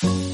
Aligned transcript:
Thank 0.00 0.22
you. 0.22 0.27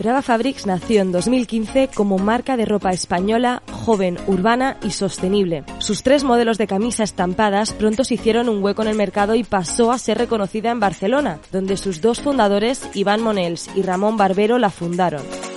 Brava 0.00 0.22
Fabrics 0.22 0.64
nació 0.64 1.02
en 1.02 1.12
2015 1.12 1.90
como 1.94 2.16
marca 2.16 2.56
de 2.56 2.64
ropa 2.64 2.90
española, 2.90 3.62
joven, 3.70 4.16
urbana 4.26 4.78
y 4.82 4.92
sostenible. 4.92 5.62
Sus 5.78 6.02
tres 6.02 6.24
modelos 6.24 6.56
de 6.56 6.66
camisa 6.66 7.02
estampadas 7.02 7.74
pronto 7.74 8.02
se 8.02 8.14
hicieron 8.14 8.48
un 8.48 8.64
hueco 8.64 8.80
en 8.80 8.88
el 8.88 8.96
mercado 8.96 9.34
y 9.34 9.44
pasó 9.44 9.92
a 9.92 9.98
ser 9.98 10.16
reconocida 10.16 10.70
en 10.70 10.80
Barcelona, 10.80 11.38
donde 11.52 11.76
sus 11.76 12.00
dos 12.00 12.22
fundadores, 12.22 12.88
Iván 12.94 13.20
Monels 13.20 13.68
y 13.74 13.82
Ramón 13.82 14.16
Barbero, 14.16 14.56
la 14.56 14.70
fundaron. 14.70 15.49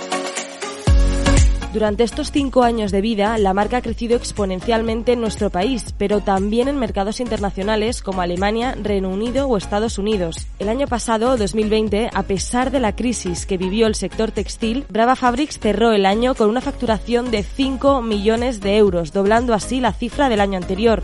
Durante 1.74 2.04
estos 2.04 2.30
cinco 2.30 2.62
años 2.62 2.92
de 2.92 3.00
vida, 3.00 3.36
la 3.36 3.52
marca 3.52 3.78
ha 3.78 3.82
crecido 3.82 4.16
exponencialmente 4.16 5.14
en 5.14 5.20
nuestro 5.20 5.50
país, 5.50 5.92
pero 5.98 6.20
también 6.20 6.68
en 6.68 6.78
mercados 6.78 7.18
internacionales 7.18 8.00
como 8.00 8.20
Alemania, 8.20 8.76
Reino 8.80 9.08
Unido 9.08 9.48
o 9.48 9.56
Estados 9.56 9.98
Unidos. 9.98 10.46
El 10.60 10.68
año 10.68 10.86
pasado, 10.86 11.36
2020, 11.36 12.10
a 12.14 12.22
pesar 12.22 12.70
de 12.70 12.78
la 12.78 12.94
crisis 12.94 13.44
que 13.44 13.58
vivió 13.58 13.88
el 13.88 13.96
sector 13.96 14.30
textil, 14.30 14.84
Brava 14.88 15.16
Fabrics 15.16 15.58
cerró 15.58 15.90
el 15.90 16.06
año 16.06 16.36
con 16.36 16.48
una 16.48 16.60
facturación 16.60 17.32
de 17.32 17.42
5 17.42 18.02
millones 18.02 18.60
de 18.60 18.76
euros, 18.76 19.12
doblando 19.12 19.52
así 19.52 19.80
la 19.80 19.92
cifra 19.92 20.28
del 20.28 20.42
año 20.42 20.58
anterior. 20.58 21.02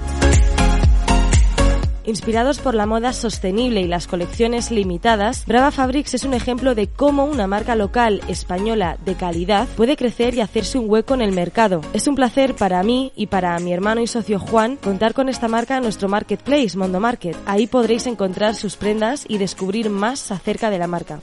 Inspirados 2.10 2.58
por 2.58 2.74
la 2.74 2.86
moda 2.86 3.12
sostenible 3.12 3.82
y 3.82 3.86
las 3.86 4.08
colecciones 4.08 4.72
limitadas, 4.72 5.46
Brava 5.46 5.70
Fabrics 5.70 6.14
es 6.14 6.24
un 6.24 6.34
ejemplo 6.34 6.74
de 6.74 6.88
cómo 6.88 7.24
una 7.24 7.46
marca 7.46 7.76
local 7.76 8.20
española 8.26 8.96
de 9.04 9.14
calidad 9.14 9.68
puede 9.76 9.96
crecer 9.96 10.34
y 10.34 10.40
hacerse 10.40 10.76
un 10.76 10.90
hueco 10.90 11.14
en 11.14 11.22
el 11.22 11.30
mercado. 11.30 11.82
Es 11.92 12.08
un 12.08 12.16
placer 12.16 12.56
para 12.56 12.82
mí 12.82 13.12
y 13.14 13.28
para 13.28 13.56
mi 13.60 13.72
hermano 13.72 14.00
y 14.00 14.08
socio 14.08 14.40
Juan 14.40 14.74
contar 14.74 15.14
con 15.14 15.28
esta 15.28 15.46
marca 15.46 15.76
en 15.76 15.84
nuestro 15.84 16.08
marketplace, 16.08 16.76
Mondo 16.76 16.98
Market. 16.98 17.36
Ahí 17.46 17.68
podréis 17.68 18.08
encontrar 18.08 18.56
sus 18.56 18.74
prendas 18.74 19.24
y 19.28 19.38
descubrir 19.38 19.88
más 19.88 20.32
acerca 20.32 20.68
de 20.68 20.78
la 20.78 20.88
marca. 20.88 21.20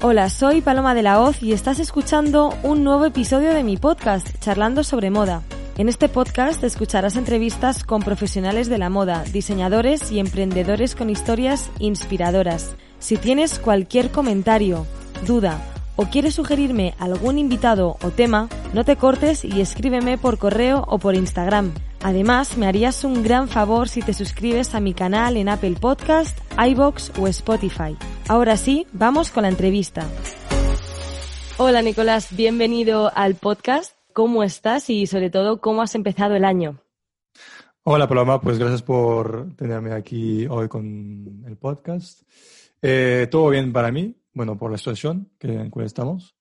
Hola, 0.00 0.30
soy 0.30 0.60
Paloma 0.60 0.94
de 0.94 1.02
la 1.02 1.20
Hoz 1.20 1.42
y 1.42 1.52
estás 1.52 1.80
escuchando 1.80 2.54
un 2.62 2.84
nuevo 2.84 3.06
episodio 3.06 3.52
de 3.54 3.64
mi 3.64 3.76
podcast, 3.76 4.38
Charlando 4.38 4.84
sobre 4.84 5.10
Moda. 5.10 5.42
En 5.78 5.88
este 5.88 6.08
podcast 6.08 6.64
escucharás 6.64 7.14
entrevistas 7.14 7.84
con 7.84 8.02
profesionales 8.02 8.68
de 8.68 8.78
la 8.78 8.90
moda, 8.90 9.22
diseñadores 9.32 10.10
y 10.10 10.18
emprendedores 10.18 10.96
con 10.96 11.08
historias 11.08 11.70
inspiradoras. 11.78 12.74
Si 12.98 13.16
tienes 13.16 13.60
cualquier 13.60 14.10
comentario, 14.10 14.88
duda 15.24 15.62
o 15.94 16.06
quieres 16.06 16.34
sugerirme 16.34 16.94
algún 16.98 17.38
invitado 17.38 17.96
o 18.02 18.10
tema, 18.10 18.48
no 18.72 18.84
te 18.84 18.96
cortes 18.96 19.44
y 19.44 19.60
escríbeme 19.60 20.18
por 20.18 20.38
correo 20.38 20.84
o 20.88 20.98
por 20.98 21.14
Instagram. 21.14 21.72
Además, 22.02 22.56
me 22.56 22.66
harías 22.66 23.04
un 23.04 23.22
gran 23.22 23.46
favor 23.46 23.88
si 23.88 24.02
te 24.02 24.14
suscribes 24.14 24.74
a 24.74 24.80
mi 24.80 24.94
canal 24.94 25.36
en 25.36 25.48
Apple 25.48 25.76
Podcast, 25.80 26.36
iBox 26.58 27.12
o 27.20 27.28
Spotify. 27.28 27.96
Ahora 28.26 28.56
sí, 28.56 28.88
vamos 28.92 29.30
con 29.30 29.44
la 29.44 29.48
entrevista. 29.48 30.04
Hola 31.56 31.82
Nicolás, 31.82 32.34
bienvenido 32.34 33.12
al 33.14 33.36
podcast 33.36 33.97
cómo 34.12 34.42
estás 34.42 34.90
y 34.90 35.06
sobre 35.06 35.30
todo 35.30 35.60
cómo 35.60 35.82
has 35.82 35.94
empezado 35.94 36.34
el 36.34 36.44
año. 36.44 36.80
Hola 37.82 38.08
Paloma, 38.08 38.40
pues 38.40 38.58
gracias 38.58 38.82
por 38.82 39.54
tenerme 39.56 39.92
aquí 39.92 40.46
hoy 40.46 40.68
con 40.68 41.44
el 41.46 41.56
podcast. 41.56 42.22
Eh, 42.82 43.28
todo 43.30 43.48
bien 43.48 43.72
para 43.72 43.90
mí, 43.90 44.14
bueno, 44.32 44.58
por 44.58 44.70
la 44.70 44.78
situación 44.78 45.30
en 45.40 45.56
la 45.56 45.70
que 45.70 45.84
estamos. 45.84 46.37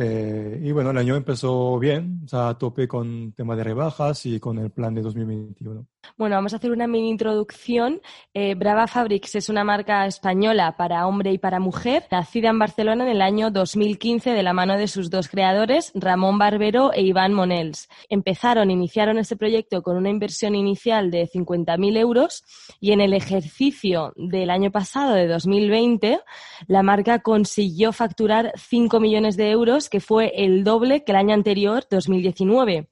Eh, 0.00 0.60
y 0.62 0.70
bueno, 0.70 0.90
el 0.90 0.98
año 0.98 1.16
empezó 1.16 1.76
bien, 1.78 2.20
o 2.24 2.28
sea, 2.28 2.50
a 2.50 2.58
tope 2.58 2.86
con 2.86 3.32
tema 3.32 3.56
de 3.56 3.64
rebajas 3.64 4.24
y 4.26 4.38
con 4.38 4.58
el 4.58 4.70
plan 4.70 4.94
de 4.94 5.02
2021. 5.02 5.86
Bueno, 6.16 6.36
vamos 6.36 6.52
a 6.52 6.56
hacer 6.56 6.70
una 6.70 6.86
mini 6.86 7.10
introducción. 7.10 8.00
Eh, 8.32 8.54
Brava 8.54 8.86
Fabrics 8.86 9.34
es 9.34 9.48
una 9.48 9.64
marca 9.64 10.06
española 10.06 10.76
para 10.76 11.06
hombre 11.06 11.32
y 11.32 11.38
para 11.38 11.60
mujer, 11.60 12.04
nacida 12.10 12.48
en 12.48 12.58
Barcelona 12.58 13.04
en 13.04 13.10
el 13.10 13.22
año 13.22 13.50
2015 13.50 14.30
de 14.30 14.42
la 14.42 14.52
mano 14.52 14.78
de 14.78 14.88
sus 14.88 15.10
dos 15.10 15.28
creadores, 15.28 15.92
Ramón 15.94 16.38
Barbero 16.38 16.92
e 16.92 17.02
Iván 17.02 17.34
Monels. 17.34 17.88
Empezaron, 18.08 18.70
iniciaron 18.70 19.18
este 19.18 19.36
proyecto 19.36 19.82
con 19.82 19.96
una 19.96 20.10
inversión 20.10 20.54
inicial 20.54 21.10
de 21.10 21.28
50.000 21.28 21.98
euros 21.98 22.44
y 22.80 22.92
en 22.92 23.00
el 23.00 23.12
ejercicio 23.12 24.12
del 24.16 24.50
año 24.50 24.70
pasado, 24.70 25.14
de 25.14 25.26
2020, 25.26 26.20
la 26.66 26.82
marca 26.82 27.20
consiguió 27.20 27.92
facturar 27.92 28.52
5 28.56 29.00
millones 29.00 29.36
de 29.36 29.50
euros, 29.50 29.87
que 29.88 30.00
fue 30.00 30.32
el 30.36 30.64
doble 30.64 31.04
que 31.04 31.12
el 31.12 31.18
año 31.18 31.34
anterior, 31.34 31.84
2019. 31.90 32.88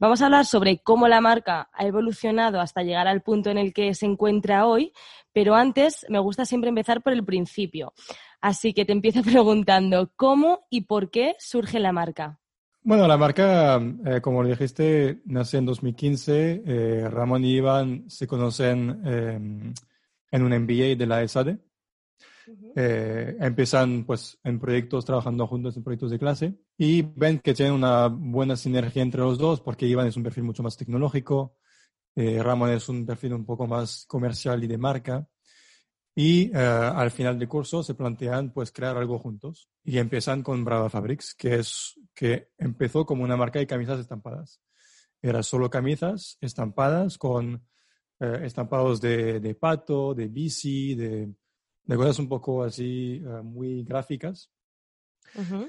Vamos 0.00 0.22
a 0.22 0.26
hablar 0.26 0.46
sobre 0.46 0.78
cómo 0.78 1.08
la 1.08 1.20
marca 1.20 1.70
ha 1.72 1.84
evolucionado 1.84 2.60
hasta 2.60 2.82
llegar 2.82 3.08
al 3.08 3.22
punto 3.22 3.50
en 3.50 3.58
el 3.58 3.72
que 3.72 3.94
se 3.94 4.06
encuentra 4.06 4.66
hoy, 4.66 4.92
pero 5.32 5.56
antes 5.56 6.06
me 6.08 6.20
gusta 6.20 6.44
siempre 6.44 6.68
empezar 6.68 7.02
por 7.02 7.12
el 7.12 7.24
principio. 7.24 7.92
Así 8.40 8.72
que 8.72 8.84
te 8.84 8.92
empiezo 8.92 9.22
preguntando, 9.24 10.12
¿cómo 10.14 10.66
y 10.70 10.82
por 10.82 11.10
qué 11.10 11.34
surge 11.38 11.80
la 11.80 11.92
marca? 11.92 12.38
Bueno, 12.82 13.08
la 13.08 13.16
marca, 13.16 13.82
eh, 14.06 14.20
como 14.22 14.44
dijiste, 14.44 15.20
nace 15.26 15.58
en 15.58 15.66
2015. 15.66 16.62
Eh, 16.64 17.08
Ramón 17.10 17.44
y 17.44 17.56
Iván 17.56 18.04
se 18.08 18.26
conocen 18.26 19.02
eh, 19.04 19.38
en 20.30 20.42
un 20.42 20.52
MBA 20.62 20.96
de 20.96 21.06
la 21.06 21.22
ESADE. 21.22 21.58
Eh, 22.74 23.36
empiezan 23.40 24.04
pues 24.04 24.38
en 24.44 24.58
proyectos, 24.58 25.04
trabajando 25.04 25.46
juntos 25.46 25.76
en 25.76 25.82
proyectos 25.82 26.10
de 26.10 26.18
clase. 26.18 26.54
Y 26.76 27.02
ven 27.02 27.40
que 27.40 27.54
tienen 27.54 27.74
una 27.74 28.08
buena 28.08 28.56
sinergia 28.56 29.02
entre 29.02 29.20
los 29.20 29.38
dos 29.38 29.60
porque 29.60 29.86
Iván 29.86 30.06
es 30.06 30.16
un 30.16 30.22
perfil 30.22 30.44
mucho 30.44 30.62
más 30.62 30.76
tecnológico, 30.76 31.56
eh, 32.14 32.42
Ramón 32.42 32.70
es 32.70 32.88
un 32.88 33.06
perfil 33.06 33.34
un 33.34 33.44
poco 33.44 33.66
más 33.66 34.04
comercial 34.06 34.62
y 34.62 34.66
de 34.66 34.78
marca. 34.78 35.28
Y 36.14 36.50
eh, 36.52 36.58
al 36.58 37.10
final 37.10 37.38
del 37.38 37.48
curso 37.48 37.82
se 37.82 37.94
plantean 37.94 38.52
pues 38.52 38.72
crear 38.72 38.96
algo 38.96 39.18
juntos. 39.18 39.68
Y 39.84 39.98
empiezan 39.98 40.42
con 40.42 40.64
Brava 40.64 40.90
Fabrics 40.90 41.34
que 41.34 41.56
es 41.56 41.94
que 42.14 42.50
empezó 42.58 43.06
como 43.06 43.22
una 43.24 43.36
marca 43.36 43.58
de 43.58 43.66
camisas 43.66 44.00
estampadas. 44.00 44.60
Era 45.22 45.42
solo 45.42 45.70
camisas 45.70 46.38
estampadas 46.40 47.18
con 47.18 47.64
estampados 48.20 49.00
de, 49.00 49.38
de 49.38 49.54
pato, 49.54 50.12
de 50.12 50.26
bici, 50.26 50.96
de 50.96 51.32
de 51.88 51.96
cosas 51.96 52.18
un 52.18 52.28
poco 52.28 52.62
así 52.62 53.22
eh, 53.24 53.42
muy 53.42 53.82
gráficas. 53.82 54.52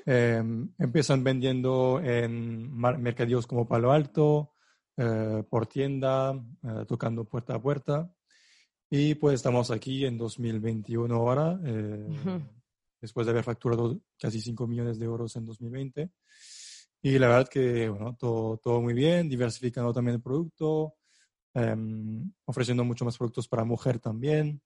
Em, 0.05 0.69
empiezan 0.77 1.23
vendiendo 1.23 1.99
en 2.01 2.71
mercadillos 2.77 3.47
como 3.47 3.67
Palo 3.67 3.91
Alto, 3.91 4.53
eh, 4.97 5.43
por 5.49 5.67
tienda, 5.67 6.33
eh, 6.63 6.85
tocando 6.87 7.23
puerta 7.23 7.55
a 7.55 7.61
puerta. 7.61 8.13
Y 8.89 9.15
pues 9.15 9.35
estamos 9.35 9.71
aquí 9.71 10.05
en 10.05 10.17
2021 10.17 11.15
ahora, 11.15 11.57
después 12.99 13.25
de 13.25 13.31
haber 13.31 13.43
facturado 13.43 14.01
casi 14.19 14.41
5 14.41 14.67
millones 14.67 14.99
de 14.99 15.05
euros 15.05 15.35
en 15.35 15.45
2020. 15.45 16.09
Y 17.01 17.19
la 17.19 17.27
verdad 17.27 17.47
que, 17.47 17.87
bueno, 17.87 18.15
todo, 18.17 18.57
todo 18.57 18.81
muy 18.81 18.93
bien, 18.93 19.29
diversificando 19.29 19.93
también 19.93 20.15
el 20.15 20.21
producto, 20.21 20.95
em, 21.53 22.29
ofreciendo 22.45 22.83
mucho 22.83 23.05
más 23.05 23.17
productos 23.17 23.47
para 23.47 23.63
mujer 23.63 23.99
también 23.99 24.59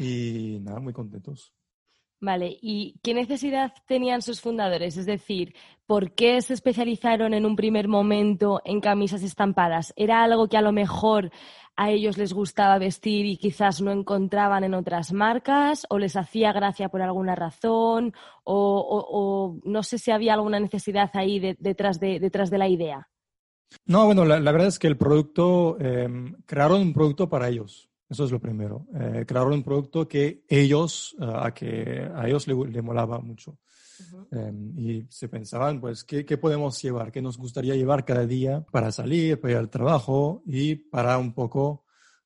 y 0.00 0.58
nada, 0.60 0.80
muy 0.80 0.92
contentos. 0.92 1.52
Vale, 2.22 2.58
¿y 2.60 3.00
qué 3.02 3.14
necesidad 3.14 3.72
tenían 3.86 4.20
sus 4.20 4.42
fundadores? 4.42 4.98
Es 4.98 5.06
decir, 5.06 5.54
¿por 5.86 6.12
qué 6.12 6.42
se 6.42 6.52
especializaron 6.52 7.32
en 7.32 7.46
un 7.46 7.56
primer 7.56 7.88
momento 7.88 8.60
en 8.66 8.82
camisas 8.82 9.22
estampadas? 9.22 9.94
¿Era 9.96 10.22
algo 10.22 10.46
que 10.46 10.58
a 10.58 10.62
lo 10.62 10.70
mejor 10.70 11.30
a 11.76 11.90
ellos 11.90 12.18
les 12.18 12.34
gustaba 12.34 12.76
vestir 12.78 13.24
y 13.24 13.38
quizás 13.38 13.80
no 13.80 13.90
encontraban 13.90 14.64
en 14.64 14.74
otras 14.74 15.14
marcas? 15.14 15.86
¿O 15.88 15.98
les 15.98 16.14
hacía 16.14 16.52
gracia 16.52 16.90
por 16.90 17.00
alguna 17.00 17.34
razón? 17.34 18.12
¿O, 18.44 19.58
no 19.64 19.82
sé 19.82 19.96
si 19.96 20.10
había 20.10 20.34
alguna 20.34 20.60
necesidad 20.60 21.10
ahí 21.14 21.56
detrás, 21.58 22.00
de, 22.00 22.20
detrás 22.20 22.50
de 22.50 22.58
la 22.58 22.68
idea? 22.68 23.08
No, 23.86 24.04
bueno, 24.04 24.26
la, 24.26 24.52
verdad 24.52 24.68
es 24.68 24.78
que 24.78 24.88
el 24.88 24.98
producto, 24.98 25.80
em, 25.80 26.34
crearon 26.44 26.82
un 26.82 26.92
producto 26.92 27.30
para 27.30 27.48
ellos 27.48 27.89
Eso 28.10 28.24
es 28.24 28.32
lo 28.32 28.40
primero. 28.40 28.86
Eh, 28.92 29.24
crearon 29.24 29.52
un 29.52 29.62
producto 29.62 30.08
que 30.08 30.42
ellos, 30.48 31.14
eh, 31.20 31.24
a 31.24 31.54
que 31.54 32.10
a 32.12 32.26
ellos 32.26 32.48
le, 32.48 32.82
molaba 32.82 33.20
mucho. 33.20 33.58
Em, 34.32 34.76
y 34.76 35.06
se 35.08 35.28
pensaban, 35.28 35.80
pues, 35.80 36.02
¿qué, 36.02 36.24
¿qué, 36.24 36.36
podemos 36.36 36.82
llevar? 36.82 37.12
¿Qué 37.12 37.22
nos 37.22 37.38
gustaría 37.38 37.76
llevar 37.76 38.04
cada 38.04 38.26
día 38.26 38.66
para 38.72 38.90
salir, 38.90 39.40
para 39.40 39.52
ir 39.52 39.58
al 39.58 39.70
trabajo 39.70 40.42
y 40.44 40.74
para 40.74 41.18
un 41.18 41.32
poco, 41.34 41.84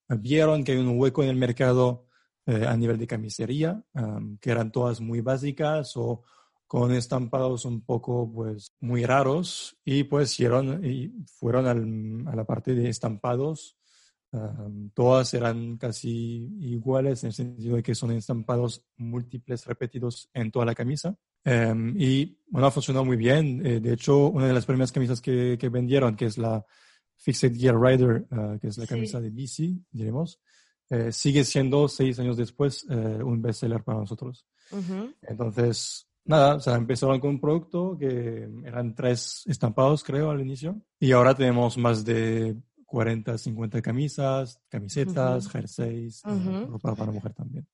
eh, 0.09 0.15
vieron 0.19 0.65
que 0.65 0.73
hay 0.73 0.79
un 0.79 0.99
hueco 0.99 1.23
en 1.23 1.29
el 1.29 1.37
mercado 1.37 2.07
a 2.47 2.77
nivel 2.77 2.99
de 2.99 3.07
camisería, 3.07 3.83
em, 3.95 4.37
que 4.37 4.51
eran 4.51 4.71
todas 4.71 5.01
muy 5.01 5.23
básicas 5.23 5.97
o 5.97 6.25
con 6.67 6.93
estampados 6.93 7.65
un 7.65 7.81
poco 7.81 8.31
pues 8.31 8.75
muy 8.81 9.07
raros 9.07 9.79
y 9.83 10.05
pues 10.05 10.39
y 10.41 11.13
fueron 11.39 12.29
a 12.29 12.35
la 12.37 12.45
parte 12.45 12.75
de 12.75 12.91
estampados. 12.91 13.79
Todas 14.95 15.33
eran 15.35 15.77
casi 15.77 16.49
iguales 16.61 17.23
en 17.23 17.29
el 17.29 17.35
sentido 17.35 17.77
de 17.77 17.83
que 17.83 17.95
son 17.95 18.11
estampados 18.13 18.85
múltiples 18.97 19.67
repetidos 19.67 20.29
en 20.33 20.51
toda 20.51 20.65
la 20.65 20.75
camisa. 20.75 21.17
Em, 21.45 21.95
y 21.99 22.39
bueno, 22.49 22.71
funcionó 22.71 23.05
muy 23.05 23.17
bien. 23.17 23.65
Eh, 23.65 23.81
de 23.81 23.93
hecho, 23.93 24.29
una 24.29 24.47
de 24.47 24.55
las 24.55 24.67
primeras 24.67 24.93
camisas 24.93 25.21
que, 25.21 25.57
que 25.59 25.69
vendieron, 25.69 26.17
que 26.17 26.27
es 26.27 26.39
la 26.39 26.65
Fixed 27.17 27.57
Gear 27.57 27.79
Rider, 27.79 28.27
ah, 28.31 28.57
que 28.61 28.69
es 28.69 28.79
la 28.79 28.87
camisa 28.87 29.21
de 29.21 29.31
bici, 29.31 29.79
diremos, 29.91 30.41
eh, 30.91 31.13
sigue 31.13 31.45
siendo 31.45 31.89
seis 31.89 32.19
años 32.19 32.37
después 32.37 32.87
eh, 32.91 33.23
un 33.23 33.41
bestseller 33.41 33.83
para 33.83 34.01
nosotros. 34.01 34.47
Entonces, 35.23 36.09
nada, 36.25 36.57
o 36.57 36.61
sea, 36.61 36.75
empezaron 36.75 37.21
con 37.21 37.31
un 37.31 37.41
producto 37.41 37.97
que 37.99 38.49
eran 38.65 38.95
tres 38.95 39.43
estampados, 39.47 40.03
creo, 40.03 40.31
al 40.31 40.41
inicio. 40.41 40.81
Y 40.99 41.13
ahora 41.13 41.35
tenemos 41.35 41.77
más 41.79 42.05
de 42.05 42.57
40, 42.87 43.39
50 43.39 43.83
camisas, 43.83 44.61
camisetas, 44.69 45.49
jerseys, 45.49 46.23
eh, 46.25 46.67
ropa 46.69 46.95
para 46.95 47.13
mujer 47.13 47.33
también. 47.33 47.67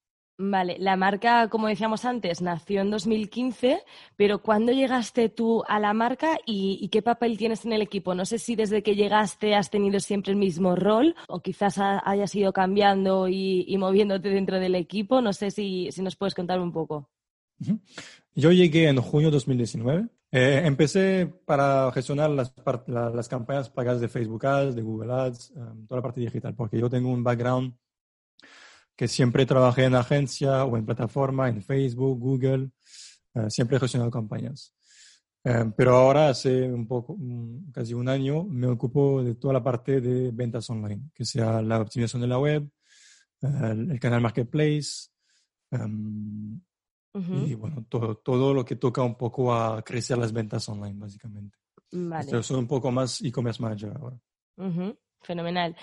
Vale, 0.42 0.78
la 0.78 0.96
marca, 0.96 1.50
como 1.50 1.66
decíamos 1.66 2.06
antes, 2.06 2.40
nació 2.40 2.80
en 2.80 2.90
2015, 2.90 3.82
pero 4.16 4.40
¿cuándo 4.40 4.72
llegaste 4.72 5.28
tú 5.28 5.62
a 5.68 5.78
la 5.78 5.92
marca 5.92 6.38
y, 6.46 6.88
qué 6.88 7.02
papel 7.02 7.36
tienes 7.36 7.66
en 7.66 7.74
el 7.74 7.82
equipo? 7.82 8.14
No 8.14 8.24
sé 8.24 8.38
si 8.38 8.56
desde 8.56 8.82
que 8.82 8.94
llegaste 8.94 9.54
has 9.54 9.68
tenido 9.68 10.00
siempre 10.00 10.32
el 10.32 10.38
mismo 10.38 10.76
rol 10.76 11.14
o 11.28 11.40
quizás 11.40 11.76
hayas 11.78 12.34
ido 12.34 12.54
cambiando 12.54 13.28
y, 13.28 13.76
moviéndote 13.76 14.30
dentro 14.30 14.58
del 14.58 14.76
equipo. 14.76 15.20
No 15.20 15.34
sé 15.34 15.50
si, 15.50 15.92
si 15.92 16.00
nos 16.00 16.16
puedes 16.16 16.34
contar 16.34 16.58
un 16.58 16.72
poco. 16.72 17.10
Yo 18.34 18.52
llegué 18.52 18.88
en 18.88 18.96
junio 19.00 19.28
de 19.28 19.32
2019. 19.32 20.08
Eh, 20.32 20.62
empecé 20.64 21.26
para 21.44 21.90
gestionar 21.92 22.30
las, 22.30 22.54
las, 22.86 23.28
campañas 23.28 23.68
pagadas 23.68 24.00
de 24.00 24.08
Facebook 24.08 24.46
Ads, 24.46 24.76
de 24.76 24.82
Google 24.82 25.12
Ads, 25.12 25.52
em, 25.56 25.86
toda 25.88 25.98
la 25.98 26.02
parte 26.02 26.20
digital, 26.20 26.54
porque 26.54 26.78
yo 26.78 26.88
tengo 26.88 27.10
un 27.10 27.24
background 27.24 27.74
que 28.94 29.08
siempre 29.08 29.44
trabajé 29.46 29.84
en 29.84 29.96
agencia 29.96 30.64
o 30.64 30.76
en 30.76 30.86
plataforma, 30.86 31.48
en 31.48 31.62
Facebook, 31.62 32.20
Google, 32.20 32.70
eh, 33.34 33.46
siempre 33.48 33.76
he 33.76 33.80
gestionado 33.80 34.10
campañas. 34.10 34.72
Em, 35.42 35.72
pero 35.72 35.96
ahora, 35.96 36.28
hace 36.28 36.70
un 36.70 36.86
poco, 36.86 37.16
casi 37.72 37.94
un 37.94 38.08
año, 38.08 38.44
me 38.44 38.68
ocupo 38.68 39.22
de 39.24 39.34
toda 39.34 39.54
la 39.54 39.62
parte 39.64 40.00
de 40.00 40.30
ventas 40.32 40.68
online, 40.70 41.10
que 41.14 41.24
sea 41.24 41.62
la 41.62 41.80
optimización 41.80 42.22
de 42.22 42.28
la 42.28 42.38
web, 42.38 42.68
eh, 43.42 43.48
el, 43.70 43.98
canal 43.98 44.20
Marketplace, 44.20 45.08
y 47.14 47.54
bueno, 47.54 47.84
todo, 47.88 48.16
todo 48.16 48.54
lo 48.54 48.64
que 48.64 48.76
toca 48.76 49.02
un 49.02 49.16
poco 49.16 49.52
a 49.52 49.82
crecer 49.82 50.18
las 50.18 50.32
ventas 50.32 50.68
online, 50.68 50.98
básicamente. 50.98 51.58
Vale. 51.92 52.42
soy 52.42 52.58
un 52.58 52.68
poco 52.68 52.90
más 52.92 53.20
e-commerce 53.20 53.60
manager 53.60 53.92
ahora. 53.96 54.16
Fenomenal. 55.22 55.76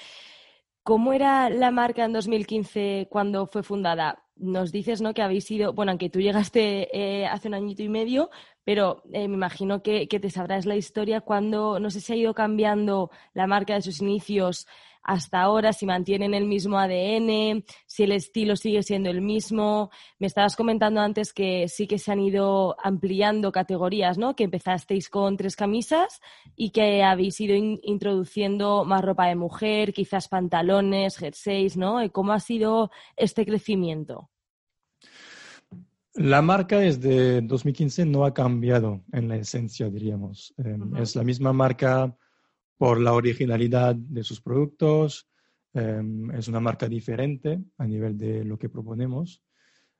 ¿Cómo 0.83 1.11
era 1.11 1.49
la 1.49 1.69
marca 1.69 2.05
en 2.05 2.13
2015 2.13 3.09
cuando 3.11 3.45
fue 3.47 3.61
fundada? 3.61 4.23
Nos 4.37 4.71
dices 4.71 5.01
¿no? 5.01 5.13
que 5.13 5.21
habéis 5.21 5.43
sido, 5.43 5.73
bueno, 5.73 5.91
aunque 5.91 6.09
tú 6.09 6.21
llegaste 6.21 6.87
eh, 6.97 7.25
hace 7.25 7.49
un 7.49 7.55
añito 7.55 7.83
y 7.83 7.89
medio, 7.89 8.29
pero 8.63 9.03
eh, 9.11 9.27
me 9.27 9.33
imagino 9.33 9.83
que, 9.83 10.07
que, 10.07 10.21
te 10.21 10.29
sabrás 10.29 10.65
la 10.65 10.77
historia 10.77 11.19
cuando, 11.19 11.79
no 11.79 11.89
sé 11.89 11.99
si 11.99 12.13
ha 12.13 12.15
ido 12.15 12.33
cambiando 12.33 13.11
la 13.33 13.47
marca 13.47 13.73
de 13.73 13.81
sus 13.81 13.99
inicios 13.99 14.65
hasta 15.07 15.41
ahora, 15.41 15.71
si 15.71 15.85
mantienen 15.85 16.33
el 16.33 16.45
mismo 16.45 16.77
ADN, 16.77 17.63
si 17.85 18.03
el 18.03 18.11
estilo 18.11 18.57
sigue 18.57 18.83
siendo 18.83 19.09
el 19.09 19.21
mismo. 19.21 19.89
Me 20.19 20.27
estabas 20.27 20.57
comentando 20.57 20.99
antes 20.99 21.31
que 21.31 21.69
sí 21.69 21.87
que 21.87 21.97
se 21.97 22.11
han 22.11 22.19
ido 22.19 22.75
ampliando 22.83 23.53
categorías, 23.53 24.17
¿no? 24.17 24.35
Que 24.35 24.43
empezasteis 24.43 25.09
con 25.09 25.37
tres 25.37 25.55
camisas 25.55 26.19
y 26.57 26.71
que 26.71 27.03
habéis 27.03 27.39
ido 27.39 27.55
introduciendo 27.55 28.83
más 28.83 29.01
ropa 29.01 29.27
de 29.27 29.35
mujer, 29.35 29.93
quizás 29.93 30.27
pantalones, 30.27 31.17
jerseys, 31.17 31.77
¿no? 31.77 31.99
¿Cómo 32.11 32.33
ha 32.33 32.41
sido 32.41 32.91
este 33.15 33.45
crecimiento? 33.45 34.29
La 36.15 36.41
marca 36.41 36.79
desde 36.79 37.41
2015 37.41 38.05
no 38.05 38.25
ha 38.25 38.33
cambiado 38.33 39.03
en 39.13 39.29
la 39.29 39.37
esencia, 39.37 39.89
diríamos. 39.89 40.53
Em, 40.57 40.97
es 40.97 41.15
la 41.15 41.23
misma 41.23 41.53
marca 41.53 42.13
por 42.77 42.99
la 43.01 43.13
originalidad 43.13 43.95
de 43.95 44.23
sus 44.23 44.41
productos. 44.41 45.27
Em, 45.73 46.31
es 46.31 46.47
una 46.47 46.59
marca 46.59 46.87
diferente 46.87 47.59
a 47.77 47.85
nivel 47.85 48.17
de 48.17 48.43
lo 48.43 48.57
que 48.57 48.69
proponemos. 48.69 49.41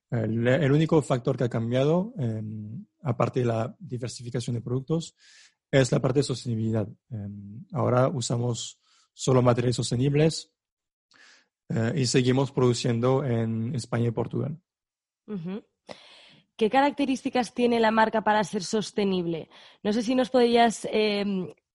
El, 0.09 0.71
único 0.71 1.01
factor 1.01 1.35
que 1.35 1.43
ha 1.43 1.49
cambiado, 1.49 2.13
em, 2.17 2.85
aparte 3.01 3.41
de 3.41 3.47
la 3.47 3.75
diversificación 3.77 4.55
de 4.55 4.61
productos, 4.61 5.15
es 5.69 5.91
la 5.91 5.99
parte 5.99 6.19
de 6.19 6.23
sostenibilidad. 6.23 6.87
Em, 7.09 7.65
ahora 7.73 8.07
usamos 8.07 8.79
solo 9.13 9.41
materiales 9.41 9.75
sostenibles 9.75 10.53
eh, 11.69 11.93
y 11.95 12.05
seguimos 12.05 12.51
produciendo 12.51 13.25
en 13.25 13.75
España 13.75 14.07
y 14.07 14.11
Portugal. 14.11 14.57
¿Qué 16.55 16.69
características 16.69 17.53
tiene 17.53 17.79
la 17.79 17.91
marca 17.91 18.23
para 18.23 18.43
ser 18.45 18.63
sostenible? 18.63 19.49
No 19.83 19.91
sé 19.91 20.03
si 20.03 20.15
nos 20.15 20.29
podrías 20.29 20.87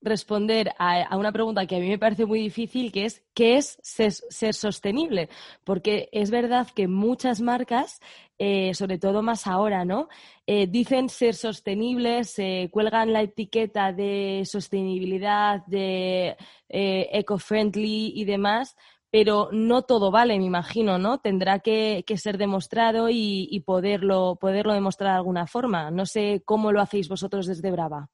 responder 0.02 0.72
a, 0.78 1.16
una 1.16 1.32
pregunta 1.32 1.66
que 1.66 1.76
a 1.76 1.78
mí 1.80 1.88
me 1.88 1.98
parece 1.98 2.26
muy 2.26 2.40
difícil, 2.40 2.92
que 2.92 3.06
es 3.06 3.22
¿qué 3.34 3.56
es 3.56 3.78
ser, 3.82 4.54
sostenible? 4.54 5.28
Porque 5.64 6.08
es 6.12 6.30
verdad 6.30 6.68
que 6.74 6.88
muchas 6.88 7.40
marcas, 7.40 8.00
eh, 8.38 8.74
sobre 8.74 8.98
todo 8.98 9.22
más 9.22 9.46
ahora, 9.46 9.84
¿no? 9.84 10.08
Eh, 10.46 10.66
dicen 10.66 11.08
ser 11.08 11.34
sostenibles, 11.34 12.30
se 12.30 12.68
cuelgan 12.72 13.12
la 13.12 13.22
etiqueta 13.22 13.92
de 13.92 14.42
sostenibilidad, 14.44 15.64
de 15.66 16.36
eh, 16.68 17.08
eco-friendly 17.12 18.12
y 18.14 18.24
demás, 18.24 18.76
pero 19.10 19.50
no 19.52 19.82
todo 19.82 20.10
vale, 20.10 20.38
me 20.38 20.46
imagino, 20.46 20.98
¿no? 20.98 21.18
Tendrá 21.18 21.60
que, 21.60 22.04
ser 22.16 22.38
demostrado 22.38 23.08
y, 23.10 23.46
y, 23.50 23.60
poderlo, 23.60 24.36
poderlo 24.40 24.72
demostrar 24.72 25.12
de 25.12 25.16
alguna 25.18 25.46
forma. 25.46 25.90
No 25.90 26.06
sé 26.06 26.42
cómo 26.44 26.72
lo 26.72 26.80
hacéis 26.80 27.08
vosotros 27.08 27.46
desde 27.46 27.70
Brava. 27.70 28.08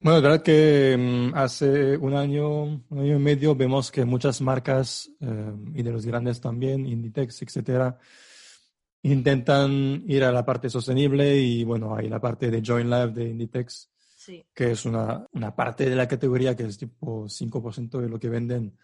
Bueno, 0.00 0.18
es 0.18 0.22
verdad 0.22 0.42
que 0.42 0.96
mm, 0.96 1.34
hace 1.34 1.96
un 1.96 2.14
año, 2.14 2.62
un 2.88 2.98
año 2.98 3.16
y 3.16 3.18
medio 3.18 3.56
vemos 3.56 3.90
que 3.90 4.04
muchas 4.04 4.40
marcas 4.40 5.10
eh, 5.20 5.52
y 5.74 5.82
de 5.82 5.90
los 5.90 6.06
grandes 6.06 6.40
también, 6.40 6.86
Inditex, 6.86 7.42
etcétera, 7.42 7.98
intentan 9.02 10.04
ir 10.06 10.22
a 10.22 10.30
la 10.30 10.44
parte 10.44 10.70
sostenible 10.70 11.36
y 11.38 11.64
bueno, 11.64 11.96
hay 11.96 12.08
la 12.08 12.20
parte 12.20 12.48
de 12.48 12.62
Join 12.64 12.88
Life 12.88 13.08
de 13.08 13.28
Inditex, 13.28 13.90
que 14.54 14.70
es 14.70 14.84
una, 14.84 15.26
una 15.32 15.56
parte 15.56 15.90
de 15.90 15.96
la 15.96 16.06
categoría 16.06 16.54
que 16.54 16.64
es 16.64 16.78
tipo 16.78 17.24
5% 17.28 18.00
de 18.00 18.08
lo 18.08 18.20
que 18.20 18.28
venden 18.28 18.78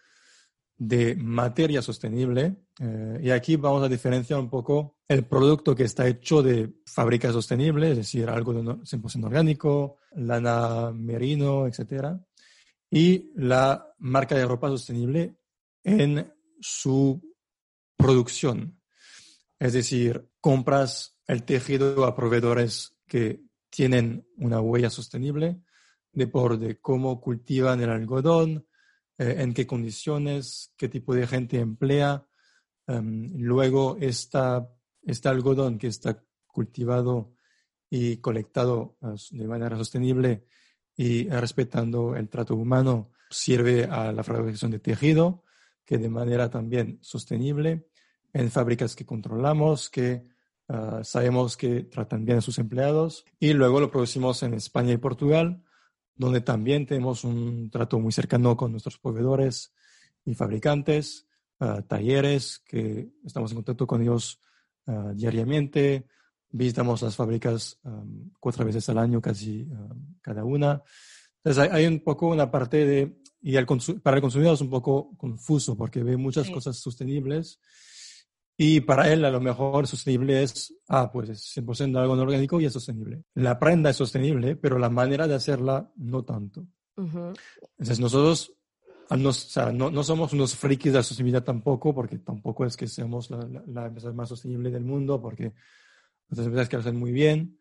de 0.77 1.15
materia 1.15 1.81
sostenible. 1.81 2.55
Eh, 2.79 3.19
y 3.23 3.29
aquí 3.31 3.55
vamos 3.55 3.83
a 3.83 3.89
diferenciar 3.89 4.39
un 4.39 4.49
poco 4.49 4.97
el 5.07 5.25
producto 5.25 5.75
que 5.75 5.83
está 5.83 6.07
hecho 6.07 6.41
de 6.41 6.73
fábrica 6.85 7.31
sostenible, 7.31 7.91
es 7.91 7.97
decir, 7.97 8.29
algo 8.29 8.53
de 8.53 8.61
100% 8.61 9.25
orgánico, 9.25 9.97
lana 10.15 10.91
merino, 10.91 11.67
etc. 11.67 12.17
Y 12.89 13.31
la 13.35 13.93
marca 13.99 14.35
de 14.35 14.45
ropa 14.45 14.69
sostenible 14.69 15.37
en 15.83 16.33
su 16.59 17.21
producción. 17.97 18.79
Es 19.59 19.73
decir, 19.73 20.29
compras 20.41 21.17
el 21.27 21.43
tejido 21.43 22.05
a 22.05 22.15
proveedores 22.15 22.97
que 23.07 23.41
tienen 23.69 24.27
una 24.37 24.61
huella 24.61 24.89
sostenible 24.89 25.61
de 26.11 26.27
por 26.27 26.57
de 26.57 26.79
cómo 26.79 27.19
cultivan 27.19 27.81
el 27.81 27.89
algodón, 27.89 28.65
eh, 29.17 29.35
en 29.39 29.53
qué 29.53 29.65
condiciones, 29.65 30.73
qué 30.77 30.89
tipo 30.89 31.13
de 31.15 31.27
gente 31.27 31.59
emplea. 31.59 32.25
Em, 32.87 33.31
luego, 33.37 33.97
este 33.99 35.29
algodón 35.29 35.77
que 35.77 35.87
está 35.87 36.23
cultivado 36.47 37.33
y 37.89 38.17
colectado 38.17 38.97
eh, 39.01 39.15
de 39.31 39.47
manera 39.47 39.77
sostenible 39.77 40.45
y 40.95 41.27
respetando 41.29 42.15
el 42.15 42.29
trato 42.29 42.55
humano 42.55 43.11
sirve 43.29 43.85
a 43.85 44.11
la 44.11 44.23
fabricación 44.23 44.71
de 44.71 44.79
tejido, 44.79 45.43
que 45.85 45.97
de 45.97 46.09
manera 46.09 46.49
también 46.49 46.99
sostenible, 47.01 47.87
en 48.33 48.51
fábricas 48.51 48.95
que 48.95 49.05
controlamos, 49.05 49.89
que 49.89 50.25
eh, 50.67 50.99
sabemos 51.03 51.57
que 51.57 51.83
tratan 51.83 52.25
bien 52.25 52.39
a 52.39 52.41
sus 52.41 52.59
empleados, 52.59 53.25
y 53.39 53.53
luego 53.53 53.79
lo 53.79 53.91
producimos 53.91 54.43
en 54.43 54.53
España 54.53 54.93
y 54.93 54.97
Portugal, 54.97 55.63
donde 56.15 56.41
también 56.41 56.85
tenemos 56.85 57.23
un 57.23 57.69
trato 57.69 57.99
muy 57.99 58.11
cercano 58.11 58.55
con 58.55 58.71
nuestros 58.71 58.97
proveedores 58.97 59.73
y 60.23 60.33
fabricantes, 60.33 61.27
ah, 61.59 61.81
talleres 61.87 62.59
que 62.65 63.09
estamos 63.25 63.51
en 63.51 63.55
contacto 63.55 63.85
con 63.85 64.01
ellos 64.01 64.39
ah, 64.87 65.11
diariamente, 65.13 66.07
visitamos 66.49 67.01
las 67.01 67.15
fábricas 67.15 67.79
cuatro 68.39 68.63
veces 68.63 68.87
al 68.87 68.97
año, 68.97 69.21
casi 69.21 69.67
cada 70.21 70.45
una. 70.45 70.81
Entonces 71.43 71.69
hay, 71.71 71.85
un 71.85 71.99
poco 71.99 72.29
una 72.29 72.49
parte 72.49 72.85
de, 72.85 73.21
y 73.41 73.53
para 74.01 74.15
el 74.17 74.21
consumidor 74.21 74.53
es 74.53 74.61
un 74.61 74.69
poco 74.69 75.15
confuso 75.17 75.75
porque 75.75 76.01
ve 76.01 76.15
muchas 76.15 76.49
cosas 76.49 76.77
sostenibles 76.77 77.59
y 78.57 78.81
para 78.81 79.11
él 79.11 79.25
a 79.25 79.31
lo 79.31 79.41
mejor 79.41 79.87
sostenible 79.87 80.43
es, 80.43 80.73
ah, 80.87 81.11
pues 81.11 81.29
es 81.29 81.57
100% 81.57 81.97
algo 81.99 82.15
no 82.15 82.21
orgánico 82.21 82.59
y 82.61 82.65
es 82.65 82.73
sostenible. 82.73 83.23
La 83.33 83.59
prenda 83.59 83.89
es 83.89 83.97
sostenible, 83.97 84.55
pero 84.55 84.79
la 84.79 84.89
manera 84.89 85.27
de 85.27 85.35
hacerla 85.35 85.91
no 85.97 86.23
tanto. 86.23 86.65
Entonces 86.97 87.99
nosotros 87.99 88.53
no, 89.09 89.29
o 89.29 89.33
sea, 89.33 89.71
no, 89.71 89.91
no, 89.91 90.03
somos 90.03 90.33
unos 90.33 90.55
frikis 90.55 90.93
de 90.93 90.99
la 90.99 91.03
sostenibilidad 91.03 91.43
tampoco, 91.43 91.93
porque 91.93 92.19
tampoco 92.19 92.65
es 92.65 92.75
que 92.75 92.87
seamos 92.87 93.29
la, 93.29 93.61
la, 93.67 93.85
empresa 93.87 94.11
más 94.13 94.29
sostenible 94.29 94.71
del 94.71 94.83
mundo, 94.83 95.21
porque 95.21 95.53
otras 96.29 96.47
empresas 96.47 96.69
que 96.69 96.77
lo 96.77 96.81
hacen 96.81 96.97
muy 96.97 97.11
bien, 97.11 97.59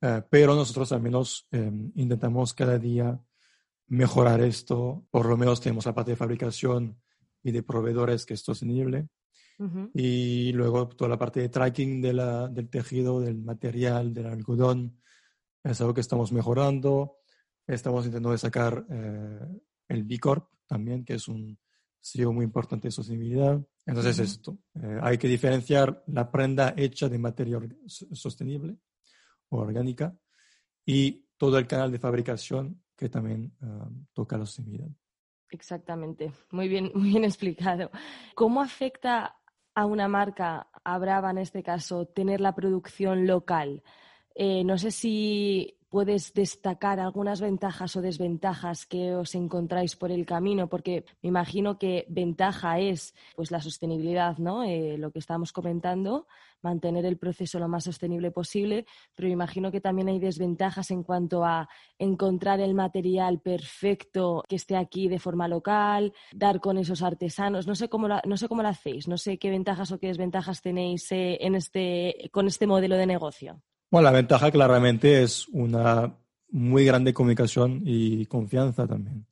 eh, 0.00 0.22
pero 0.30 0.54
nosotros 0.54 0.92
al 0.92 1.00
menos 1.00 1.48
em, 1.50 1.90
intentamos 1.96 2.54
cada 2.54 2.78
día 2.78 3.18
mejorar 3.88 4.40
esto. 4.42 5.04
Por 5.10 5.26
lo 5.26 5.36
menos 5.36 5.60
tenemos 5.60 5.86
la 5.86 5.94
parte 5.94 6.12
de 6.12 6.16
fabricación 6.16 7.00
y 7.42 7.52
de 7.52 7.62
proveedores 7.62 8.24
que 8.24 8.34
es 8.34 8.40
sostenible. 8.40 9.08
Y 9.94 10.52
luego 10.52 10.88
toda 10.88 11.08
la 11.08 11.18
parte 11.18 11.40
de 11.40 11.48
tracking 11.48 12.02
de 12.02 12.12
la, 12.12 12.48
del 12.48 12.68
tejido, 12.68 13.20
del 13.20 13.38
material, 13.38 14.12
del 14.12 14.26
algodón, 14.26 15.00
es 15.62 15.80
algo 15.80 15.94
que 15.94 16.00
estamos 16.00 16.32
mejorando. 16.32 17.18
Estamos 17.66 18.04
intentando 18.04 18.36
sacar 18.36 18.84
eh, 18.90 19.40
el 19.88 20.04
B 20.04 20.18
Corp 20.18 20.48
también, 20.66 21.04
que 21.04 21.14
es 21.14 21.28
un 21.28 21.58
sello 22.00 22.32
muy 22.32 22.44
importante 22.44 22.88
de 22.88 22.92
sostenibilidad. 22.92 23.58
Entonces, 23.86 24.18
esto, 24.18 24.58
eh, 24.74 24.98
hay 25.02 25.16
que 25.18 25.28
diferenciar 25.28 26.02
la 26.08 26.30
prenda 26.30 26.74
hecha 26.76 27.08
de 27.08 27.18
materia 27.18 27.58
sostenible 27.86 28.76
o 29.48 29.58
orgánica 29.58 30.14
y 30.84 31.26
todo 31.36 31.58
el 31.58 31.66
canal 31.66 31.90
de 31.90 31.98
fabricación 31.98 32.82
que 32.96 33.08
también 33.08 33.54
ah, 33.62 33.88
toca 34.12 34.36
la 34.36 34.46
sostenibilidad. 34.46 34.90
Exactamente, 35.50 36.32
muy 36.50 36.68
bien, 36.68 36.90
muy 36.94 37.10
bien 37.10 37.24
explicado. 37.24 37.90
¿Cómo 38.34 38.60
afecta 38.60 39.36
a 39.74 39.86
una 39.86 40.08
marca, 40.08 40.68
a 40.84 40.98
Brava 40.98 41.30
en 41.30 41.38
este 41.38 41.62
caso, 41.62 42.06
tener 42.06 42.40
la 42.40 42.54
producción 42.54 43.26
local? 43.26 43.82
Eh, 44.34 44.64
no 44.64 44.78
sé 44.78 44.90
si 44.90 45.76
puedes 45.94 46.34
destacar 46.34 46.98
algunas 46.98 47.40
ventajas 47.40 47.94
o 47.94 48.02
desventajas 48.02 48.84
que 48.84 49.14
os 49.14 49.36
encontráis 49.36 49.94
por 49.94 50.10
el 50.10 50.26
camino, 50.26 50.68
porque 50.68 51.04
me 51.22 51.28
imagino 51.28 51.78
que 51.78 52.04
ventaja 52.08 52.80
es 52.80 53.14
pues 53.36 53.52
la 53.52 53.60
sostenibilidad, 53.60 54.38
¿no? 54.38 54.64
Eh, 54.64 54.98
lo 54.98 55.12
que 55.12 55.20
estábamos 55.20 55.52
comentando, 55.52 56.26
mantener 56.64 57.04
el 57.04 57.18
proceso 57.18 57.58
lo 57.58 57.68
más 57.68 57.84
sostenible 57.84 58.30
posible, 58.30 58.86
pero 59.14 59.28
imagino 59.28 59.70
que 59.70 59.80
también 59.80 60.08
hay 60.08 60.18
desventajas 60.18 60.90
en 60.90 61.02
cuanto 61.02 61.44
a 61.44 61.68
encontrar 61.98 62.60
el 62.60 62.74
material 62.74 63.40
perfecto 63.40 64.42
que 64.48 64.56
esté 64.56 64.76
aquí 64.76 65.08
de 65.08 65.18
forma 65.18 65.46
local, 65.46 66.12
dar 66.32 66.60
con 66.60 66.78
esos 66.78 67.02
artesanos. 67.02 67.66
No 67.66 67.74
sé 67.74 67.88
cómo 67.88 68.08
lo, 68.08 68.20
no 68.24 68.36
sé 68.36 68.48
cómo 68.48 68.62
lo 68.62 68.68
hacéis, 68.68 69.06
no 69.06 69.18
sé 69.18 69.38
qué 69.38 69.50
ventajas 69.50 69.92
o 69.92 69.98
qué 69.98 70.08
desventajas 70.08 70.62
tenéis 70.62 71.12
eh, 71.12 71.38
en 71.40 71.54
este, 71.54 72.30
con 72.32 72.46
este 72.46 72.66
modelo 72.66 72.96
de 72.96 73.06
negocio. 73.06 73.62
Bueno, 73.90 74.06
la 74.06 74.12
ventaja 74.12 74.50
claramente 74.50 75.22
es 75.22 75.46
una 75.48 76.16
muy 76.50 76.84
grande 76.84 77.12
comunicación 77.12 77.82
y 77.84 78.26
confianza 78.26 78.86
también. 78.86 79.26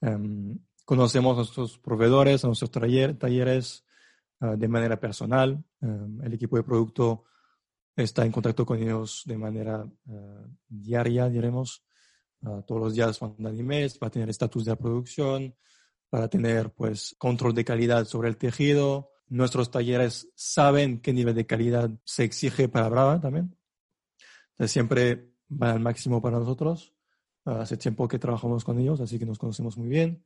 Em, 0.00 0.58
conocemos 0.84 1.34
a 1.34 1.36
nuestros 1.36 1.78
proveedores, 1.78 2.44
a 2.44 2.46
nuestros 2.46 2.70
talleres 2.70 3.84
ah, 4.40 4.56
de 4.56 4.68
manera 4.68 4.98
personal. 4.98 5.62
Em, 5.80 6.20
el 6.22 6.34
equipo 6.34 6.56
de 6.56 6.62
producto 6.62 7.24
está 7.96 8.24
en 8.24 8.32
contacto 8.32 8.64
con 8.64 8.78
ellos 8.78 9.22
de 9.26 9.38
manera 9.38 9.86
ah, 10.08 10.46
diaria, 10.68 11.28
diremos. 11.28 11.84
Ah, 12.42 12.62
todos 12.66 12.80
los 12.80 12.94
días 12.94 13.20
mandan 13.22 13.58
emails 13.58 13.98
para 13.98 14.10
tener 14.10 14.30
estatus 14.30 14.64
de 14.64 14.72
la 14.72 14.76
producción, 14.76 15.54
para 16.08 16.28
tener 16.28 16.72
pues 16.72 17.14
control 17.18 17.54
de 17.54 17.64
calidad 17.64 18.04
sobre 18.06 18.28
el 18.28 18.36
tejido. 18.36 19.10
Nuestros 19.28 19.70
talleres 19.70 20.28
saben 20.34 21.00
qué 21.00 21.12
nivel 21.12 21.34
de 21.34 21.46
calidad 21.46 21.90
se 22.04 22.24
exige 22.24 22.68
para 22.68 22.88
Brava 22.88 23.20
también 23.20 23.56
siempre 24.68 25.32
van 25.48 25.70
al 25.70 25.80
máximo 25.80 26.20
para 26.20 26.38
nosotros. 26.38 26.94
Ah, 27.44 27.60
hace 27.62 27.76
tiempo 27.76 28.06
que 28.08 28.18
trabajamos 28.18 28.64
con 28.64 28.78
ellos, 28.78 29.00
así 29.00 29.18
que 29.18 29.26
nos 29.26 29.38
conocemos 29.38 29.76
muy 29.76 29.88
bien. 29.88 30.24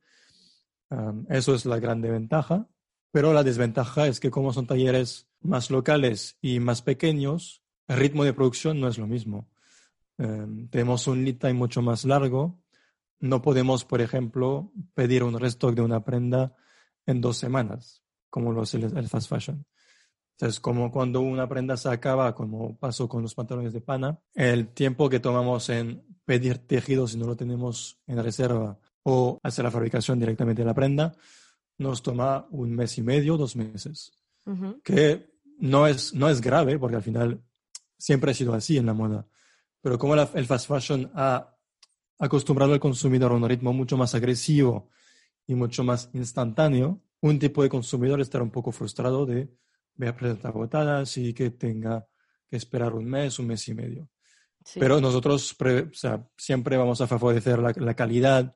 eso 1.29 1.55
es 1.55 1.65
la 1.65 1.79
grande 1.79 2.09
ventaja. 2.09 2.67
Pero 3.15 3.31
la 3.31 3.43
desventaja 3.43 4.07
es 4.07 4.19
que 4.19 4.29
como 4.29 4.51
son 4.51 4.67
talleres 4.67 5.29
más 5.39 5.71
locales 5.71 6.37
y 6.41 6.59
más 6.59 6.81
pequeños, 6.81 7.63
el 7.87 7.95
ritmo 7.95 8.25
de 8.25 8.33
producción 8.33 8.81
no 8.81 8.89
es 8.89 8.97
lo 8.97 9.07
mismo. 9.07 9.49
tenemos 10.17 11.07
un 11.07 11.23
lead 11.23 11.37
time 11.37 11.53
mucho 11.53 11.81
más 11.81 12.03
largo. 12.03 12.59
No 13.21 13.41
podemos, 13.41 13.85
por 13.85 14.01
ejemplo, 14.01 14.73
pedir 14.95 15.23
un 15.23 15.39
restock 15.39 15.73
de 15.75 15.81
una 15.81 16.03
prenda 16.03 16.57
en 17.05 17.21
dos 17.21 17.37
semanas, 17.37 18.03
como 18.29 18.51
lo 18.51 18.63
hace 18.63 18.79
el 18.79 19.07
fast 19.07 19.29
fashion. 19.29 19.65
Entonces, 20.31 20.59
como 20.59 20.91
cuando 20.91 21.21
una 21.21 21.47
prenda 21.47 21.77
se 21.77 21.87
acaba, 21.87 22.35
como 22.35 22.77
pasó 22.77 23.07
con 23.07 23.21
los 23.21 23.33
pantalones 23.33 23.71
de 23.71 23.79
pana, 23.79 24.19
el 24.33 24.73
tiempo 24.73 25.09
que 25.09 25.21
tomamos 25.21 25.69
en 25.69 26.03
pedir 26.25 26.57
tejido 26.57 27.07
si 27.07 27.17
no 27.17 27.27
lo 27.27 27.37
tenemos 27.37 27.97
en 28.07 28.21
reserva 28.21 28.77
o 29.03 29.39
hacer 29.41 29.63
la 29.63 29.71
fabricación 29.71 30.19
directamente 30.19 30.63
de 30.63 30.65
la 30.65 30.73
prenda, 30.73 31.15
nos 31.77 32.01
toma 32.01 32.47
un 32.51 32.75
mes 32.75 32.97
y 32.97 33.03
medio, 33.03 33.37
dos 33.37 33.55
meses. 33.55 34.11
Que 34.83 35.27
no 35.59 35.87
es, 35.87 36.13
no 36.13 36.29
es 36.29 36.39
grave, 36.39 36.77
porque 36.77 36.97
al 36.97 37.01
final 37.01 37.43
siempre 37.97 38.31
ha 38.31 38.33
sido 38.33 38.53
así 38.53 38.77
en 38.77 38.85
la 38.85 38.93
moda. 38.93 39.27
Pero 39.81 39.97
como 39.97 40.15
el 40.15 40.45
fast 40.45 40.67
fashion 40.67 41.11
ha 41.15 41.55
acostumbrado 42.19 42.73
al 42.73 42.79
consumidor 42.79 43.31
a 43.31 43.35
un 43.35 43.47
ritmo 43.47 43.73
mucho 43.73 43.97
más 43.97 44.15
agresivo 44.15 44.89
y 45.47 45.55
mucho 45.55 45.83
más 45.83 46.09
instantáneo, 46.13 47.01
un 47.21 47.39
tipo 47.39 47.63
de 47.63 47.69
consumidor 47.69 48.21
estará 48.21 48.43
un 48.43 48.51
poco 48.51 48.71
frustrado 48.71 49.25
de 49.25 49.49
vea 49.95 50.15
presentar 50.15 50.51
agotadas 50.51 51.17
y 51.17 51.33
que 51.33 51.51
tenga 51.51 52.07
que 52.49 52.57
esperar 52.57 52.93
un 52.93 53.05
mes, 53.05 53.39
un 53.39 53.47
mes 53.47 53.67
y 53.67 53.73
medio. 53.73 54.09
Pero 54.75 54.99
nosotros 54.99 55.55
siempre 56.37 56.77
vamos 56.77 56.99
a 57.01 57.07
favorecer 57.07 57.59
la, 57.59 57.93
calidad 57.93 58.55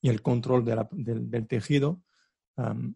y 0.00 0.08
el 0.08 0.20
control 0.20 0.64
del, 0.64 1.46
tejido 1.46 2.02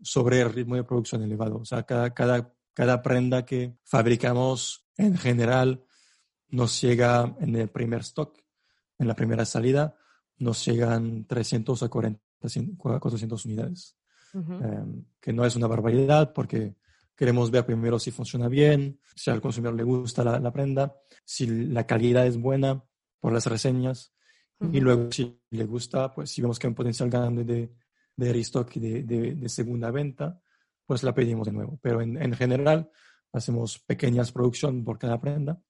sobre 0.03 0.41
el 0.41 0.53
ritmo 0.53 0.77
de 0.77 0.85
producción 0.85 1.23
elevado. 1.23 1.59
O 1.59 1.65
sea, 1.65 1.83
cada, 1.83 2.15
cada, 2.15 2.53
cada 2.75 3.03
prenda 3.03 3.45
que 3.45 3.77
fabricamos 3.85 4.87
en 4.97 5.17
general 5.17 5.85
nos 6.49 6.81
llega 6.81 7.37
en 7.41 7.57
el 7.57 7.69
primer 7.69 8.00
stock, 8.00 8.38
en 8.99 9.09
la 9.09 9.15
primera 9.15 9.45
salida, 9.45 9.97
nos 10.38 10.65
llegan 10.65 11.27
300 11.27 11.83
a 11.83 11.88
40, 11.88 12.21
400 12.77 13.45
unidades. 13.45 13.97
Em, 14.35 15.05
que 15.21 15.33
no 15.33 15.45
es 15.47 15.57
una 15.57 15.67
barbaridad 15.67 16.35
porque 16.35 16.77
Queremos 17.19 17.50
ver 17.50 17.67
primero 17.67 17.99
si 17.99 18.12
funciona 18.12 18.47
bien, 18.47 19.00
si 19.17 19.29
al 19.29 19.41
consumidor 19.41 19.75
le 19.75 19.83
gusta 19.83 20.23
la, 20.23 20.53
prenda, 20.53 20.95
si 21.25 21.49
la 21.49 21.85
calidad 21.85 22.25
es 22.25 22.41
buena 22.41 22.85
por 23.19 23.33
las 23.33 23.47
reseñas 23.47 24.15
y 24.73 24.79
luego 24.79 25.11
si 25.11 25.37
le 25.50 25.65
gusta, 25.65 26.15
pues 26.15 26.31
si 26.31 26.43
vemos 26.43 26.61
que 26.61 26.69
hay 26.69 26.71
un 26.71 26.77
potencial 26.77 27.11
grande 27.11 27.43
de, 27.43 27.73
de 28.19 28.33
restock 28.33 28.77
y 28.77 28.81
de, 28.81 29.03
de, 29.35 29.49
segunda 29.49 29.91
venta, 29.91 30.43
pues 30.85 31.03
la 31.05 31.15
pedimos 31.15 31.47
de 31.47 31.53
nuevo. 31.53 31.79
Pero 31.81 32.03
en, 32.03 32.21
en 32.21 32.35
general 32.35 32.91
hacemos 33.33 33.79
pequeñas 33.79 34.33
producciones 34.33 34.85
por 34.85 34.99
cada 34.99 35.21
prenda 35.21 35.63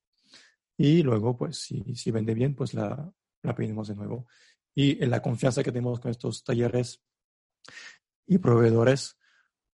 y 0.77 1.03
luego, 1.03 1.37
pues 1.37 1.59
si, 1.59 1.95
si 1.95 2.11
vende 2.11 2.35
bien, 2.35 2.55
pues 2.55 2.73
la, 2.73 3.13
la 3.43 3.55
pedimos 3.55 3.89
de 3.89 3.97
nuevo. 3.97 4.27
Y 4.75 5.03
en 5.03 5.11
la 5.11 5.21
confianza 5.21 5.63
que 5.63 5.73
tenemos 5.73 6.01
con 6.01 6.11
estos 6.11 6.43
talleres 6.43 7.03
y 8.27 8.39
proveedores 8.39 9.19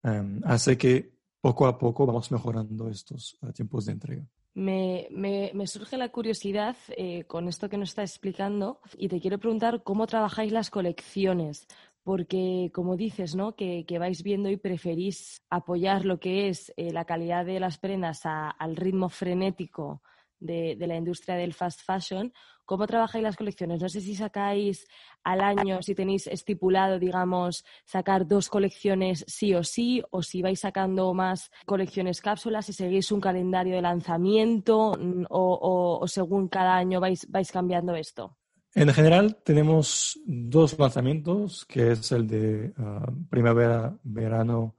em, 0.02 0.40
hace 0.44 0.76
que 0.76 1.14
poco 1.40 1.66
a 1.66 1.78
poco 1.78 2.06
vamos 2.06 2.32
mejorando 2.32 2.88
estos 2.88 3.38
eh, 3.42 3.52
tiempos 3.52 3.84
de 3.84 3.92
entrega. 3.92 4.26
Me, 4.54 5.66
surge 5.66 5.98
la 5.98 6.10
curiosidad 6.10 6.76
eh, 6.96 7.24
con 7.24 7.48
esto 7.48 7.68
que 7.68 7.76
nos 7.76 7.90
está 7.90 8.02
explicando 8.02 8.80
y 8.96 9.08
te 9.08 9.20
quiero 9.20 9.38
preguntar 9.38 9.82
cómo 9.82 10.06
trabajáis 10.06 10.52
las 10.52 10.70
colecciones, 10.70 11.66
porque 12.04 12.70
como 12.72 12.96
dices, 12.96 13.34
¿no? 13.34 13.56
Que, 13.56 13.84
vais 13.98 14.22
viendo 14.22 14.50
y 14.50 14.56
preferís 14.58 15.42
apoyar 15.50 16.04
lo 16.04 16.20
que 16.20 16.48
es 16.48 16.72
eh, 16.76 16.92
la 16.92 17.06
calidad 17.06 17.46
de 17.46 17.58
las 17.58 17.78
prendas 17.78 18.22
al 18.24 18.76
ritmo 18.76 19.08
frenético 19.08 20.02
de, 20.38 20.76
la 20.78 20.96
industria 20.96 21.36
del 21.36 21.54
fast 21.54 21.80
fashion. 21.80 22.32
¿Cómo 22.66 22.86
trabajáis 22.86 23.24
las 23.24 23.36
colecciones? 23.36 23.80
No 23.80 23.88
sé 23.88 24.00
si 24.00 24.14
sacáis 24.14 24.86
al 25.22 25.40
año, 25.40 25.82
si 25.82 25.94
tenéis 25.94 26.26
estipulado, 26.26 26.98
digamos, 26.98 27.64
sacar 27.84 28.26
dos 28.26 28.48
colecciones 28.48 29.24
sí 29.26 29.54
o 29.54 29.64
sí, 29.64 30.02
o 30.10 30.22
si 30.22 30.42
vais 30.42 30.60
sacando 30.60 31.12
más 31.14 31.50
colecciones 31.66 32.20
cápsulas, 32.20 32.66
si 32.66 32.72
seguís 32.74 33.12
un 33.12 33.20
calendario 33.20 33.76
de 33.76 33.82
lanzamiento 33.82 34.92
mm, 34.98 35.24
o, 35.30 36.04
según 36.06 36.48
cada 36.48 36.76
año 36.76 37.00
vais, 37.00 37.26
vais 37.30 37.50
cambiando 37.50 37.94
esto. 37.94 38.36
En 38.74 38.92
general 38.92 39.36
tenemos 39.44 40.18
dos 40.26 40.76
lanzamientos, 40.78 41.64
que 41.66 41.92
es 41.92 42.10
el 42.10 42.26
de 42.26 42.72
ah, 42.76 43.06
primavera, 43.30 43.96
verano 44.02 44.76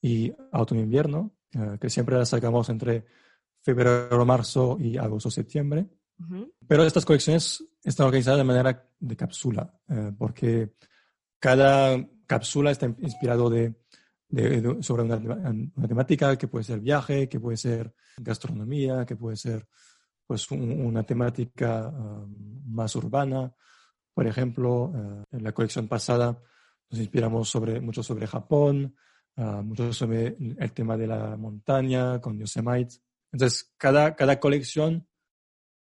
y 0.00 0.32
otoño-invierno, 0.52 1.32
eh, 1.52 1.76
que 1.80 1.90
siempre 1.90 2.16
las 2.16 2.30
sacamos 2.30 2.68
entre 2.70 3.04
febrero-marzo 3.60 4.78
y 4.80 4.96
agosto-septiembre. 4.96 5.86
Pero 6.66 6.84
estas 6.84 7.04
colecciones 7.04 7.62
están 7.84 8.06
organizadas 8.06 8.38
de 8.38 8.44
manera 8.44 8.88
de 8.98 9.16
cápsula, 9.16 9.70
eh, 9.88 10.12
porque 10.16 10.72
cada 11.38 12.02
cápsula 12.26 12.70
está 12.70 12.86
inspirado 12.86 13.50
de, 13.50 13.74
sobre 14.80 15.02
una, 15.02 15.20
temática 15.86 16.36
que 16.36 16.48
puede 16.48 16.64
ser 16.64 16.80
viaje, 16.80 17.28
que 17.28 17.38
puede 17.38 17.58
ser 17.58 17.94
gastronomía, 18.16 19.04
que 19.04 19.16
puede 19.16 19.36
ser 19.36 19.68
pues 20.26 20.50
una 20.50 21.02
temática 21.04 21.88
um, 21.88 22.62
más 22.66 22.96
urbana. 22.96 23.54
Por 24.12 24.26
ejemplo, 24.26 24.84
uh, 24.84 25.24
en 25.30 25.44
la 25.44 25.52
colección 25.52 25.88
pasada 25.88 26.40
nos 26.90 27.00
inspiramos 27.00 27.48
sobre, 27.48 27.80
mucho 27.80 28.02
sobre 28.02 28.26
Japón, 28.26 28.96
uh, 29.36 29.62
mucho 29.62 29.92
sobre 29.92 30.36
el 30.58 30.72
tema 30.72 30.96
de 30.96 31.06
la 31.06 31.36
montaña 31.36 32.20
con 32.20 32.38
Yosemite. 32.38 32.96
Entonces, 33.32 33.72
cada, 33.76 34.14
cada 34.16 34.40
colección, 34.40 35.06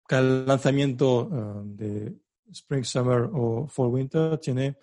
cada 0.07 0.45
lanzamiento 0.45 1.27
uh, 1.27 1.63
de 1.65 2.17
Spring, 2.51 2.85
Summer 2.85 3.31
o 3.33 3.67
Fall, 3.69 3.89
Winter 3.89 4.39
tiene 4.39 4.79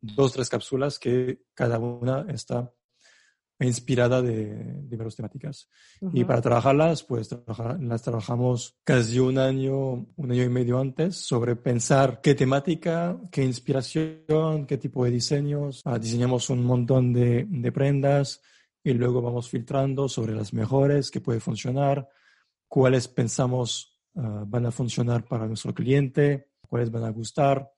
dos, 0.00 0.32
tres 0.32 0.48
cápsulas 0.48 0.98
que 0.98 1.44
cada 1.54 1.78
una 1.78 2.26
está 2.28 2.72
inspirada 3.64 4.22
de 4.22 4.82
diversas 4.82 5.16
temáticas. 5.16 5.68
Y 6.12 6.24
para 6.24 6.40
trabajarlas, 6.40 7.02
pues 7.02 7.30
las 7.80 8.02
trabajamos 8.02 8.76
casi 8.84 9.18
un 9.18 9.38
año, 9.38 10.06
un 10.16 10.32
año 10.32 10.42
y 10.42 10.48
medio 10.48 10.78
antes 10.78 11.16
sobre 11.16 11.56
pensar 11.56 12.20
qué 12.22 12.34
temática, 12.34 13.18
qué 13.30 13.44
inspiración, 13.44 14.66
qué 14.66 14.78
tipo 14.78 15.04
de 15.04 15.10
diseños. 15.10 15.82
Ah, 15.84 15.98
diseñamos 15.98 16.50
un 16.50 16.64
montón 16.64 17.12
de, 17.12 17.46
de, 17.48 17.72
prendas 17.72 18.40
y 18.82 18.92
luego 18.94 19.22
vamos 19.22 19.48
filtrando 19.48 20.08
sobre 20.08 20.34
las 20.34 20.52
mejores 20.52 21.10
que 21.10 21.20
puede 21.20 21.40
funcionar, 21.40 22.08
cuáles 22.68 23.06
pensamos 23.06 23.98
uh, 24.14 24.44
van 24.46 24.66
a 24.66 24.70
funcionar 24.70 25.24
para 25.24 25.46
nuestro 25.46 25.72
cliente, 25.74 26.48
cuáles 26.68 26.90
van 26.90 27.04
a 27.04 27.10
gustar. 27.10 27.70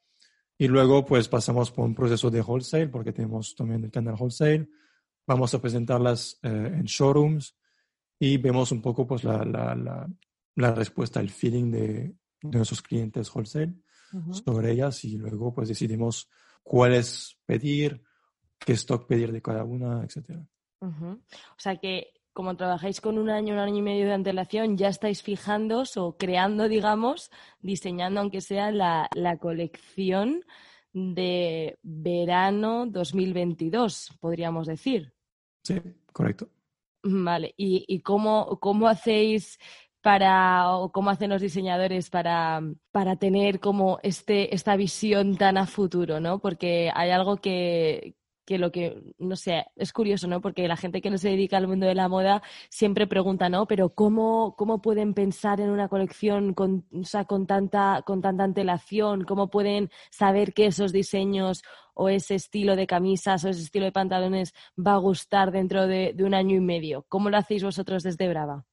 Y 0.56 0.68
luego 0.68 1.04
pues 1.04 1.28
pasamos 1.28 1.70
por 1.72 1.84
un 1.84 1.94
proceso 1.94 2.30
de 2.30 2.40
wholesale, 2.40 2.88
porque 2.88 3.12
tenemos 3.12 3.54
también 3.54 3.84
el 3.84 3.90
canal 3.90 4.14
wholesale. 4.18 4.68
Vamos 5.26 5.54
a 5.54 5.60
presentarlas 5.60 6.38
eh, 6.42 6.48
en 6.48 6.84
showrooms 6.84 7.56
y 8.18 8.36
vemos 8.36 8.72
un 8.72 8.82
poco 8.82 9.06
pues 9.06 9.24
la, 9.24 9.44
la, 9.44 9.74
la, 9.74 10.08
la 10.56 10.74
respuesta, 10.74 11.20
el 11.20 11.30
feeling 11.30 11.70
de, 11.70 12.14
de 12.42 12.58
nuestros 12.58 12.82
clientes 12.82 13.34
wholesale 13.34 13.74
sobre 14.30 14.70
ellas 14.70 15.04
y 15.04 15.16
luego 15.16 15.52
pues 15.52 15.68
decidimos 15.68 16.28
cuáles 16.62 17.36
pedir, 17.44 18.02
qué 18.58 18.74
stock 18.74 19.08
pedir 19.08 19.32
de 19.32 19.42
cada 19.42 19.64
una, 19.64 20.04
etcétera. 20.04 20.46
O 20.80 21.58
sea 21.58 21.76
que 21.76 22.12
como 22.32 22.56
trabajáis 22.56 23.00
con 23.00 23.18
un 23.18 23.30
año, 23.30 23.54
un 23.54 23.60
año 23.60 23.78
y 23.78 23.82
medio 23.82 24.06
de 24.06 24.12
antelación, 24.12 24.76
ya 24.76 24.88
estáis 24.88 25.22
fijando 25.22 25.84
o 25.96 26.16
creando, 26.16 26.68
digamos, 26.68 27.30
diseñando, 27.60 28.20
aunque 28.20 28.40
sea 28.40 28.70
la, 28.72 29.08
colección 29.40 30.44
de 30.92 31.78
verano 31.82 32.86
2022, 32.86 34.16
podríamos 34.20 34.66
decir. 34.66 35.13
Sí, 35.64 35.80
correcto. 36.12 36.48
Vale, 37.02 37.54
¿y, 37.56 38.00
cómo, 38.00 38.58
cómo 38.60 38.88
hacéis 38.88 39.58
para, 40.00 40.70
o 40.70 40.90
cómo 40.92 41.10
hacen 41.10 41.30
los 41.30 41.42
diseñadores 41.42 42.08
para, 42.10 42.62
para 42.92 43.16
tener 43.16 43.60
como 43.60 43.98
este, 44.02 44.54
esta 44.54 44.76
visión 44.76 45.36
tan 45.36 45.58
a 45.58 45.66
futuro, 45.66 46.20
¿no? 46.20 46.38
Porque 46.38 46.90
hay 46.94 47.10
algo 47.10 47.36
que, 47.38 48.16
que 48.44 48.58
lo 48.58 48.70
que, 48.70 49.02
no 49.18 49.36
sé, 49.36 49.66
es 49.76 49.92
curioso, 49.92 50.26
¿no? 50.28 50.40
Porque 50.40 50.68
la 50.68 50.76
gente 50.76 51.00
que 51.00 51.10
no 51.10 51.18
se 51.18 51.30
dedica 51.30 51.56
al 51.56 51.68
mundo 51.68 51.86
de 51.86 51.94
la 51.94 52.08
moda 52.08 52.42
siempre 52.68 53.06
pregunta, 53.06 53.48
¿no? 53.48 53.66
Pero 53.66 53.90
¿cómo, 53.90 54.54
cómo 54.56 54.82
pueden 54.82 55.14
pensar 55.14 55.60
en 55.60 55.70
una 55.70 55.88
colección 55.88 56.54
con, 56.54 56.84
con, 57.26 57.46
tanta, 57.46 58.02
con 58.04 58.20
tanta 58.20 58.44
antelación? 58.44 59.24
¿Cómo 59.24 59.48
pueden 59.48 59.90
saber 60.10 60.52
que 60.52 60.66
esos 60.66 60.92
diseños 60.92 61.62
o 61.94 62.08
ese 62.08 62.34
estilo 62.34 62.76
de 62.76 62.86
camisas 62.86 63.44
o 63.44 63.48
ese 63.48 63.62
estilo 63.62 63.86
de 63.86 63.92
pantalones 63.92 64.52
va 64.78 64.94
a 64.94 64.98
gustar 64.98 65.50
dentro 65.50 65.86
de, 65.86 66.14
un 66.18 66.34
año 66.34 66.56
y 66.56 66.60
medio? 66.60 67.06
¿Cómo 67.08 67.30
lo 67.30 67.38
hacéis 67.38 67.64
vosotros 67.64 68.02
desde 68.02 68.28
Brava? 68.28 68.64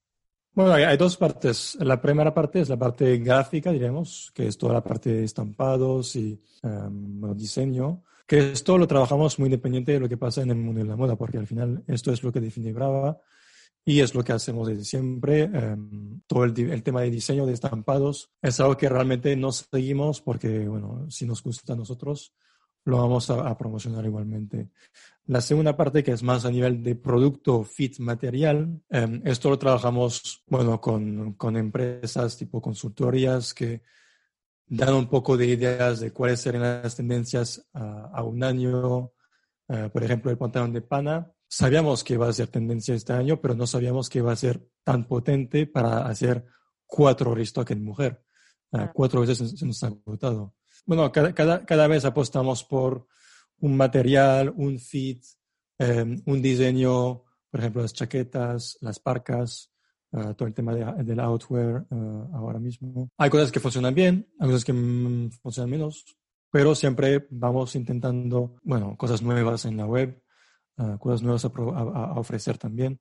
Bueno, 0.54 0.74
hay, 0.74 0.98
dos 0.98 1.16
partes. 1.16 1.78
La 1.80 2.02
primera 2.02 2.34
parte 2.34 2.60
es 2.60 2.68
la 2.68 2.78
parte 2.78 3.18
gráfica, 3.20 3.72
diremos, 3.72 4.32
que 4.36 4.48
es 4.48 4.58
toda 4.58 4.74
la 4.74 4.84
parte 4.84 5.10
de 5.10 5.24
estampados 5.24 6.18
y 6.18 6.38
um, 6.64 7.34
diseño 7.38 8.04
que 8.32 8.54
esto 8.54 8.78
lo 8.78 8.88
trabajamos 8.88 9.38
muy 9.40 9.48
independiente 9.48 9.92
de 9.92 10.00
lo 10.00 10.08
que 10.08 10.16
pasa 10.16 10.42
en 10.42 10.52
el 10.52 10.56
mundo 10.56 10.80
de 10.80 10.88
la 10.88 10.96
moda, 10.96 11.18
porque 11.18 11.38
al 11.38 11.48
final 11.48 11.84
esto 11.86 12.14
es 12.14 12.24
lo 12.24 12.32
que 12.32 12.40
define 12.40 12.72
Brava 12.72 13.20
y 13.84 14.00
es 14.00 14.16
lo 14.16 14.24
que 14.24 14.32
hacemos 14.32 14.70
desde 14.70 14.86
siempre. 14.86 15.42
Em, 15.42 16.22
todo 16.28 16.46
el, 16.46 16.54
tema 16.82 17.02
de 17.02 17.10
diseño 17.10 17.46
de 17.46 17.52
estampados 17.52 18.32
es 18.42 18.58
algo 18.62 18.78
que 18.78 18.88
realmente 18.88 19.36
no 19.36 19.52
seguimos 19.52 20.22
porque, 20.22 20.66
bueno, 20.66 21.12
si 21.12 21.26
nos 21.26 21.44
gusta 21.44 21.74
a 21.74 21.76
nosotros, 21.76 22.34
lo 22.86 23.00
vamos 23.00 23.30
a, 23.30 23.58
promocionar 23.58 24.06
igualmente. 24.06 24.70
La 25.26 25.42
segunda 25.42 25.76
parte, 25.76 26.02
que 26.02 26.14
es 26.14 26.24
más 26.24 26.46
a 26.46 26.52
nivel 26.52 26.82
de 26.82 26.96
producto, 26.96 27.66
fit, 27.66 28.00
material, 28.00 28.82
em, 28.88 29.22
esto 29.26 29.50
lo 29.50 29.60
trabajamos, 29.60 30.42
bueno, 30.48 30.80
con, 30.80 31.34
con 31.34 31.58
empresas 31.58 32.38
tipo 32.38 32.62
consultorías 32.62 33.54
que 33.54 33.82
dan 34.72 34.94
un 34.94 35.08
poco 35.08 35.36
de 35.36 35.48
ideas 35.48 36.00
de 36.00 36.12
cuáles 36.12 36.40
serían 36.40 36.82
las 36.82 36.96
tendencias 36.96 37.68
a, 37.74 38.24
un 38.24 38.42
año. 38.42 39.12
Eh, 39.68 39.90
por 39.92 40.02
ejemplo, 40.02 40.32
el 40.32 40.38
pantalón 40.38 40.72
de 40.72 40.82
pana. 40.82 41.30
Sabíamos 41.46 42.06
que 42.06 42.14
iba 42.14 42.30
a 42.30 42.34
ser 42.34 42.48
tendencia 42.48 42.96
este 42.96 43.12
año, 43.12 43.42
pero 43.42 43.54
no 43.54 43.68
sabíamos 43.68 44.10
que 44.10 44.20
iba 44.20 44.32
a 44.32 44.36
ser 44.38 44.66
tan 44.84 45.06
potente 45.06 45.68
para 45.68 46.08
hacer 46.08 46.46
cuatro 46.86 47.36
restock 47.36 47.70
en 47.72 47.84
mujer. 47.84 48.24
Eh, 48.72 48.88
cuatro 48.94 49.20
veces 49.20 49.60
se 49.60 49.66
nos 49.66 49.84
ha 49.84 49.88
agotado. 49.88 50.56
Bueno, 50.86 51.12
cada, 51.12 51.34
cada, 51.34 51.66
cada, 51.66 51.88
vez 51.88 52.06
apostamos 52.06 52.64
por 52.64 53.08
un 53.60 53.76
material, 53.76 54.54
un 54.56 54.80
fit, 54.80 55.22
eh, 55.80 56.18
un 56.26 56.42
diseño, 56.42 57.24
por 57.50 57.60
ejemplo, 57.60 57.82
las 57.82 57.94
chaquetas, 57.94 58.78
las 58.80 59.00
parcas, 59.00 59.71
Ah, 60.14 60.34
todo 60.34 60.46
el 60.48 60.54
tema 60.54 60.76
de, 60.76 61.04
del 61.06 61.20
outwear 61.22 61.86
ah, 61.90 62.28
ahora 62.34 62.60
mismo. 62.60 63.10
Hay 63.18 63.30
cosas 63.30 63.50
que 63.50 63.62
funcionan 63.62 63.96
bien, 63.96 64.28
hay 64.40 64.48
cosas 64.48 64.66
que 64.66 64.74
mm, 64.74 65.32
funcionan 65.42 65.70
menos, 65.70 66.06
pero 66.50 66.76
siempre 66.76 67.28
vamos 67.30 67.76
intentando, 67.76 68.56
bueno, 68.64 68.98
cosas 68.98 69.22
nuevas 69.22 69.64
en 69.64 69.78
la 69.78 69.86
web, 69.86 70.22
uh, 70.78 70.98
cosas 70.98 71.24
nuevas 71.24 71.46
a, 71.46 71.48
a, 71.48 72.20
ofrecer 72.20 72.58
también. 72.58 73.00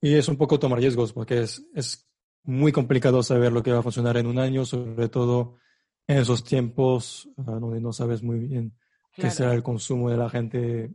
Y 0.00 0.14
es 0.14 0.26
un 0.28 0.36
poco 0.38 0.58
tomar 0.58 0.78
riesgos 0.78 1.12
porque 1.12 1.42
es, 1.42 1.66
es 1.74 2.08
muy 2.44 2.72
complicado 2.72 3.22
saber 3.22 3.52
lo 3.52 3.62
que 3.62 3.72
va 3.72 3.80
a 3.80 3.82
funcionar 3.82 4.16
en 4.16 4.26
un 4.26 4.38
año, 4.38 4.64
sobre 4.64 5.10
todo 5.10 5.58
en 6.06 6.16
esos 6.16 6.44
tiempos 6.44 7.28
donde 7.36 7.80
no 7.82 7.92
sabes 7.92 8.22
muy 8.22 8.38
bien 8.38 8.74
qué 9.12 9.30
será 9.30 9.52
el 9.52 9.62
consumo 9.62 10.08
de 10.08 10.16
la 10.16 10.30
gente 10.30 10.94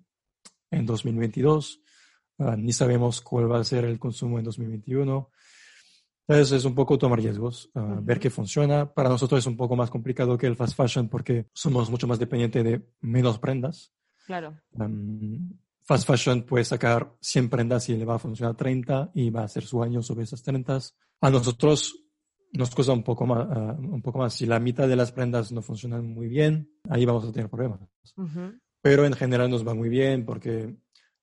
en 0.72 0.86
2022. 0.88 1.82
Ah, 2.40 2.56
ni 2.58 2.72
sabemos 2.72 3.22
cuál 3.22 3.52
va 3.52 3.60
a 3.60 3.64
ser 3.64 3.86
el 3.86 4.00
consumo 4.00 4.38
en 4.38 4.46
2021. 4.46 5.30
Entonces 6.28 6.52
es 6.58 6.66
un 6.66 6.76
poco 6.76 6.98
tomar 6.98 7.20
riesgos, 7.20 7.70
ah, 7.74 8.00
ver 8.02 8.20
qué 8.20 8.30
funciona. 8.30 8.94
Para 8.94 9.10
nosotros 9.10 9.40
es 9.40 9.48
un 9.48 9.56
poco 9.56 9.76
más 9.76 9.90
complicado 9.90 10.38
que 10.38 10.46
el 10.46 10.56
fast 10.56 10.76
fashion 10.76 11.08
porque 11.08 11.48
somos 11.54 11.90
mucho 11.90 12.06
más 12.06 12.20
dependientes 12.20 12.64
de 12.64 12.86
menos 13.02 13.40
prendas. 13.40 13.94
Claro. 14.26 14.60
fast 15.84 16.06
fashion 16.06 16.44
puede 16.44 16.66
sacar 16.66 17.16
100 17.22 17.50
prendas 17.50 17.88
y 17.88 17.96
le 17.96 18.04
va 18.04 18.16
a 18.16 18.20
funcionar 18.20 18.58
30 18.58 19.12
y 19.14 19.30
va 19.30 19.42
a 19.42 19.46
hacer 19.46 19.64
su 19.64 19.82
año 19.82 20.04
sobre 20.04 20.26
esas 20.26 20.44
30. 20.44 20.80
A 21.22 21.30
nosotros 21.30 21.96
nos 22.52 22.76
cuesta 22.76 22.92
un 22.92 23.04
poco 23.04 23.26
más, 23.26 23.48
ah, 23.50 23.78
un 23.80 24.02
poco 24.02 24.20
más. 24.20 24.34
Si 24.34 24.46
la 24.46 24.60
mitad 24.60 24.88
de 24.88 24.98
las 24.98 25.14
prendas 25.14 25.54
no 25.54 25.62
funcionan 25.62 26.06
muy 26.06 26.28
bien, 26.28 26.70
ahí 26.90 27.06
vamos 27.06 27.26
a 27.26 27.32
tener 27.32 27.50
problemas. 27.50 27.80
Pero 28.82 29.06
en 29.06 29.14
general 29.14 29.50
nos 29.50 29.66
va 29.66 29.74
muy 29.74 29.88
bien 29.90 30.26
porque 30.26 30.76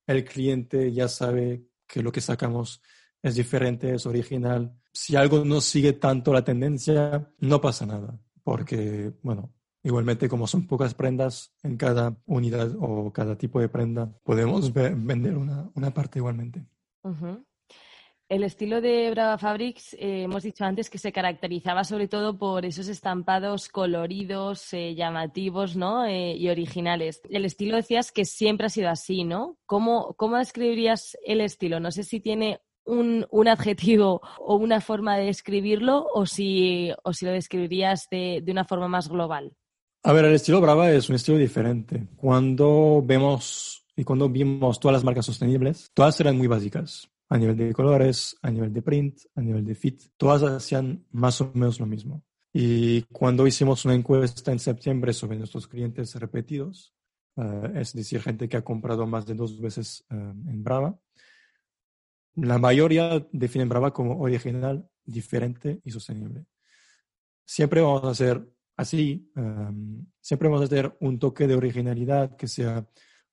el 0.07 0.25
cliente 0.25 0.93
ya 0.93 1.09
sabe 1.09 1.67
que 1.87 2.03
lo 2.03 2.13
que 2.13 2.21
sacamos 2.21 2.83
es 3.23 3.37
diferente, 3.37 3.95
es 3.95 4.07
original. 4.07 4.77
Si 4.93 5.17
algo 5.17 5.45
no 5.45 5.61
sigue 5.61 5.95
tanto 5.95 6.33
la 6.33 6.45
tendencia, 6.45 7.33
no 7.39 7.61
pasa 7.61 7.87
nada, 7.87 8.21
porque, 8.43 9.13
bueno, 9.23 9.53
igualmente 9.83 10.29
como 10.29 10.47
son 10.47 10.67
pocas 10.67 10.95
prendas 10.95 11.53
en 11.63 11.77
cada 11.77 12.17
unidad 12.27 12.75
o 12.79 13.13
cada 13.13 13.37
tipo 13.37 13.61
de 13.61 13.69
prenda, 13.69 14.13
podemos 14.23 14.73
vender 14.73 15.37
una, 15.37 15.71
una 15.75 15.93
parte 15.93 16.19
igualmente. 16.19 16.65
El 18.27 18.43
estilo 18.43 18.81
de 18.81 19.11
Brava 19.11 19.37
Fabrics, 19.37 19.93
eh, 19.95 20.23
hemos 20.23 20.43
dicho 20.43 20.65
antes 20.65 20.89
que 20.89 20.97
se 20.97 21.13
caracterizaba 21.13 21.85
sobre 21.85 22.09
todo 22.09 22.39
por 22.39 22.65
esos 22.65 22.89
estampados 22.89 23.69
coloridos, 23.69 24.73
eh, 24.73 24.95
llamativos 24.95 25.77
¿no? 25.77 26.07
Eh, 26.07 26.35
y 26.35 26.49
originales. 26.49 27.21
El 27.29 27.45
estilo 27.45 27.77
decías 27.77 28.13
que 28.13 28.25
siempre 28.25 28.67
ha 28.67 28.71
sido 28.71 28.89
así, 28.89 29.25
¿no? 29.25 29.59
¿Cómo, 29.67 30.15
cómo 30.15 30.39
describirías 30.39 31.19
el 31.27 31.43
estilo? 31.43 31.81
No 31.81 31.91
sé 31.91 32.03
si 32.03 32.19
tiene 32.19 32.61
un, 32.87 33.27
un, 33.31 33.47
adjetivo 33.47 34.23
o 34.39 34.57
una 34.57 34.81
forma 34.81 35.19
de 35.19 35.27
describirlo 35.27 36.07
o 36.15 36.25
si, 36.25 36.93
o 37.03 37.13
si 37.13 37.27
lo 37.27 37.33
describirías 37.33 38.09
de, 38.11 38.41
de 38.43 38.53
una 38.53 38.65
forma 38.65 38.89
más 38.89 39.11
global. 39.11 39.53
A 40.03 40.15
ver, 40.15 40.25
el 40.25 40.35
estilo 40.35 40.63
Brava 40.63 40.91
es 40.91 41.11
un 41.11 41.17
estilo 41.17 41.37
diferente. 41.37 42.09
Cuando 42.17 43.03
vemos 43.05 43.85
y 43.95 44.05
cuando 44.05 44.31
vimos 44.31 44.81
todas 44.81 44.95
las 44.95 45.05
marcas 45.05 45.27
sostenibles, 45.27 45.91
todas 45.93 46.19
eran 46.21 46.39
muy 46.39 46.47
básicas 46.47 47.11
a 47.35 47.39
nivel 47.39 47.57
de 47.57 47.73
colores, 47.73 48.37
a 48.43 48.51
nivel 48.53 48.73
de 48.73 48.81
print, 48.81 49.19
a 49.35 49.41
nivel 49.41 49.65
de 49.65 49.75
fit. 49.75 50.01
Todas 50.17 50.45
hacían 50.45 51.05
más 51.11 51.41
o 51.41 51.51
menos 51.53 51.81
lo 51.81 51.87
mismo. 51.87 52.23
Y 52.53 53.03
cuando 53.11 53.45
hicimos 53.45 53.85
una 53.85 53.95
encuesta 53.95 54.53
en 54.53 54.61
septiembre 54.61 55.13
sobre 55.13 55.37
nuestros 55.37 55.67
clientes 55.67 56.15
repetidos, 56.15 56.95
eh, 57.37 57.73
es 57.75 57.93
decir, 57.93 58.23
gente 58.23 58.49
que 58.49 58.57
ha 58.57 58.63
comprado 58.63 59.05
más 59.09 59.27
de 59.27 59.35
dos 59.35 59.61
veces 59.61 60.05
eh, 60.11 60.15
en 60.15 60.63
Brava, 60.63 60.97
la 62.37 62.59
mayoría 62.59 63.27
definen 63.33 63.69
Brava 63.69 63.93
como 63.93 64.21
original, 64.21 64.89
diferente 65.05 65.81
y 65.83 65.91
sostenible. 65.91 66.47
Siempre 67.45 67.81
vamos 67.81 68.05
a 68.05 68.11
hacer 68.11 68.49
así, 68.77 69.29
eh, 69.35 69.71
siempre 70.21 70.49
vamos 70.49 70.63
a 70.63 70.67
hacer 70.67 70.97
un 71.01 71.19
toque 71.19 71.49
de 71.49 71.57
originalidad 71.57 72.37
que 72.37 72.47
sea 72.47 72.87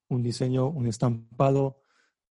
un 0.08 0.24
diseño, 0.24 0.70
un 0.70 0.88
estampado, 0.88 1.81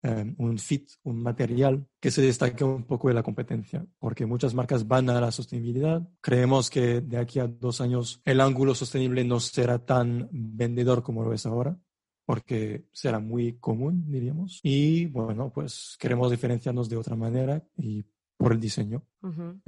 Em, 0.01 0.33
un 0.37 0.57
fit, 0.57 0.89
un 1.03 1.21
material 1.21 1.85
que 1.99 2.09
se 2.09 2.21
destaque 2.21 2.63
un 2.63 2.85
poco 2.85 3.09
de 3.09 3.13
la 3.13 3.23
competencia, 3.23 3.85
porque 3.99 4.25
muchas 4.25 4.53
marcas 4.53 4.87
van 4.87 5.09
a 5.09 5.19
la 5.19 5.29
sostenibilidad. 5.29 6.07
Creemos 6.21 6.69
que 6.69 7.01
de 7.01 7.17
aquí 7.17 7.39
a 7.39 7.47
dos 7.47 7.81
años 7.81 8.21
el 8.23 8.39
ángulo 8.39 8.73
sostenible 8.75 9.25
no 9.25 9.41
será 9.41 9.83
tan 9.83 10.29
vendedor 10.31 11.03
como 11.03 11.21
lo 11.21 11.33
es 11.33 11.45
ahora, 11.45 11.77
porque 12.25 12.85
será 12.93 13.19
muy 13.19 13.57
común, 13.57 14.05
diríamos. 14.07 14.61
Y 14.63 15.07
bueno, 15.07 15.51
pues 15.53 15.97
queremos 15.99 16.31
diferenciarnos 16.31 16.87
de 16.87 16.95
otra 16.95 17.17
manera 17.17 17.61
y 17.75 18.05
por 18.37 18.53
el 18.53 18.59
diseño. 18.61 19.03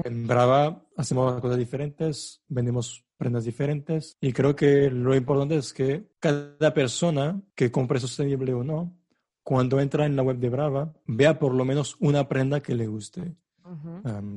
En 0.02 0.28
Brava 0.28 0.88
hacemos 0.96 1.42
cosas 1.42 1.58
diferentes, 1.58 2.42
vendemos 2.48 3.06
prendas 3.18 3.44
diferentes 3.44 4.16
y 4.22 4.32
creo 4.32 4.56
que 4.56 4.90
lo 4.90 5.14
importante 5.14 5.58
es 5.58 5.74
que 5.74 6.08
cada 6.20 6.74
persona 6.74 7.42
que 7.54 7.70
compre 7.70 8.00
sostenible 8.00 8.54
o 8.54 8.64
no 8.64 9.01
cuando 9.44 9.80
entra 9.80 10.06
en 10.06 10.16
la 10.16 10.24
web 10.24 10.38
de 10.38 10.50
Brava, 10.50 10.94
vea 11.06 11.40
por 11.40 11.54
lo 11.54 11.66
menos 11.66 11.98
una 12.00 12.28
prenda 12.28 12.62
que 12.62 12.76
le 12.76 12.88
guste, 12.88 13.36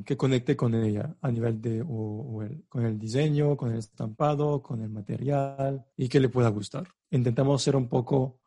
que 0.07 0.17
conecte 0.17 0.57
con 0.57 0.75
ella 0.75 1.17
a 1.21 1.31
nivel 1.31 1.61
de, 1.61 1.85
o, 1.87 2.43
con 2.69 2.87
el 2.87 2.99
diseño, 2.99 3.57
con 3.57 3.73
el 3.73 3.79
estampado, 3.79 4.63
con 4.63 4.81
el 4.81 4.91
material 4.91 5.85
y 5.97 6.09
que 6.09 6.21
le 6.21 6.29
pueda 6.29 6.49
gustar. 6.51 6.87
Intentamos 7.11 7.63
ser 7.63 7.77
un 7.77 7.89
poco 7.89 8.41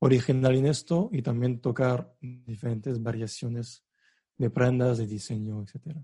original 0.00 0.54
en 0.54 0.66
esto 0.66 1.08
y 1.12 1.22
también 1.22 1.60
tocar 1.60 2.14
diferentes 2.20 3.02
variaciones 3.02 3.84
de 4.36 4.50
prendas, 4.50 4.98
de 4.98 5.06
diseño, 5.06 5.62
etc. 5.62 5.96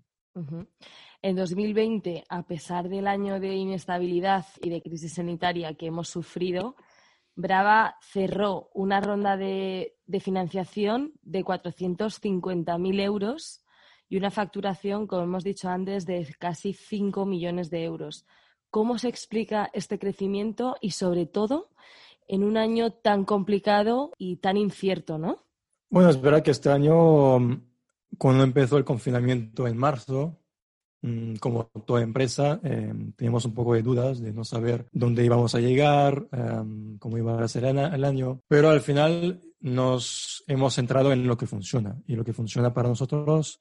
En 1.22 1.37
2020, 1.37 2.24
a 2.28 2.42
pesar 2.42 2.88
del 2.88 3.07
año 3.07 3.38
de 3.38 3.54
inestabilidad 3.54 4.44
y 4.61 4.70
de 4.70 4.83
crisis 4.83 5.14
sanitaria 5.14 5.74
que 5.74 5.87
hemos 5.87 6.09
sufrido, 6.09 6.76
Brava 7.37 7.97
cerró 8.01 8.70
una 8.75 9.01
ronda 9.01 9.37
de, 9.37 9.97
financiación 10.20 11.12
de 11.23 11.44
450.000 11.44 13.01
euros 13.01 13.61
y 14.09 14.16
una 14.16 14.31
facturación, 14.31 15.07
como 15.07 15.23
hemos 15.23 15.44
dicho 15.44 15.68
antes, 15.68 16.07
de 16.07 16.27
casi 16.38 16.73
5 16.73 17.27
millones 17.27 17.70
de 17.70 17.85
euros. 17.85 18.27
¿Cómo 18.70 18.99
se 18.99 19.09
explica 19.09 19.70
este 19.73 19.99
crecimiento 19.99 20.77
y, 20.81 20.90
sobre 20.90 21.27
todo, 21.27 21.70
en 22.29 22.44
un 22.44 22.57
año 22.57 22.92
tan 22.92 23.25
complicado 23.25 24.12
y 24.18 24.37
tan 24.37 24.57
incierto, 24.57 25.18
no? 25.18 25.44
Bueno, 25.90 26.11
es 26.11 26.20
verdad 26.20 26.42
que 26.42 26.51
este 26.51 26.70
año, 26.70 27.38
cuando 28.18 28.44
empezó 28.44 28.77
el 28.79 28.85
confinamiento 28.85 29.66
en 29.66 29.77
marzo, 29.77 30.38
Mm, 30.43 30.43
como 31.38 31.64
toda 31.87 32.03
empresa, 32.03 32.61
eh, 32.62 32.93
teníamos 33.17 33.45
un 33.45 33.55
poco 33.55 33.75
de 33.75 33.83
dudas 33.83 34.21
de 34.21 34.33
no 34.33 34.45
saber 34.45 34.87
dónde 34.93 35.25
íbamos 35.25 35.55
a 35.55 35.61
llegar, 35.61 36.27
em, 36.33 36.99
cómo 36.99 37.19
iba 37.19 37.43
a 37.43 37.49
ser 37.49 37.64
el 37.64 38.05
año, 38.05 38.40
pero 38.49 38.71
al 38.71 38.81
final 38.81 39.40
nos 39.61 40.45
hemos 40.47 40.75
centrado 40.75 41.12
en 41.12 41.27
lo 41.27 41.37
que 41.37 41.47
funciona 41.47 42.01
y 42.07 42.17
lo 42.17 42.25
que 42.25 42.33
funciona 42.33 42.73
para 42.73 42.88
nosotros 42.88 43.61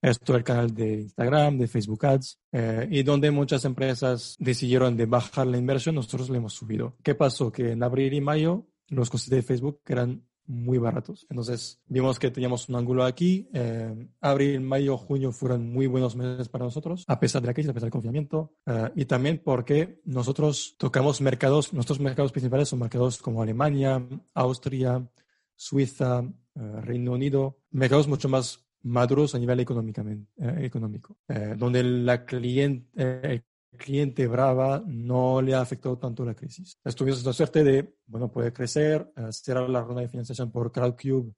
es 0.00 0.20
todo 0.20 0.36
el 0.36 0.44
canal 0.44 0.74
de 0.74 1.00
Instagram, 1.00 1.58
de 1.58 1.66
Facebook 1.66 2.06
Ads, 2.06 2.38
eh, 2.52 2.88
y 2.90 3.02
donde 3.02 3.30
muchas 3.30 3.64
empresas 3.64 4.36
decidieron 4.38 4.96
de 4.96 5.06
bajar 5.06 5.46
la 5.46 5.58
inversión, 5.58 5.96
nosotros 5.96 6.30
le 6.30 6.38
hemos 6.38 6.54
subido. 6.54 6.96
¿Qué 7.02 7.14
pasó? 7.14 7.50
Que 7.50 7.72
en 7.72 7.82
abril 7.82 8.14
y 8.14 8.20
mayo 8.20 8.66
los 8.88 9.10
costes 9.10 9.30
de 9.30 9.42
Facebook 9.42 9.80
eran 9.86 10.27
muy 10.48 10.78
baratos. 10.78 11.26
Entonces 11.30 11.80
vimos 11.86 12.18
que 12.18 12.30
teníamos 12.30 12.68
un 12.68 12.76
ángulo 12.76 13.04
aquí. 13.04 13.48
Eh, 13.52 14.08
abril, 14.20 14.60
mayo, 14.60 14.96
junio 14.96 15.30
fueron 15.30 15.70
muy 15.70 15.86
buenos 15.86 16.16
meses 16.16 16.48
para 16.48 16.64
nosotros, 16.64 17.04
a 17.06 17.20
pesar 17.20 17.42
de 17.42 17.46
la 17.48 17.54
crisis, 17.54 17.70
a 17.70 17.74
pesar 17.74 17.86
del 17.86 17.92
confinamiento. 17.92 18.54
Eh, 18.66 18.90
y 18.96 19.04
también 19.04 19.40
porque 19.44 20.00
nosotros 20.04 20.74
tocamos 20.78 21.20
mercados, 21.20 21.72
nuestros 21.72 22.00
mercados 22.00 22.32
principales 22.32 22.70
son 22.70 22.80
mercados 22.80 23.18
como 23.18 23.42
Alemania, 23.42 24.02
Austria, 24.34 25.06
Suiza, 25.54 26.24
eh, 26.54 26.80
Reino 26.80 27.12
Unido, 27.12 27.58
mercados 27.70 28.08
mucho 28.08 28.28
más 28.28 28.64
maduros 28.82 29.34
a 29.34 29.38
nivel 29.38 29.60
económico, 29.60 31.18
donde 31.58 31.82
la 31.82 32.24
cliente, 32.24 33.42
cliente 33.78 34.26
Brava 34.26 34.82
no 34.86 35.40
le 35.40 35.54
ha 35.54 35.62
afectado 35.62 35.96
tanto 35.98 36.24
la 36.24 36.34
crisis. 36.34 36.78
Estuvimos 36.84 37.24
la 37.24 37.32
suerte 37.32 37.64
de, 37.64 37.94
bueno, 38.06 38.30
poder 38.30 38.52
crecer, 38.52 39.10
cerrar 39.30 39.70
la 39.70 39.80
ronda 39.80 40.02
de 40.02 40.08
financiación 40.08 40.50
por 40.50 40.70
Crowdcube, 40.70 41.32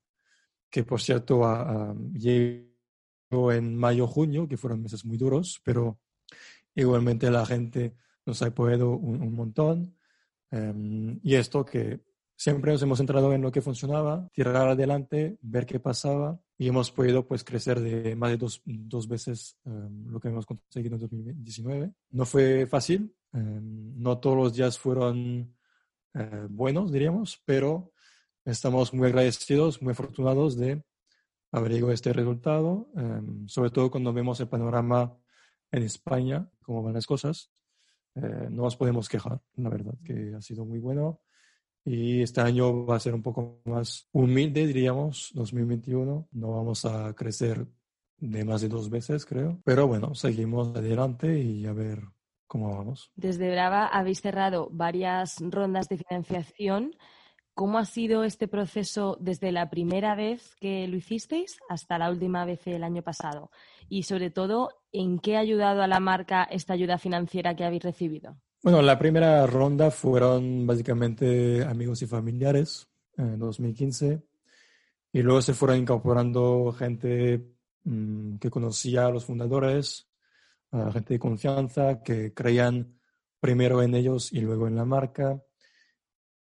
que 0.69 0.83
por 0.83 1.01
cierto 1.01 1.43
llegó 2.13 3.53
en 3.53 3.77
mayo-junio, 3.77 4.49
que 4.49 4.57
fueron 4.57 4.83
meses 4.83 5.05
muy 5.05 5.17
duros, 5.17 5.61
pero 5.65 6.01
igualmente 6.75 7.31
la 7.31 7.47
gente 7.47 7.95
nos 8.27 8.43
ha 8.43 8.47
apoyado 8.47 8.91
un, 8.91 9.33
montón. 9.35 9.97
Em, 10.51 11.21
y 11.23 11.37
esto 11.37 11.65
que 11.65 12.01
siempre 12.37 12.73
nos 12.73 12.83
hemos 12.83 12.99
centrado 12.99 13.33
en 13.33 13.43
lo 13.43 13.53
que 13.53 13.63
funcionaba, 13.63 14.29
tirar 14.33 14.57
adelante, 14.57 15.39
ver 15.43 15.67
qué 15.67 15.79
pasaba 15.79 16.41
y 16.61 16.69
hemos 16.69 16.91
podido 16.91 17.27
pues 17.27 17.43
crecer 17.43 17.81
de 17.81 18.15
más 18.15 18.33
de 18.33 18.37
dos, 18.37 18.61
dos 18.67 19.09
veces 19.09 19.57
em, 19.65 20.07
lo 20.09 20.21
que 20.21 20.29
hemos 20.29 20.45
conseguido 20.45 20.97
en 20.97 21.01
2019. 21.01 21.95
No 22.11 22.27
fue 22.27 22.67
fácil, 22.67 23.17
em, 23.33 23.99
no 23.99 24.19
todos 24.19 24.37
los 24.37 24.53
días 24.53 24.79
fueron 24.79 25.57
eh, 26.13 26.47
buenos, 26.51 26.93
diríamos, 26.93 27.41
pero 27.47 27.95
estamos 28.45 28.93
muy 28.93 29.09
agradecidos, 29.09 29.81
muy 29.81 29.93
afortunados 29.93 30.59
de 30.59 30.85
haber 31.51 31.73
llegado 31.73 31.93
a 31.93 31.95
este 31.95 32.13
resultado, 32.13 32.91
em, 32.95 33.49
sobre 33.49 33.71
todo 33.71 33.91
cuando 33.91 34.13
vemos 34.13 34.39
el 34.41 34.49
panorama 34.49 35.17
en 35.73 35.83
España, 35.83 36.47
cómo 36.61 36.83
van 36.83 36.93
las 36.93 37.07
cosas. 37.07 37.51
Eh, 38.17 38.49
no 38.51 38.65
nos 38.65 38.77
podemos 38.77 39.09
quejar, 39.09 39.41
la 39.57 39.71
verdad, 39.71 39.95
que 40.05 40.35
ha 40.37 40.43
sido 40.43 40.67
muy 40.67 40.79
bueno. 40.79 41.23
Y 41.85 42.23
este 42.23 42.41
año 42.41 42.85
va 42.85 42.97
a 42.97 43.01
ser 43.01 43.15
un 43.15 43.23
poco 43.23 43.61
más 43.65 44.09
humilde, 44.13 44.67
diríamos, 44.67 45.31
2021. 45.35 46.29
No 46.33 46.53
vamos 46.53 46.85
a 46.85 47.15
crecer 47.15 47.67
de 48.19 48.45
más 48.45 48.61
de 48.61 48.69
dos 48.69 48.91
veces, 48.91 49.25
creo. 49.25 49.61
Pero 49.65 49.87
bueno, 49.87 50.15
seguimos 50.15 50.77
adelante 50.77 51.39
y 51.39 51.67
a 51.67 51.73
ver 51.73 52.03
cómo 52.47 52.77
vamos. 52.77 53.11
Desde 53.15 53.51
Brava 53.51 53.87
habéis 53.87 54.21
cerrado 54.21 54.69
varias 54.71 55.37
rondas 55.41 55.89
de 55.89 55.99
financiación. 55.99 56.95
¿Cómo 57.55 57.79
ha 57.79 57.85
sido 57.85 58.25
este 58.25 58.49
proceso 58.49 59.17
desde 59.21 59.53
la 59.53 59.71
primera 59.71 60.15
vez 60.15 60.55
que 60.61 60.87
lo 60.87 60.97
hicisteis 60.97 61.59
hasta 61.69 61.99
la 61.99 62.11
última 62.11 62.45
vez 62.45 62.67
el 62.67 62.85
año 62.85 63.03
pasado? 63.03 63.51
Y 63.89 64.05
sobre 64.05 64.31
todo, 64.31 64.71
¿en 64.93 65.19
qué 65.19 65.37
ha 65.37 65.41
ayudado 65.41 65.83
a 65.83 65.87
la 65.87 66.01
marca 66.01 66.45
esta 66.45 66.75
ayuda 66.75 66.99
financiera 66.99 67.57
que 67.57 67.65
habéis 67.65 67.83
recibido? 67.83 68.37
Bueno, 68.63 68.83
la 68.83 68.99
primera 68.99 69.47
ronda 69.47 69.91
fueron 69.91 70.67
básicamente 70.67 71.65
amigos 71.65 72.03
y 72.03 72.07
familiares 72.07 72.91
en 73.17 73.39
2015 73.39 74.23
y 75.15 75.23
luego 75.23 75.41
se 75.41 75.55
fueron 75.55 75.79
incorporando 75.79 76.71
gente 76.73 77.55
mm, 77.85 78.37
que 78.37 78.51
conocía 78.51 79.07
a 79.07 79.11
los 79.11 79.25
fundadores, 79.25 80.11
gente 80.93 81.15
de 81.15 81.19
confianza 81.19 82.03
que 82.03 82.35
creían 82.35 83.01
primero 83.41 83.83
en 83.83 83.95
ellos 83.95 84.31
y 84.31 84.41
luego 84.43 84.69
en 84.69 84.77
la 84.77 84.85
marca. 84.85 85.43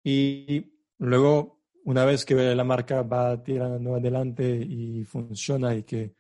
Y 0.04 0.74
luego, 0.98 1.62
una 1.86 2.04
vez 2.04 2.26
que 2.26 2.34
la 2.34 2.64
marca 2.64 3.04
va 3.04 3.44
tirando 3.44 3.94
adelante 3.94 4.58
y 4.58 5.04
funciona 5.04 5.76
y 5.76 5.84
que 5.84 6.16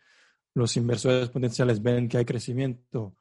los 0.53 0.77
inversores 0.77 1.29
potenciales 1.29 1.81
ven 1.81 2.07
que 2.07 2.19
hay 2.19 2.25
crecimiento, 2.25 3.15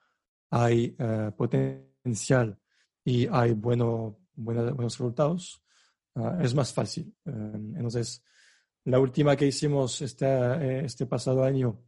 hay 0.50 0.94
uh, 0.98 1.34
potencial 1.34 2.60
y 3.06 3.28
hay 3.30 3.52
bueno, 3.52 4.18
buenos 4.34 4.76
resultados, 4.76 5.62
ah, 6.16 6.38
es 6.42 6.54
más 6.54 6.72
fácil. 6.74 7.14
Em, 7.24 7.76
entonces, 7.76 8.22
la 8.84 8.98
última 8.98 9.36
que 9.36 9.46
hicimos 9.46 10.02
este, 10.02 10.26
eh, 10.26 10.84
este 10.84 11.06
pasado 11.06 11.44
año 11.44 11.84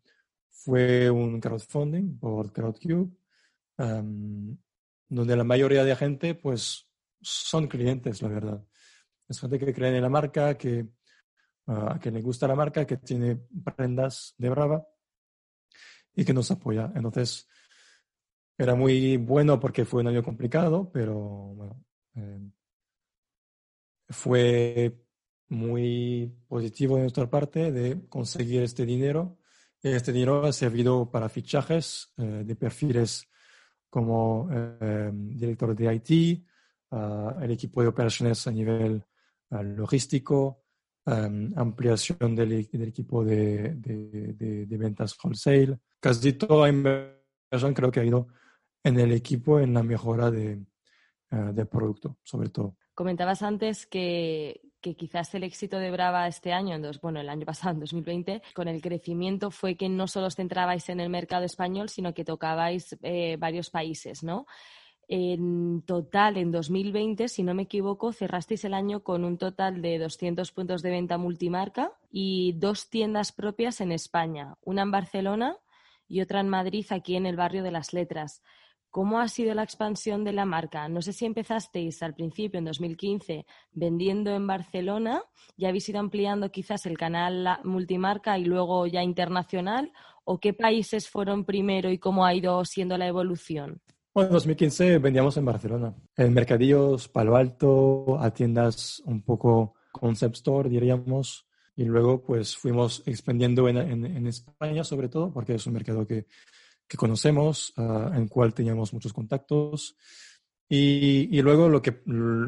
fue 0.49 1.11
un 1.11 1.41
crowdfunding 1.41 2.19
por 2.21 2.53
Crowdcube, 2.53 3.11
em, 3.79 4.57
donde 5.09 5.37
la 5.37 5.43
mayoría 5.43 5.85
de 5.85 5.97
gente, 5.97 6.37
pues, 6.37 6.89
son 7.21 7.67
clientes, 7.67 8.23
la 8.23 8.29
verdad. 8.29 8.65
Es 9.29 9.41
gente 9.41 9.59
que 9.59 9.75
cree 9.75 9.97
en 9.97 10.03
la 10.03 10.09
marca, 10.09 10.57
que, 10.57 10.87
uh, 11.67 11.99
que 12.01 12.13
le 12.13 12.23
gusta 12.23 12.47
la 12.47 12.55
marca, 12.55 12.87
que 12.87 12.99
tiene 12.99 13.41
prendas 13.65 14.35
de 14.39 14.51
Brava 14.51 14.87
y 16.15 16.25
que 16.25 16.33
nos 16.33 16.51
apoya. 16.51 16.93
Entonces, 16.95 17.49
era 18.59 18.75
muy 18.75 19.17
bueno 19.17 19.61
porque 19.61 19.85
fue 19.85 20.01
un 20.01 20.09
año 20.09 20.23
complicado, 20.23 20.91
pero 20.93 21.15
bueno, 21.15 21.85
eh, 22.17 22.41
fue 24.09 25.01
muy 25.49 26.35
positivo 26.49 26.97
de 26.97 27.03
nuestra 27.03 27.31
parte 27.31 27.71
de 27.71 28.09
conseguir 28.09 28.63
este 28.63 28.85
dinero. 28.85 29.39
Este 29.81 30.13
dinero 30.13 30.45
ha 30.45 30.53
servido 30.53 31.09
para 31.09 31.29
fichajes 31.29 32.13
eh, 32.17 32.43
de 32.45 32.57
perfiles 32.57 33.29
como 33.89 34.49
eh, 34.51 35.11
director 35.13 35.75
de 35.75 35.95
IT, 35.95 36.45
uh, 36.91 37.41
el 37.41 37.53
equipo 37.53 37.81
de 37.81 37.89
operaciones 37.89 38.47
a 38.47 38.51
nivel 38.51 39.03
uh, 39.51 39.63
logístico, 39.63 40.65
um, 41.07 41.51
ampliación 41.57 42.35
del, 42.35 42.53
equipo 42.53 43.25
de, 43.25 43.77
ventas 44.69 45.17
wholesale. 45.23 45.79
Casi 46.01 46.35
toda 46.35 46.69
inversión 46.69 47.73
creo 47.73 47.91
que 47.91 48.01
ha 48.01 48.05
ido 48.05 48.29
en 48.85 48.99
el 48.99 49.13
equipo 49.13 49.61
en 49.61 49.75
la 49.75 49.83
mejora 49.83 50.31
de, 50.31 50.65
uh, 51.33 51.53
del 51.53 51.67
producto, 51.67 52.19
sobre 52.23 52.49
todo. 52.51 52.77
Comentabas 52.95 53.43
antes 53.43 53.87
que, 53.87 54.61
que 54.81 54.97
quizás 54.97 55.35
el 55.35 55.45
éxito 55.45 55.79
de 55.79 55.91
Brava 55.91 56.27
este 56.29 56.53
año, 56.53 56.75
en 56.75 56.83
dos, 56.83 57.01
bueno, 57.01 57.21
el 57.21 57.29
año 57.29 57.47
pasado, 57.47 57.75
en 57.75 57.81
2020, 57.81 58.43
con 58.55 58.69
el 58.69 58.81
crecimiento 58.81 59.51
fue 59.51 59.77
que 59.77 59.89
no 59.89 60.07
solo 60.07 60.27
os 60.27 60.37
centrabais 60.37 60.89
en 60.89 61.01
el 61.01 61.11
mercado 61.11 61.45
español, 61.45 61.89
sino 61.89 62.15
que 62.15 62.25
tocabais 62.25 62.97
eh, 63.03 63.37
varios 63.39 63.71
países, 63.71 64.23
¿no? 64.23 64.47
En 65.11 65.83
total, 65.87 66.37
en 66.37 66.51
2020, 66.53 67.29
si 67.29 67.43
no 67.43 67.55
me 67.55 67.63
equivoco, 67.63 68.13
cerrasteis 68.13 68.67
el 68.67 68.75
año 68.75 69.03
con 69.03 69.25
un 69.25 69.39
total 69.39 69.81
de 69.81 69.99
200 69.99 70.53
puntos 70.53 70.83
de 70.83 70.91
venta 70.91 71.17
multimarca 71.17 71.93
y 72.11 72.53
dos 72.59 72.91
tiendas 72.91 73.33
propias 73.33 73.81
en 73.81 73.91
España, 73.91 74.57
una 74.61 74.83
en 74.83 74.91
Barcelona 74.91 75.57
y 76.09 76.21
otra 76.21 76.41
en 76.41 76.51
Madrid, 76.51 76.85
aquí 76.91 77.17
en 77.17 77.25
el 77.25 77.37
barrio 77.37 77.63
de 77.63 77.71
las 77.71 77.95
Letras. 77.95 78.43
¿Cómo 78.91 79.21
ha 79.21 79.29
sido 79.29 79.55
la 79.55 79.63
expansión 79.63 80.25
de 80.25 80.33
la 80.33 80.47
marca? 80.47 80.89
No 80.89 81.03
sé 81.03 81.13
si 81.13 81.27
empezasteis 81.27 82.03
al 82.03 82.15
principio, 82.15 82.59
en 82.59 82.65
2015, 82.65 83.45
vendiendo 83.73 84.31
en 84.31 84.47
Barcelona 84.47 85.23
y 85.57 85.67
habéis 85.67 85.89
ido 85.91 86.01
ampliando 86.01 86.51
quizás 86.51 86.87
el 86.87 86.97
canal 86.97 87.59
multimarca 87.65 88.39
y 88.39 88.45
luego 88.45 88.87
ya 88.87 89.03
internacional, 89.03 89.93
o 90.25 90.39
qué 90.39 90.55
países 90.55 91.09
fueron 91.09 91.45
primero 91.45 91.91
y 91.91 91.99
cómo 91.99 92.25
ha 92.25 92.35
ido 92.35 92.65
siendo 92.65 92.97
la 92.97 93.07
evolución. 93.07 93.81
Bueno, 94.15 94.31
en 94.31 94.35
2015 94.35 94.99
vendíamos 94.99 95.37
en 95.37 95.45
Barcelona, 95.45 95.95
en 96.17 96.33
mercadillos, 96.33 97.09
Palo 97.09 97.37
Alto, 97.37 98.19
a 98.19 98.31
tiendas 98.33 99.03
un 99.05 99.23
poco 99.23 99.75
concept 99.93 100.37
store, 100.37 100.69
diríamos, 100.69 101.47
y 101.77 101.85
luego 101.85 102.23
pues 102.23 102.57
fuimos 102.57 103.03
expandiendo 103.07 103.69
en, 103.69 103.77
en, 103.77 104.05
en 104.05 104.27
España 104.27 104.83
sobre 104.83 105.09
todo, 105.09 105.31
porque 105.31 105.55
es 105.55 105.67
un 105.67 105.75
mercado 105.75 106.07
que 106.07 106.27
que 106.89 106.97
conocemos, 106.97 107.75
uh, 107.77 108.15
en 108.15 108.29
cual 108.29 108.55
teníamos 108.55 108.93
muchos 108.93 109.13
contactos. 109.13 109.97
Y, 110.69 111.29
y, 111.37 111.43
luego, 111.43 111.69
lo 111.69 111.81
que, 111.81 112.03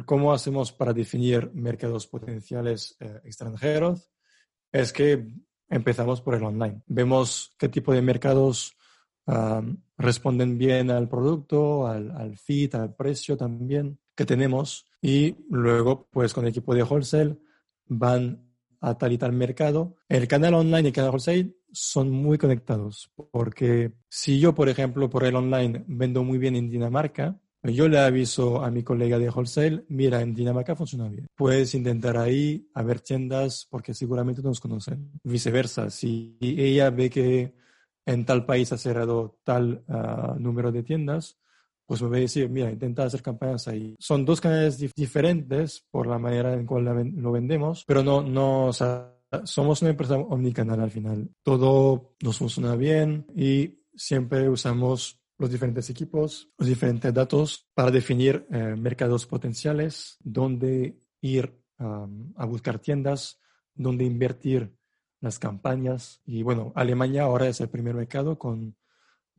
cómo 0.05 0.33
hacemos 0.33 0.73
para 0.73 0.93
definir 0.93 1.51
mercados 1.55 2.07
potenciales 2.07 2.97
eh, 3.01 3.21
extranjeros 3.25 4.11
es 4.73 4.93
que 4.93 5.27
empezamos 5.69 6.21
por 6.21 6.35
el 6.35 6.45
online. 6.45 6.83
Vemos 6.87 7.55
qué 7.59 7.69
tipo 7.69 7.95
de 7.95 8.03
mercados 8.03 8.77
um, 9.27 9.79
responden 9.97 10.59
bien 10.59 10.91
al 10.91 11.09
producto, 11.09 11.87
al, 11.87 12.11
al 12.11 12.37
fit, 12.37 12.75
al 12.75 12.95
precio 12.95 13.37
también 13.37 13.99
que 14.15 14.27
tenemos. 14.27 14.87
Y 15.01 15.37
luego, 15.49 16.09
pues 16.11 16.35
con 16.35 16.45
el 16.45 16.51
equipo 16.51 16.75
de 16.75 16.83
wholesale, 16.83 17.39
van 17.87 18.50
a 18.81 18.97
tal 18.97 19.13
y 19.13 19.19
tal 19.19 19.33
mercado. 19.33 19.97
El 20.09 20.27
canal 20.27 20.55
online 20.55 20.83
y 20.83 20.87
el 20.87 20.93
canal 20.93 21.11
wholesale 21.11 21.55
son 21.73 22.11
muy 22.11 22.39
conectados, 22.39 23.13
porque 23.31 23.93
si 24.09 24.41
yo, 24.41 24.55
por 24.55 24.69
ejemplo, 24.69 25.09
por 25.09 25.25
el 25.25 25.37
online 25.37 25.85
vendo 25.87 26.25
muy 26.25 26.39
bien 26.39 26.57
en 26.57 26.69
Dinamarca, 26.69 27.39
yo 27.63 27.89
le 27.89 27.99
aviso 27.99 28.65
a 28.65 28.71
mi 28.71 28.83
colega 28.83 29.19
de 29.19 29.29
wholesale, 29.29 29.85
mira, 29.89 30.23
en 30.23 30.35
Dinamarca 30.35 30.75
funciona 30.75 31.09
bien. 31.09 31.27
Puedes 31.35 31.75
intentar 31.75 32.17
ahí 32.17 32.69
a 32.75 32.83
ver 32.83 33.01
tiendas 33.01 33.67
porque 33.71 33.93
seguramente 33.93 34.43
nos 34.43 34.61
conocen. 34.61 35.13
Viceversa, 35.23 35.91
si 35.91 36.39
ella 36.41 36.89
ve 36.91 37.11
que 37.11 37.55
en 38.07 38.25
tal 38.25 38.47
país 38.47 38.73
ha 38.73 38.79
cerrado 38.79 39.39
tal 39.45 39.85
uh, 39.89 40.41
número 40.41 40.73
de 40.73 40.83
tiendas, 40.83 41.39
pues 41.91 42.03
me 42.03 42.09
va 42.09 42.19
a 42.19 42.21
decir, 42.21 42.49
mira, 42.49 42.71
intenta 42.71 43.03
hacer 43.03 43.21
campañas 43.21 43.67
ahí. 43.67 43.97
Son 43.99 44.25
dos 44.25 44.41
canales 44.41 44.79
dif 44.79 44.93
diferentes 44.95 45.85
por 45.91 46.07
la 46.07 46.21
manera 46.21 46.55
en 46.55 46.65
cual 46.65 46.85
lo 46.85 47.33
vendemos, 47.33 47.83
pero 47.85 48.05
no, 48.05 48.23
no, 48.23 48.67
o 48.67 48.73
sea, 48.73 49.13
somos 49.43 49.83
una 49.83 49.91
empresa 49.91 50.15
omnicanal 50.15 50.79
al 50.79 50.93
final. 50.93 51.29
Todo 51.43 52.15
nos 52.23 52.39
funciona 52.39 52.77
bien 52.77 53.27
y 53.35 53.83
siempre 53.93 54.49
usamos 54.49 55.21
los 55.37 55.51
diferentes 55.51 55.91
equipos, 55.91 56.49
los 56.59 56.69
diferentes 56.69 57.13
datos 57.13 57.67
para 57.75 57.91
definir 57.91 58.47
eh, 58.53 58.77
mercados 58.79 59.27
potenciales, 59.27 60.17
dónde 60.21 60.97
ir 61.21 61.61
a 61.77 62.45
buscar 62.45 62.79
tiendas, 62.79 63.41
dónde 63.75 64.05
invertir 64.05 64.77
las 65.21 65.41
campañas. 65.41 66.23
Y 66.25 66.45
bueno, 66.45 66.73
Alemania 66.77 67.25
ahora 67.25 67.49
es 67.49 67.61
el 67.61 67.69
primer 67.69 67.97
mercado 67.97 68.39
con 68.39 68.77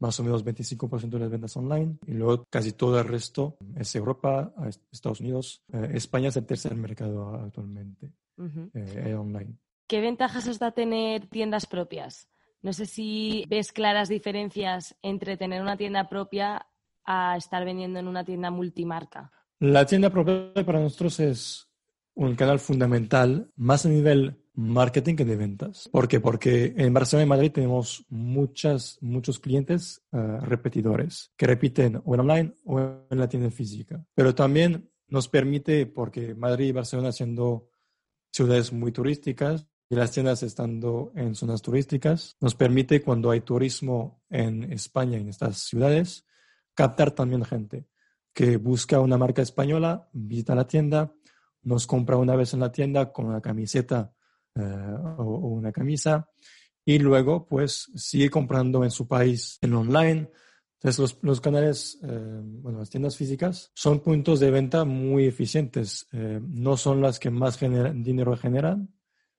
más 0.02 0.20
o 0.20 0.24
menos 0.24 0.44
25% 0.44 1.10
de 1.10 1.20
las 1.20 1.30
ventas 1.30 1.56
online 1.56 1.98
y 2.08 2.14
luego 2.14 2.44
casi 2.50 2.74
todo 2.74 3.00
el 3.00 3.08
resto 3.08 3.58
es 3.78 3.96
Europa, 3.96 4.54
Estados 4.92 5.22
Unidos. 5.22 5.64
Eh, 5.72 5.92
España 5.94 6.30
es 6.30 6.38
el 6.38 6.46
tercer 6.46 6.76
mercado 6.76 7.36
actualmente 7.36 8.12
uh 8.38 8.44
-huh. 8.44 8.72
eh, 8.74 9.14
online. 9.14 9.56
¿Qué 9.88 10.02
ventajas 10.02 10.48
os 10.48 10.58
da 10.58 10.72
tener 10.72 11.28
tiendas 11.28 11.68
propias? 11.68 12.28
No 12.64 12.74
sé 12.74 12.86
si 12.86 13.46
ves 13.48 13.72
claras 13.72 14.10
diferencias 14.10 14.96
entre 15.02 15.38
tener 15.38 15.62
una 15.62 15.78
tienda 15.78 16.10
propia 16.10 16.66
a 17.06 17.38
estar 17.38 17.64
vendiendo 17.64 18.00
en 18.00 18.08
una 18.08 18.24
tienda 18.24 18.50
multimarca. 18.52 19.32
La 19.60 19.86
tienda 19.86 20.10
propia 20.10 20.66
para 20.66 20.80
nosotros 20.80 21.20
es 21.20 21.68
un 22.16 22.36
canal 22.36 22.60
fundamental, 22.60 23.52
más 23.56 23.86
a 23.86 23.90
nivel 23.90 24.41
marketing 24.54 25.16
que 25.16 25.26
de 25.26 25.36
ventas. 25.36 25.90
¿Por 25.92 26.08
qué? 26.08 26.20
Porque 26.20 26.74
en 26.78 26.94
Barcelona 26.94 27.26
y 27.26 27.30
Madrid 27.30 27.52
tenemos 27.52 28.06
muchas, 28.10 28.98
muchos 29.02 29.40
clientes 29.40 30.04
uh, 30.12 30.40
repetidores 30.42 31.32
que 31.38 31.48
repiten 31.48 32.02
o 32.04 32.14
en 32.14 32.20
online 32.20 32.56
o 32.66 32.80
en 32.80 33.20
la 33.20 33.30
tienda 33.30 33.50
física. 33.50 34.06
Pero 34.14 34.36
también 34.36 34.90
nos 35.08 35.28
permite, 35.28 35.86
porque 35.86 36.36
Madrid 36.36 36.68
y 36.68 36.72
Barcelona 36.72 37.12
siendo 37.12 37.70
ciudades 38.32 38.72
muy 38.72 38.92
turísticas, 38.92 39.68
y 39.92 39.96
las 39.96 40.12
tiendas 40.12 40.42
estando 40.42 41.12
en 41.18 41.36
zonas 41.36 41.62
turísticas, 41.62 42.38
nos 42.40 42.56
permite 42.56 43.02
cuando 43.02 43.30
hay 43.30 43.42
turismo 43.42 44.24
en 44.30 44.72
España, 44.72 45.18
en 45.18 45.28
estas 45.28 45.58
ciudades, 45.58 46.26
captar 46.74 47.12
también 47.12 47.44
gente 47.44 47.88
que 48.34 48.56
busca 48.56 49.02
una 49.02 49.18
marca 49.18 49.42
española, 49.42 50.08
visita 50.14 50.56
la 50.56 50.66
tienda, 50.66 51.14
nos 51.64 51.88
compra 51.88 52.16
una 52.16 52.38
vez 52.38 52.54
en 52.54 52.62
la 52.62 52.72
tienda 52.72 53.12
con 53.12 53.26
una 53.26 53.42
camiseta 53.42 54.14
eh, 54.14 54.21
o, 54.56 55.24
o, 55.24 55.48
una 55.50 55.72
camisa 55.72 56.28
y 56.86 57.00
luego 57.00 57.46
pues 57.46 57.92
sigue 57.96 58.30
comprando 58.30 58.84
en 58.84 58.92
su 58.92 59.08
país 59.08 59.58
en 59.62 59.74
online. 59.74 60.30
Entonces 60.76 61.00
los, 61.00 61.18
los 61.22 61.42
canales, 61.42 62.00
eh, 62.04 62.40
bueno, 62.44 62.80
las 62.80 62.90
tiendas 62.90 63.16
físicas 63.16 63.72
son 63.76 64.00
puntos 64.00 64.40
de 64.40 64.50
venta 64.50 64.84
muy 64.84 65.26
eficientes. 65.26 66.08
Eh, 66.12 66.40
no 66.42 66.76
son 66.76 67.02
las 67.02 67.20
que 67.20 67.30
más 67.30 67.60
dinero 67.60 68.36
generan, 68.36 68.92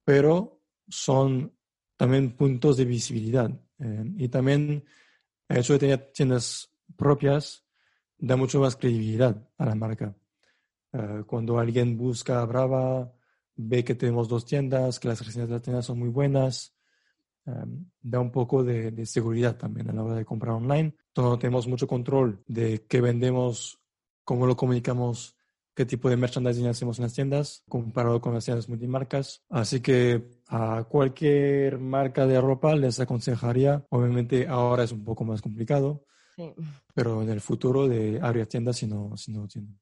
pero 0.05 0.61
son 0.88 1.53
también 1.96 2.37
puntos 2.37 2.77
de 2.77 2.85
visibilidad. 2.85 3.51
Eh, 3.81 4.05
y 4.18 4.29
también 4.29 4.85
el 5.48 5.57
hecho 5.57 5.72
de 5.72 5.79
tener 5.81 6.12
tiendas 6.12 6.70
propias 6.96 7.64
da 8.18 8.37
mucho 8.37 8.61
más 8.61 8.77
credibilidad 8.77 9.48
a 9.59 9.66
la 9.66 9.75
marca. 9.75 10.16
Cuando 11.27 11.59
alguien 11.59 11.96
busca 11.96 12.44
Brava, 12.44 13.11
ve 13.57 13.85
que 13.85 13.95
tenemos 13.95 14.29
dos 14.29 14.45
tiendas, 14.45 14.99
que 14.99 15.09
las 15.09 15.25
reseñas 15.25 15.49
de 15.49 15.55
las 15.55 15.62
tiendas 15.62 15.87
son 15.87 15.99
muy 15.99 16.09
buenas, 16.09 16.75
um, 17.47 17.87
da 18.01 18.21
un 18.21 18.31
poco 18.31 18.65
de, 18.65 18.91
de, 18.91 19.07
seguridad 19.07 19.57
también 19.57 19.91
a 19.91 19.93
la 19.93 20.03
hora 20.03 20.15
de 20.15 20.25
comprar 20.25 20.55
online. 20.55 20.95
Entonces, 21.09 21.41
tenemos 21.41 21.67
mucho 21.67 21.87
control 21.87 22.43
de 22.47 22.85
qué 22.88 23.01
vendemos, 23.01 23.81
cómo 24.25 24.47
lo 24.47 24.57
comunicamos 24.57 25.37
qué 25.75 25.87
tipo 25.87 26.09
de 26.11 26.17
merchandising 26.17 26.67
hacemos 26.67 26.99
en 26.99 27.05
las 27.05 27.15
tiendas 27.15 27.65
comparado 27.69 28.21
con 28.21 28.35
las 28.35 28.45
tiendas 28.45 28.69
multimarcas. 28.69 29.43
Así 29.49 29.81
que 29.81 30.23
a 30.49 30.85
cualquier 30.85 31.79
marca 31.79 32.27
de 32.27 32.41
ropa 32.41 32.75
les 32.75 33.01
aconsejaría, 33.01 33.87
obviamente 33.91 34.47
ahora 34.49 34.85
es 34.85 34.93
un 34.93 35.05
poco 35.05 35.25
más 35.25 35.41
complicado, 35.41 36.05
sí. 36.37 36.53
pero 36.95 37.23
en 37.23 37.31
el 37.31 37.41
futuro 37.41 37.88
de 37.88 38.21
abrir 38.21 38.47
tiendas 38.47 38.77
si 38.77 38.87
no, 38.87 39.17
si 39.17 39.33
no 39.33 39.49
tienen. 39.49 39.79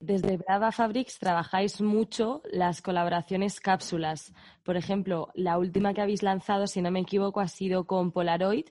Desde 0.00 0.38
Brava 0.38 0.72
Fabrics 0.72 1.18
trabajáis 1.18 1.80
mucho 1.80 2.42
las 2.50 2.82
colaboraciones 2.82 3.60
cápsulas. 3.60 4.32
Por 4.64 4.76
ejemplo, 4.76 5.28
la 5.34 5.56
última 5.58 5.94
que 5.94 6.00
habéis 6.00 6.22
lanzado, 6.22 6.66
si 6.66 6.82
no 6.82 6.90
me 6.90 7.00
equivoco, 7.00 7.40
ha 7.40 7.48
sido 7.48 7.86
con 7.86 8.10
Polaroid, 8.10 8.66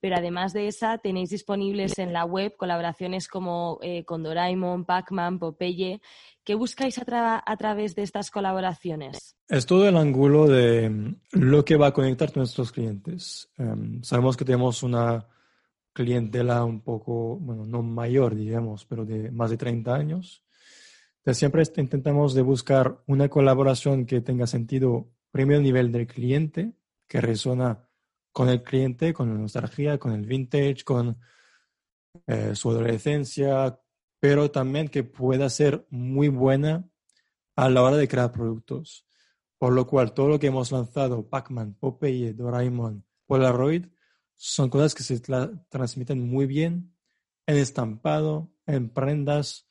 pero 0.00 0.16
además 0.16 0.52
de 0.52 0.68
esa 0.68 0.98
tenéis 0.98 1.30
disponibles 1.30 1.98
en 1.98 2.12
la 2.12 2.26
web 2.26 2.54
colaboraciones 2.58 3.26
como 3.26 3.78
eh, 3.80 4.04
con 4.04 4.22
Doraemon, 4.22 4.84
Pac-Man, 4.84 5.38
Popeye. 5.38 6.02
¿Qué 6.44 6.54
buscáis 6.54 6.98
a, 6.98 7.06
tra 7.06 7.42
a, 7.44 7.56
través 7.56 7.94
de 7.94 8.02
estas 8.02 8.30
colaboraciones? 8.30 9.34
Es 9.48 9.64
todo 9.64 9.88
el 9.88 9.96
ángulo 9.96 10.46
de 10.46 11.14
lo 11.32 11.64
que 11.64 11.76
va 11.76 11.86
a 11.86 11.92
conectar 11.94 12.30
con 12.30 12.42
nuestros 12.42 12.70
clientes. 12.70 13.48
Um, 13.56 14.02
sabemos 14.02 14.36
que 14.36 14.44
tenemos 14.44 14.82
una 14.82 15.26
clientela 15.94 16.64
un 16.64 16.82
poco, 16.82 17.38
bueno, 17.38 17.64
no 17.64 17.82
mayor, 17.82 18.34
digamos, 18.34 18.84
pero 18.84 19.06
de 19.06 19.30
más 19.30 19.50
de 19.50 19.56
30 19.56 19.94
años. 19.94 20.44
siempre 21.32 21.62
intentamos 21.76 22.34
de 22.34 22.42
buscar 22.42 23.02
una 23.06 23.28
colaboración 23.30 24.04
que 24.04 24.20
tenga 24.20 24.46
sentido 24.46 25.10
primero 25.30 25.60
nivel 25.62 25.90
del 25.92 26.06
cliente, 26.06 26.74
que 27.08 27.20
resuena 27.20 27.88
con 28.32 28.48
el 28.48 28.62
cliente, 28.62 29.14
con 29.14 29.28
la 29.30 29.38
nostalgia, 29.38 29.96
con 29.98 30.12
el 30.12 30.26
vintage, 30.26 30.84
con 30.84 31.18
eh, 32.26 32.54
su 32.54 32.70
adolescencia, 32.70 33.78
pero 34.20 34.50
también 34.50 34.88
que 34.88 35.04
pueda 35.04 35.48
ser 35.48 35.86
muy 35.90 36.28
buena 36.28 36.88
a 37.56 37.68
la 37.70 37.82
hora 37.82 37.96
de 37.96 38.08
crear 38.08 38.32
productos. 38.32 39.06
Por 39.58 39.72
lo 39.72 39.86
cual, 39.86 40.12
todo 40.12 40.28
lo 40.28 40.38
que 40.38 40.48
hemos 40.48 40.72
lanzado, 40.72 41.28
Pac-Man, 41.28 41.74
Popeye, 41.78 42.34
Doraemon, 42.34 43.04
Polaroid, 43.26 43.86
son 44.46 44.68
cosas 44.68 44.94
que 44.94 45.02
se 45.02 45.18
transmiten 45.70 46.28
muy 46.28 46.44
bien 46.44 46.94
en 47.46 47.56
estampado, 47.56 48.52
en 48.66 48.90
prendas. 48.90 49.66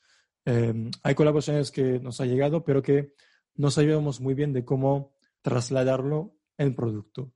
Em, 0.45 0.89
hay 1.03 1.13
colaboraciones 1.13 1.69
que 1.69 1.99
nos 1.99 2.19
ha 2.19 2.25
llegado, 2.25 2.63
pero 2.63 2.81
que 2.81 3.13
no 3.53 3.69
sabíamos 3.69 4.19
muy 4.19 4.33
bien 4.33 4.51
de 4.51 4.65
cómo 4.65 5.13
trasladarlo 5.43 6.35
en 6.57 6.73
producto. 6.73 7.33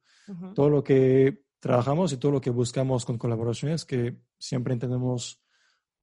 Todo 0.56 0.70
lo 0.72 0.84
que 0.84 1.44
trabajamos 1.60 2.12
y 2.12 2.18
todo 2.18 2.32
lo 2.32 2.42
que 2.42 2.50
buscamos 2.50 3.06
con 3.06 3.20
colaboraciones 3.20 3.86
que 3.86 4.18
siempre 4.40 4.74
entendemos, 4.74 5.40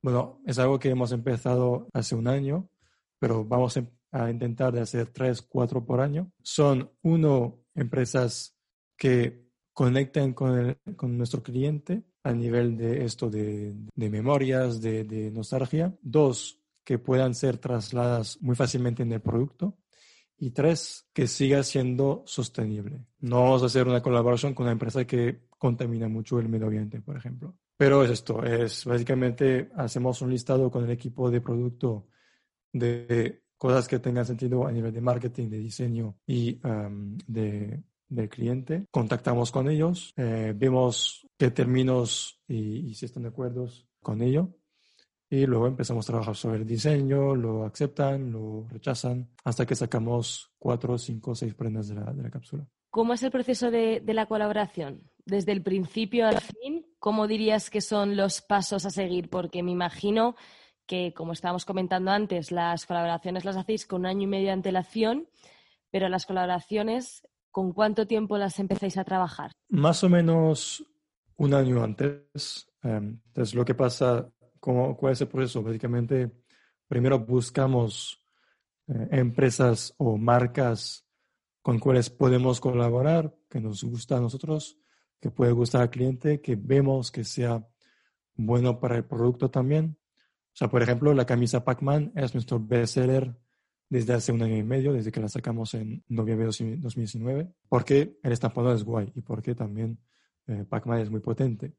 bueno, 0.02 0.40
es 0.46 0.60
algo 0.60 0.78
que 0.78 0.90
hemos 0.90 1.10
empezado 1.10 1.88
hace 1.92 2.14
un 2.14 2.28
año, 2.28 2.70
pero 3.18 3.44
vamos 3.44 3.76
a 4.12 4.30
intentar 4.30 4.72
de 4.72 4.82
hacer 4.82 5.08
tres, 5.08 5.42
cuatro 5.42 5.84
por 5.84 6.00
año. 6.00 6.30
Son, 6.42 6.92
uno, 7.02 7.64
empresas 7.74 8.56
que 8.96 9.43
conecten 9.74 10.32
con, 10.32 10.78
con 10.96 11.18
nuestro 11.18 11.42
cliente 11.42 12.04
a 12.22 12.32
nivel 12.32 12.76
de 12.76 13.04
esto 13.04 13.28
de, 13.28 13.74
de 13.94 14.10
memorias, 14.10 14.80
de, 14.80 15.04
de, 15.04 15.30
nostalgia. 15.30 15.94
Dos, 16.00 16.60
que 16.84 16.98
puedan 16.98 17.34
ser 17.34 17.58
trasladadas 17.58 18.40
muy 18.40 18.54
fácilmente 18.54 19.02
en 19.02 19.12
el 19.12 19.20
producto. 19.20 19.76
Y 20.38 20.50
tres, 20.50 21.08
que 21.12 21.26
siga 21.26 21.62
siendo 21.62 22.22
sostenible. 22.26 23.04
No 23.20 23.42
vamos 23.42 23.62
a 23.62 23.66
hacer 23.66 23.86
una 23.86 24.02
colaboración 24.02 24.54
con 24.54 24.64
una 24.64 24.72
empresa 24.72 25.04
que 25.06 25.46
contamina 25.58 26.08
mucho 26.08 26.38
el 26.38 26.48
medio 26.48 26.66
ambiente, 26.66 27.00
por 27.00 27.16
ejemplo. 27.16 27.54
Pero 27.76 28.04
es 28.04 28.10
esto, 28.10 28.42
es 28.44 28.84
básicamente 28.84 29.70
hacemos 29.76 30.22
un 30.22 30.30
listado 30.30 30.70
con 30.70 30.84
el 30.84 30.90
equipo 30.90 31.30
de 31.30 31.40
producto 31.40 32.06
de 32.72 33.42
cosas 33.56 33.88
que 33.88 33.98
tengan 33.98 34.26
sentido 34.26 34.66
a 34.66 34.72
nivel 34.72 34.92
de 34.92 35.00
marketing, 35.00 35.48
de 35.48 35.58
diseño 35.58 36.16
y 36.26 36.60
um, 36.66 37.16
de, 37.26 37.82
del 38.14 38.28
cliente. 38.28 38.86
Contactamos 38.90 39.50
con 39.50 39.68
ellos, 39.68 40.12
eh, 40.16 40.52
vemos 40.56 41.26
qué 41.38 41.50
términos 41.50 42.40
y, 42.48 42.94
si 42.94 43.06
están 43.06 43.24
de 43.24 43.30
acuerdo 43.30 43.68
con 44.00 44.22
ello. 44.22 44.50
Y 45.30 45.46
luego 45.46 45.66
empezamos 45.66 46.06
a 46.06 46.12
trabajar 46.12 46.36
sobre 46.36 46.58
el 46.58 46.66
diseño, 46.66 47.34
lo 47.34 47.64
aceptan, 47.64 48.30
lo 48.30 48.66
rechazan, 48.68 49.30
hasta 49.42 49.66
que 49.66 49.74
sacamos 49.74 50.52
cuatro, 50.58 50.96
cinco, 50.98 51.34
seis 51.34 51.54
prendas 51.54 51.88
de 51.88 51.96
la, 51.96 52.12
de 52.12 52.22
la 52.22 52.30
cápsula. 52.30 52.68
¿Cómo 52.90 53.14
es 53.14 53.22
el 53.24 53.32
proceso 53.32 53.70
de, 53.70 54.00
de, 54.00 54.14
la 54.14 54.26
colaboración? 54.26 55.10
Desde 55.24 55.50
el 55.50 55.62
principio 55.62 56.28
al 56.28 56.40
fin, 56.40 56.86
¿cómo 57.00 57.26
dirías 57.26 57.68
que 57.68 57.80
son 57.80 58.16
los 58.16 58.42
pasos 58.42 58.86
a 58.86 58.90
seguir? 58.90 59.28
Porque 59.30 59.64
me 59.64 59.72
imagino 59.72 60.36
que, 60.86 61.12
como 61.14 61.32
estábamos 61.32 61.64
comentando 61.64 62.10
antes, 62.10 62.52
las 62.52 62.86
colaboraciones 62.86 63.44
las 63.44 63.56
hacéis 63.56 63.86
con 63.86 64.02
un 64.02 64.06
año 64.06 64.22
y 64.22 64.26
medio 64.26 64.46
de 64.46 64.52
antelación, 64.52 65.28
pero 65.90 66.08
las 66.08 66.26
colaboraciones, 66.26 67.26
¿con 67.54 67.72
cuánto 67.72 68.04
tiempo 68.04 68.36
las 68.36 68.58
empezáis 68.58 68.98
a 68.98 69.04
trabajar? 69.04 69.52
Más 69.68 70.02
o 70.02 70.08
menos 70.08 70.84
un 71.36 71.54
año 71.54 71.84
antes. 71.84 72.66
Em, 72.82 73.20
entonces, 73.28 73.54
lo 73.54 73.64
que 73.64 73.76
pasa, 73.76 74.28
¿cómo, 74.58 74.96
¿cuál 74.96 75.12
es 75.12 75.20
el 75.20 75.28
proceso? 75.28 75.62
Básicamente, 75.62 76.32
primero 76.88 77.20
buscamos 77.20 78.20
eh, 78.88 79.06
empresas 79.12 79.94
o 79.98 80.16
marcas 80.16 81.06
con 81.62 81.78
cuales 81.78 82.10
podemos 82.10 82.58
colaborar, 82.58 83.32
que 83.48 83.60
nos 83.60 83.84
gusta 83.84 84.16
a 84.16 84.20
nosotros, 84.20 84.76
que 85.20 85.30
puede 85.30 85.52
gustar 85.52 85.82
al 85.82 85.90
cliente, 85.90 86.40
que 86.40 86.56
vemos 86.56 87.12
que 87.12 87.22
sea 87.22 87.64
bueno 88.34 88.80
para 88.80 88.96
el 88.96 89.04
producto 89.04 89.48
también. 89.48 89.96
O 90.54 90.56
sea, 90.56 90.68
por 90.68 90.82
ejemplo, 90.82 91.14
la 91.14 91.24
camisa 91.24 91.64
Pac-Man 91.64 92.10
es 92.16 92.34
nuestro 92.34 92.58
bestseller 92.58 93.32
desde 93.94 94.12
hace 94.12 94.32
un 94.32 94.42
año 94.42 94.56
y 94.56 94.64
medio, 94.64 94.92
desde 94.92 95.12
que 95.12 95.20
la 95.20 95.28
sacamos 95.28 95.72
en 95.74 96.02
noviembre 96.08 96.48
de 96.48 96.76
2019, 96.78 97.48
porque 97.68 98.18
el 98.24 98.32
estampado 98.32 98.74
es 98.74 98.82
guay 98.82 99.12
y 99.14 99.20
porque 99.20 99.54
también 99.54 100.00
eh, 100.48 100.64
Pac-Man 100.68 100.98
es 100.98 101.10
muy 101.10 101.20
potente. 101.20 101.76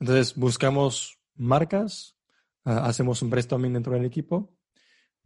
Entonces, 0.00 0.34
buscamos 0.34 1.20
marcas, 1.36 2.18
ah, 2.64 2.86
hacemos 2.86 3.22
un 3.22 3.30
brainstorming 3.30 3.74
dentro 3.74 3.92
del 3.92 4.04
equipo, 4.04 4.56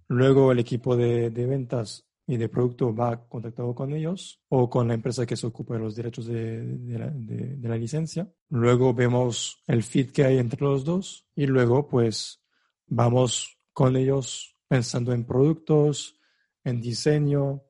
luego 0.07 0.53
el 0.53 0.59
equipo 0.59 0.99
de, 0.99 1.31
ventas 1.31 2.07
y 2.27 2.37
de 2.37 2.51
producto 2.51 2.95
va 2.95 3.27
contactado 3.27 3.75
con 3.75 3.95
ellos 3.95 4.43
o 4.51 4.69
con 4.69 4.87
la 4.87 4.93
empresa 4.93 5.25
que 5.25 5.39
se 5.39 5.47
ocupa 5.47 5.77
de 5.77 5.81
los 5.81 5.97
derechos 5.97 6.27
de, 6.27 6.63
de, 6.63 6.99
la, 6.99 7.09
de, 7.09 7.69
la, 7.69 7.79
licencia. 7.79 8.31
Luego 8.51 8.93
vemos 8.93 9.63
el 9.67 9.83
fit 9.83 10.13
que 10.13 10.25
hay 10.25 10.37
entre 10.37 10.61
los 10.61 10.85
dos 10.85 11.27
y 11.35 11.47
luego 11.47 11.89
pues 11.89 12.43
vamos 12.87 13.59
con 13.73 13.97
ellos 13.97 14.60
pensando 14.71 15.13
en 15.13 15.25
productos, 15.25 16.21
en 16.63 16.81
diseño, 16.81 17.65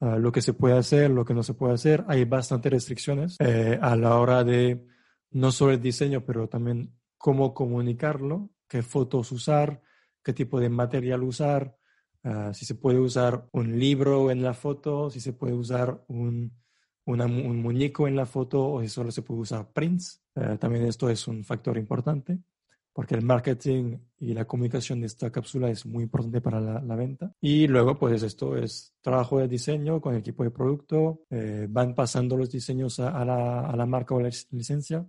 uh, 0.00 0.18
lo 0.18 0.32
que 0.32 0.40
se 0.40 0.54
puede 0.54 0.78
hacer, 0.78 1.10
lo 1.10 1.26
que 1.26 1.34
no 1.34 1.42
se 1.42 1.52
puede 1.52 1.74
hacer. 1.74 2.02
Hay 2.08 2.24
bastantes 2.24 2.72
restricciones 2.72 3.36
eh, 3.40 3.78
a 3.80 3.94
la 3.94 4.16
hora 4.16 4.42
de 4.42 4.86
no 5.32 5.52
solo 5.52 5.72
el 5.72 5.82
diseño, 5.82 6.24
pero 6.24 6.48
también 6.48 6.96
cómo 7.18 7.52
comunicarlo, 7.52 8.48
qué 8.66 8.82
fotos 8.82 9.32
usar, 9.32 9.82
qué 10.24 10.32
tipo 10.32 10.58
de 10.58 10.70
material 10.70 11.22
usar, 11.22 11.76
Uh, 12.26 12.52
si 12.52 12.64
se 12.64 12.74
puede 12.74 12.98
usar 12.98 13.48
un 13.52 13.78
libro 13.78 14.32
en 14.32 14.42
la 14.42 14.52
foto, 14.52 15.10
si 15.10 15.20
se 15.20 15.32
puede 15.32 15.54
usar 15.54 16.02
un, 16.08 16.52
un 17.04 17.62
muñeco 17.62 18.08
en 18.08 18.16
la 18.16 18.26
foto 18.26 18.68
o 18.68 18.82
si 18.82 18.88
solo 18.88 19.12
se 19.12 19.22
puede 19.22 19.42
usar 19.42 19.72
prints. 19.72 20.24
Uh, 20.34 20.56
también 20.56 20.86
esto 20.86 21.08
es 21.08 21.28
un 21.28 21.44
factor 21.44 21.78
importante 21.78 22.40
porque 22.96 23.14
el 23.14 23.20
marketing 23.22 23.98
y 24.18 24.32
la 24.32 24.46
comunicación 24.46 25.00
de 25.00 25.06
esta 25.06 25.30
cápsula 25.30 25.68
es 25.68 25.84
muy 25.84 26.04
importante 26.04 26.40
para 26.40 26.62
la, 26.80 26.96
venta. 26.96 27.30
Y 27.42 27.66
luego, 27.66 27.98
pues 27.98 28.22
esto 28.22 28.56
es 28.56 28.94
trabajo 29.02 29.38
de 29.38 29.48
diseño 29.48 30.00
con 30.00 30.14
el 30.14 30.20
equipo 30.20 30.44
de 30.44 30.50
producto, 30.50 31.20
eh, 31.28 31.66
van 31.68 31.94
pasando 31.94 32.38
los 32.38 32.50
diseños 32.50 32.98
a, 32.98 33.10
a, 33.10 33.22
la, 33.26 33.68
a 33.68 33.76
la 33.76 33.84
marca 33.84 34.14
o 34.14 34.20
la 34.20 34.30
licencia 34.50 35.06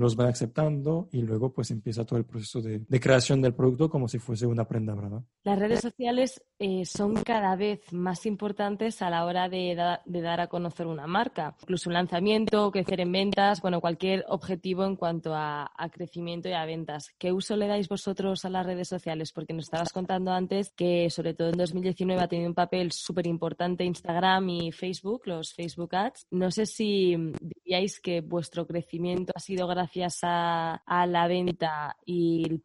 los 0.00 0.16
van 0.16 0.28
aceptando 0.28 1.08
y 1.12 1.22
luego 1.22 1.52
pues 1.52 1.70
empieza 1.70 2.04
todo 2.04 2.18
el 2.18 2.24
proceso 2.24 2.60
de, 2.62 2.84
creación 3.00 3.42
del 3.42 3.54
producto 3.54 3.90
como 3.90 4.08
si 4.08 4.18
fuese 4.18 4.46
una 4.46 4.66
prenda, 4.66 4.94
¿verdad? 4.94 5.22
Las 5.44 5.58
redes 5.58 5.80
sociales 5.80 6.42
eh, 6.58 6.84
son 6.84 7.14
cada 7.22 7.54
vez 7.56 7.92
más 7.92 8.26
importantes 8.26 9.02
a 9.02 9.10
la 9.10 9.24
hora 9.24 9.48
de, 9.48 9.74
dar 9.74 10.40
a 10.40 10.46
conocer 10.48 10.86
una 10.86 11.06
marca, 11.06 11.54
incluso 11.62 11.90
un 11.90 11.94
lanzamiento, 11.94 12.70
crecer 12.70 13.00
en 13.00 13.12
ventas, 13.12 13.60
bueno, 13.60 13.80
cualquier 13.80 14.24
objetivo 14.28 14.84
en 14.84 14.96
cuanto 14.96 15.34
a, 15.34 15.70
a, 15.76 15.88
crecimiento 15.90 16.48
y 16.48 16.52
a 16.52 16.64
ventas. 16.64 17.10
¿Qué 17.18 17.32
uso 17.32 17.56
le 17.56 17.66
dais 17.66 17.88
vosotros 17.88 18.44
a 18.44 18.50
las 18.50 18.64
redes 18.64 18.88
sociales? 18.88 19.32
Porque 19.32 19.52
nos 19.52 19.64
estabas 19.64 19.92
contando 19.92 20.32
antes 20.32 20.72
que 20.72 21.10
sobre 21.10 21.34
todo 21.34 21.50
en 21.50 21.58
2019 21.58 22.22
ha 22.22 22.28
tenido 22.28 22.48
un 22.48 22.54
papel 22.54 22.92
súper 22.92 23.26
importante 23.26 23.84
Instagram 23.84 24.48
y 24.48 24.72
Facebook, 24.72 25.22
los 25.26 25.52
Facebook 25.52 25.94
Ads. 25.94 26.26
No 26.30 26.50
sé 26.50 26.64
si 26.64 27.16
diríais 27.40 28.00
que 28.00 28.20
vuestro 28.20 28.66
crecimiento 28.66 29.32
ha 29.34 29.40
sido 29.40 29.66
gracias 29.66 29.89
gracias 29.92 30.20
a, 30.22 31.06
la 31.06 31.26
venta 31.26 31.96
y, 32.06 32.62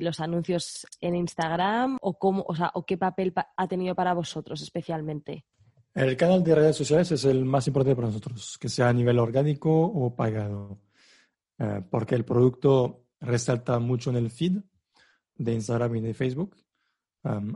los 0.00 0.20
anuncios 0.20 0.86
en 1.00 1.14
Instagram 1.14 1.96
o, 2.02 2.18
cómo, 2.18 2.44
o, 2.46 2.84
qué 2.84 2.98
papel 2.98 3.32
ha 3.56 3.68
tenido 3.68 3.94
para 3.94 4.14
vosotros 4.14 4.60
especialmente? 4.60 5.46
El 5.94 6.16
canal 6.16 6.42
de 6.42 6.54
redes 6.54 6.76
sociales 6.76 7.10
es 7.12 7.24
el 7.24 7.44
más 7.44 7.66
importante 7.68 7.94
para 7.96 8.08
nosotros, 8.08 8.58
que 8.60 8.68
sea 8.68 8.88
a 8.88 8.92
nivel 8.92 9.18
orgánico 9.18 9.70
o 9.70 10.14
pagado, 10.14 10.80
eh, 11.58 11.82
porque 11.88 12.14
el 12.14 12.24
producto 12.24 13.04
resalta 13.20 13.78
mucho 13.78 14.10
en 14.10 14.16
el 14.16 14.30
feed 14.30 14.58
de 15.36 15.54
Instagram 15.54 15.96
y 15.96 16.00
de 16.00 16.14
Facebook, 16.14 16.56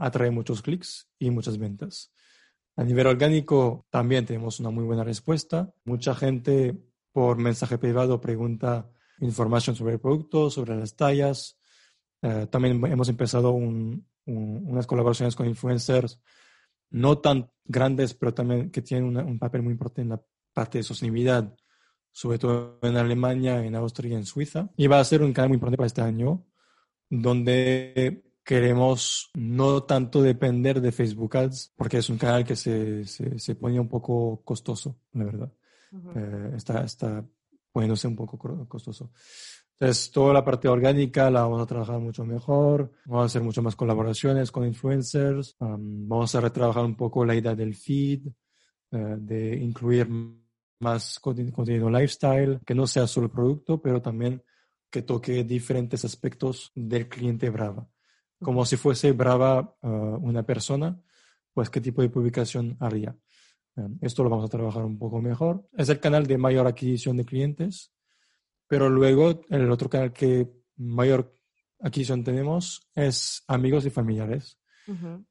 atrae 0.01 0.31
muchos 0.31 0.63
clics 0.63 1.09
y 1.19 1.31
muchas 1.31 1.59
ventas. 1.59 2.13
A 2.77 2.85
nivel 2.85 3.07
orgánico 3.07 3.87
también 3.91 4.25
tenemos 4.25 4.59
una 4.59 4.71
muy 4.71 4.85
buena 4.85 5.05
respuesta. 5.05 5.73
Mucha 5.85 6.15
gente 6.15 6.77
por 7.13 7.39
mensaje 7.39 7.79
privado 7.79 8.21
pregunta 8.21 8.91
información 9.21 9.77
sobre 9.77 9.95
el 9.95 10.01
producto, 10.01 10.51
sobre 10.51 10.77
las 10.77 10.95
tallas. 10.97 11.59
Uh, 12.23 12.47
también 12.47 12.85
hemos 12.85 13.09
empezado 13.09 13.53
un, 13.53 14.07
un, 14.27 14.67
unas 14.67 14.87
colaboraciones 14.87 15.35
con 15.35 15.47
influencers 15.47 16.21
no 16.91 17.19
tan 17.19 17.51
grandes, 17.65 18.15
pero 18.15 18.35
también 18.35 18.71
que 18.71 18.83
tienen 18.83 19.07
una, 19.07 19.25
un 19.25 19.39
papel 19.39 19.63
muy 19.63 19.73
importante 19.73 20.03
en 20.03 20.09
la 20.11 20.23
parte 20.53 20.79
de 20.79 20.85
sostenibilidad, 20.85 21.55
sobre 22.13 22.39
todo 22.39 22.79
en 22.83 22.97
Alemania, 22.97 23.65
en 23.65 23.77
Austria 23.77 24.11
y 24.11 24.15
en 24.15 24.27
Suiza. 24.27 24.71
Y 24.77 24.89
va 24.89 24.99
a 24.99 25.05
ser 25.05 25.23
un 25.23 25.33
canal 25.33 25.51
muy 25.51 25.55
importante 25.55 25.77
para 25.77 25.87
este 25.87 26.03
año, 26.03 26.45
donde 27.09 28.25
queremos 28.45 29.31
no 29.35 29.85
tanto 29.85 30.23
depender 30.23 30.81
de 30.81 30.91
Facebook 30.91 31.37
Ads, 31.37 31.73
porque 31.77 31.99
es 31.99 32.11
un 32.11 32.19
canal 32.19 32.45
que 32.45 32.57
se, 32.57 33.05
se, 33.05 33.39
se 33.39 33.55
pone 33.55 33.79
un 33.79 33.89
poco 33.89 34.43
costoso, 34.45 34.99
la 35.13 35.25
verdad. 35.25 35.53
Uh 35.93 35.97
-huh. 35.97 36.13
eh, 36.17 36.57
está, 36.57 36.83
está 36.83 37.25
poniéndose 37.73 38.09
un 38.09 38.17
poco 38.17 38.39
costoso. 38.69 39.11
Entonces, 39.81 40.11
toda 40.11 40.35
la 40.35 40.45
parte 40.45 40.69
orgánica 40.69 41.31
la 41.31 41.43
vamos 41.43 41.63
a 41.63 41.67
trabajar 41.67 41.99
mucho 42.01 42.25
mejor, 42.25 42.93
vamos 43.07 43.23
a 43.23 43.27
hacer 43.27 43.43
mucho 43.43 43.63
más 43.63 43.75
colaboraciones 43.75 44.53
con 44.53 44.67
influencers, 44.67 45.57
vamos 45.59 46.35
a 46.35 46.41
retrabajar 46.41 46.85
un 46.85 46.97
poco 46.97 47.25
la 47.25 47.35
idea 47.35 47.55
del 47.55 47.75
feed, 47.75 48.27
eh, 48.93 49.17
de 49.19 49.57
incluir 49.57 50.07
más 50.81 51.19
contenido 51.19 51.89
lifestyle, 51.89 52.61
que 52.67 52.75
no 52.75 52.87
sea 52.87 53.07
solo 53.07 53.31
producto, 53.31 53.81
pero 53.81 54.03
también 54.03 54.43
que 54.91 55.03
toque 55.03 55.45
diferentes 55.45 56.05
aspectos 56.05 56.73
del 56.75 57.09
cliente 57.09 57.49
Brava. 57.49 57.89
Como 58.39 58.67
si 58.67 58.77
fuese 58.77 59.13
Brava 59.13 59.77
eh, 59.83 59.87
una 59.87 60.43
persona, 60.43 61.01
pues 61.55 61.71
qué 61.71 61.81
tipo 61.81 62.03
de 62.03 62.11
publicación 62.11 62.77
haría. 62.81 63.17
Esto 64.01 64.25
lo 64.25 64.31
vamos 64.31 64.47
a 64.47 64.49
trabajar 64.49 64.85
un 64.85 64.99
poco 64.99 65.21
mejor. 65.21 65.67
Es 65.77 65.89
el 65.89 66.01
canal 66.01 66.27
de 66.27 66.39
mayor 66.39 66.67
adquisición 66.67 67.17
de 67.17 67.25
clientes 67.25 67.93
pero 68.71 68.89
luego 68.89 69.41
el 69.51 69.69
otro 69.69 69.91
canal 69.91 70.13
que 70.13 70.49
mayor 70.77 71.37
adquisición 71.81 72.23
tenemos 72.23 72.89
es 72.95 73.43
amigos 73.49 73.85
y 73.85 73.91
familiares. 73.91 74.59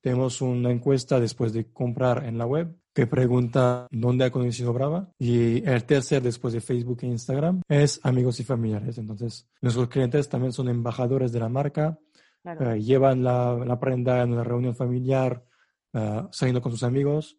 Tenemos 0.02 0.41
una 0.41 0.72
encuesta 0.72 1.20
después 1.20 1.52
de 1.52 1.72
comprar 1.72 2.26
en 2.26 2.38
la 2.38 2.45
web 2.45 2.78
que 2.93 3.08
pregunta 3.08 3.88
dónde 3.91 4.26
ha 4.26 4.32
conocido 4.32 4.74
Brava 4.74 5.10
y 5.18 5.66
el 5.68 5.84
tercer 5.86 6.22
después 6.22 6.54
de 6.54 6.62
Facebook 6.62 7.00
e 7.02 7.08
Instagram 7.08 7.62
es 7.68 8.00
amigos 8.04 8.39
y 8.41 8.43
familiares. 8.43 8.97
Entonces, 8.97 9.50
nuestros 9.62 9.88
clientes 9.88 10.28
también 10.28 10.52
son 10.52 10.68
embajadores 10.68 11.32
de 11.32 11.39
la 11.39 11.50
marca, 11.50 11.97
eh, 12.43 12.82
llevan 12.82 13.24
la, 13.24 13.54
la, 13.66 13.80
prenda 13.80 14.22
en 14.22 14.34
una 14.34 14.43
reunión 14.43 14.76
familiar, 14.76 15.45
uh, 15.93 16.28
saliendo 16.32 16.62
con 16.62 16.72
sus 16.72 16.84
amigos. 16.84 17.38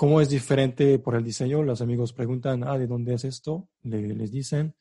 ¿Cómo 0.00 0.22
es 0.22 0.30
diferente 0.30 0.98
por 0.98 1.14
el 1.14 1.22
diseño? 1.22 1.62
Los 1.62 1.82
amigos 1.82 2.14
preguntan, 2.14 2.64
ah, 2.64 2.78
¿de 2.78 2.86
dónde 2.86 3.12
es 3.12 3.26
esto? 3.26 3.68
Le, 3.82 4.00
les 4.00 4.32
dicen 4.32 4.74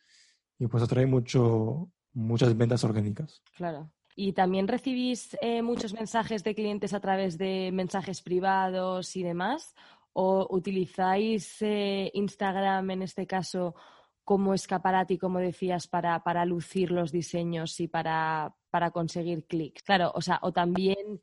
y 0.57 0.67
pues 0.67 0.81
atrae 0.81 1.07
mucho, 1.07 1.91
muchas 2.13 2.55
ventas 2.55 2.85
orgánicas. 2.85 3.43
Claro. 3.57 3.91
¿Y 4.15 4.31
también 4.31 4.69
recibís 4.69 5.37
eh, 5.41 5.61
muchos 5.61 5.93
mensajes 5.93 6.45
de 6.45 6.55
clientes 6.55 6.93
a 6.93 7.01
través 7.01 7.37
de 7.37 7.69
mensajes 7.73 8.21
privados 8.21 9.13
y 9.17 9.23
demás? 9.23 9.75
¿O 10.13 10.47
utilizáis 10.51 11.57
eh, 11.63 12.09
Instagram 12.13 12.89
en 12.91 13.01
este 13.01 13.27
caso 13.27 13.75
como 14.23 14.53
escaparate 14.53 15.17
como 15.17 15.39
decías, 15.39 15.87
para, 15.89 16.23
para 16.23 16.45
lucir 16.45 16.91
los 16.91 17.11
diseños 17.11 17.77
y 17.81 17.89
para, 17.89 18.55
para 18.69 18.91
conseguir 18.91 19.45
clics? 19.47 19.83
Claro, 19.83 20.13
o 20.15 20.21
sea, 20.21 20.39
o 20.43 20.53
también 20.53 21.19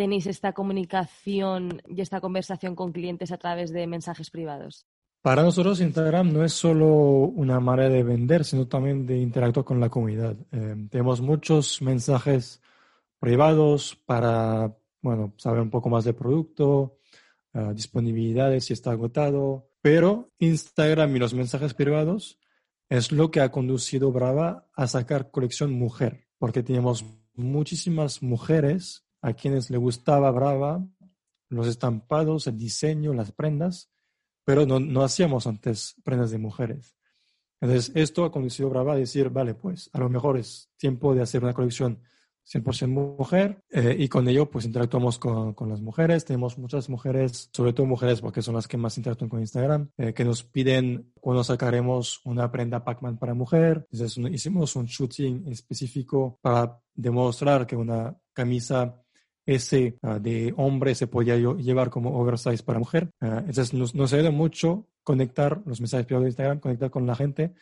tenéis 0.00 0.26
esta 0.26 0.54
comunicación 0.54 1.82
y 1.86 2.00
esta 2.00 2.22
conversación 2.22 2.74
con 2.74 2.90
clientes 2.90 3.32
a 3.32 3.36
través 3.36 3.70
de 3.70 3.86
mensajes 3.86 4.30
privados. 4.30 4.86
Para 5.20 5.42
nosotros 5.42 5.78
Instagram 5.78 6.32
no 6.32 6.42
es 6.42 6.54
solo 6.54 6.86
una 6.86 7.60
manera 7.60 7.90
de 7.90 8.02
vender, 8.02 8.46
sino 8.46 8.66
también 8.66 9.04
de 9.04 9.18
interactuar 9.18 9.66
con 9.66 9.78
la 9.78 9.90
comunidad. 9.90 10.38
Eh, 10.52 10.88
tenemos 10.90 11.20
muchos 11.20 11.82
mensajes 11.82 12.62
privados 13.18 13.94
para, 14.06 14.74
bueno, 15.02 15.34
saber 15.36 15.60
un 15.60 15.68
poco 15.68 15.90
más 15.90 16.04
del 16.04 16.14
producto, 16.14 16.96
uh, 17.52 17.74
disponibilidades 17.74 18.64
si 18.64 18.72
está 18.72 18.92
agotado, 18.92 19.68
pero 19.82 20.30
Instagram 20.38 21.14
y 21.14 21.18
los 21.18 21.34
mensajes 21.34 21.74
privados 21.74 22.38
es 22.88 23.12
lo 23.12 23.30
que 23.30 23.42
ha 23.42 23.50
conducido 23.50 24.12
Brava 24.12 24.66
a 24.74 24.86
sacar 24.86 25.30
colección 25.30 25.74
mujer, 25.74 26.26
porque 26.38 26.62
tenemos 26.62 27.04
muchísimas 27.34 28.22
mujeres 28.22 29.04
a 29.22 29.32
quienes 29.32 29.70
le 29.70 29.78
gustaba 29.78 30.30
Brava, 30.30 30.84
los 31.48 31.66
estampados, 31.66 32.46
el 32.46 32.56
diseño, 32.56 33.12
las 33.12 33.32
prendas, 33.32 33.90
pero 34.44 34.66
no, 34.66 34.80
no 34.80 35.02
hacíamos 35.02 35.46
antes 35.46 35.96
prendas 36.04 36.30
de 36.30 36.38
mujeres. 36.38 36.96
Entonces, 37.60 37.92
esto 37.94 38.24
ha 38.24 38.32
conducido 38.32 38.68
a 38.68 38.72
Brava 38.72 38.92
a 38.94 38.96
decir, 38.96 39.28
vale, 39.30 39.54
pues 39.54 39.90
a 39.92 39.98
lo 39.98 40.08
mejor 40.08 40.38
es 40.38 40.70
tiempo 40.76 41.14
de 41.14 41.22
hacer 41.22 41.42
una 41.42 41.52
colección 41.52 42.00
100% 42.52 42.88
mujer 42.88 43.62
eh, 43.70 43.94
y 43.98 44.08
con 44.08 44.26
ello 44.28 44.50
pues 44.50 44.64
interactuamos 44.64 45.18
con, 45.18 45.54
con, 45.54 45.68
las 45.68 45.80
mujeres. 45.80 46.24
Tenemos 46.24 46.58
muchas 46.58 46.88
mujeres, 46.88 47.48
sobre 47.52 47.72
todo 47.72 47.86
mujeres 47.86 48.20
porque 48.20 48.42
son 48.42 48.54
las 48.54 48.66
que 48.66 48.76
más 48.76 48.96
interactúan 48.96 49.28
con 49.28 49.40
Instagram, 49.40 49.90
eh, 49.96 50.12
que 50.12 50.24
nos 50.24 50.42
piden 50.42 51.12
cuando 51.20 51.44
sacaremos 51.44 52.20
una 52.24 52.50
prenda 52.50 52.84
Pac-Man 52.84 53.18
para 53.18 53.34
mujer. 53.34 53.86
Entonces 53.92 54.18
hicimos 54.32 54.74
un 54.76 54.86
shooting 54.86 55.46
específico 55.48 56.38
para 56.40 56.80
demostrar 56.94 57.66
que 57.66 57.76
una 57.76 58.16
camisa 58.32 59.00
ese 59.46 59.98
ah, 60.02 60.18
de 60.18 60.52
hombre 60.56 60.94
se 60.94 61.06
podía 61.06 61.36
llevar 61.36 61.90
como 61.90 62.18
oversize 62.20 62.62
para 62.62 62.78
mujer. 62.78 63.10
Ah, 63.20 63.38
entonces 63.38 63.74
nos, 63.74 63.94
nos 63.94 64.12
ayuda 64.12 64.30
mucho 64.30 64.86
conectar 65.02 65.62
los 65.66 65.80
mensajes 65.80 66.06
privados 66.06 66.24
de 66.24 66.30
Instagram, 66.30 66.60
conectar 66.60 66.90
con 66.90 67.06
la 67.06 67.14
gente 67.14 67.54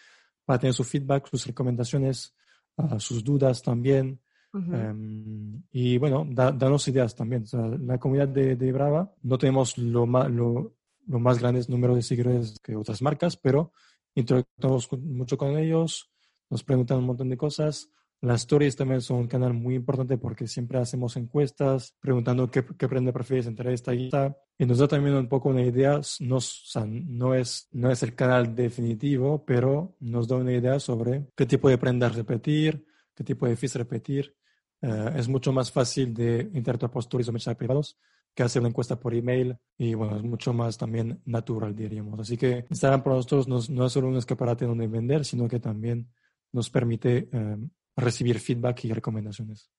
para 0.45 0.59
tener 0.59 0.75
su 0.75 0.85
feedback, 0.85 1.29
sus 1.29 1.47
recomendaciones, 1.47 2.35
ah, 2.77 2.99
sus 2.99 3.23
dudas 3.23 3.63
también. 3.63 4.21
Em, 4.55 5.63
y 5.71 5.99
bueno, 5.99 6.27
da, 6.29 6.51
danos 6.51 6.89
ideas 6.89 7.15
también. 7.15 7.45
la 7.53 7.99
comunidad 7.99 8.29
de, 8.29 8.57
de, 8.57 8.73
Brava 8.73 9.13
no 9.23 9.37
tenemos 9.37 9.77
lo 9.77 10.07
más, 10.07 10.31
lo, 10.31 10.75
más 11.07 11.39
grandes 11.39 11.69
número 11.69 11.95
de 11.95 12.03
seguidores 12.03 12.59
que 12.61 12.75
otras 12.75 13.03
marcas, 13.03 13.37
pero 13.37 13.73
interactuamos 14.15 14.91
mucho 14.93 15.37
con 15.37 15.57
ellos, 15.59 16.11
nos 16.51 16.65
preguntan 16.65 16.99
un 16.99 17.05
montón 17.05 17.29
de 17.29 17.37
cosas. 17.37 17.91
Las 18.21 18.41
stories 18.41 18.75
también 18.75 19.01
son 19.01 19.19
un 19.19 19.29
canal 19.29 19.55
muy 19.55 19.77
importante 19.77 20.19
porque 20.19 20.49
siempre 20.49 20.79
hacemos 20.79 21.17
encuestas 21.17 21.95
preguntando 22.01 22.51
qué, 22.51 22.65
qué 22.77 22.89
prenda 22.89 23.13
prefieres 23.13 23.47
entre 23.47 23.73
esta 23.73 23.95
y 23.95 24.07
esta. 24.07 24.37
Y 24.59 24.67
nos 24.67 24.79
da 24.79 24.89
también 24.89 25.15
un 25.15 25.29
poco 25.29 25.51
una 25.51 25.63
idea, 25.63 26.01
no, 26.21 26.39
no, 26.87 27.35
es, 27.35 27.69
no 27.71 27.91
es 27.91 28.03
el 28.03 28.15
canal 28.17 28.57
definitivo, 28.57 29.45
pero 29.45 29.97
nos 30.01 30.27
da 30.27 30.37
una 30.37 30.53
idea 30.53 30.81
sobre 30.81 31.27
qué 31.37 31.47
tipo 31.47 31.69
de 31.69 31.79
prendas 31.79 32.17
repetir, 32.17 32.85
qué 33.15 33.23
tipo 33.23 33.47
de 33.47 33.57
fees 33.57 33.77
repetir. 33.77 34.35
Eh, 34.83 35.13
es 35.17 35.29
mucho 35.29 35.53
más 35.53 35.71
fácil 35.71 36.13
de 36.13 36.51
interactuar 36.55 36.91
por 36.91 37.03
stories 37.03 37.29
o 37.29 37.33
mensajes 37.33 37.59
privados 37.59 37.99
que 38.35 38.43
hacer 38.43 38.61
una 38.61 38.69
encuesta 38.69 38.99
por 38.99 39.15
email 39.15 39.57
y 39.77 39.95
bueno, 39.95 40.17
es 40.17 40.23
mucho 40.23 40.53
más 40.53 40.79
también 40.79 41.21
natural, 41.25 41.75
diríamos. 41.75 42.21
Así 42.21 42.37
que 42.37 42.67
Instagram 42.71 43.03
para 43.03 43.17
nosotros 43.17 43.49
no, 43.49 43.59
no 43.69 43.87
es 43.87 43.93
solo 43.93 44.09
un 44.09 44.17
escaparate 44.17 44.65
donde 44.65 44.87
vender, 44.87 45.25
sino 45.25 45.49
que 45.49 45.59
también 45.59 46.09
nos 46.53 46.71
permite 46.71 47.29
eh, 47.33 47.57
recibir 47.99 48.39
feedback 48.39 48.85
y 48.85 48.93
recomendaciones. 48.93 49.71